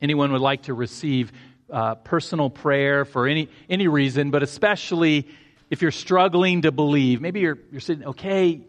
anyone 0.00 0.32
would 0.32 0.40
like 0.40 0.62
to 0.62 0.74
receive 0.74 1.32
uh, 1.70 1.96
personal 1.96 2.50
prayer 2.50 3.04
for 3.04 3.26
any, 3.26 3.48
any 3.68 3.88
reason, 3.88 4.30
but 4.30 4.42
especially 4.42 5.28
if 5.70 5.82
you're 5.82 5.90
struggling 5.90 6.62
to 6.62 6.72
believe, 6.72 7.20
maybe 7.20 7.40
you're, 7.40 7.58
you're 7.70 7.80
sitting, 7.80 8.06
okay, 8.06 8.60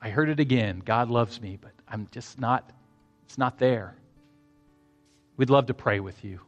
I 0.00 0.10
heard 0.10 0.28
it 0.30 0.40
again. 0.40 0.82
God 0.84 1.10
loves 1.10 1.40
me, 1.40 1.58
but 1.60 1.72
I'm 1.86 2.08
just 2.10 2.40
not, 2.40 2.70
it's 3.26 3.38
not 3.38 3.58
there. 3.58 3.94
We'd 5.36 5.50
love 5.50 5.66
to 5.66 5.74
pray 5.74 6.00
with 6.00 6.24
you. 6.24 6.40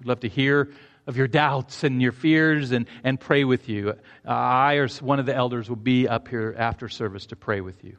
We'd 0.00 0.08
love 0.08 0.20
to 0.20 0.28
hear 0.28 0.70
of 1.06 1.16
your 1.16 1.28
doubts 1.28 1.84
and 1.84 2.00
your 2.00 2.12
fears 2.12 2.70
and, 2.70 2.86
and 3.02 3.18
pray 3.18 3.44
with 3.44 3.68
you. 3.68 3.90
Uh, 3.90 4.30
I 4.30 4.74
or 4.74 4.88
one 5.00 5.18
of 5.18 5.26
the 5.26 5.34
elders 5.34 5.68
will 5.68 5.76
be 5.76 6.08
up 6.08 6.28
here 6.28 6.54
after 6.56 6.88
service 6.88 7.26
to 7.26 7.36
pray 7.36 7.60
with 7.60 7.82
you. 7.84 7.98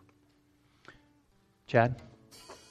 Chad? 1.67 2.01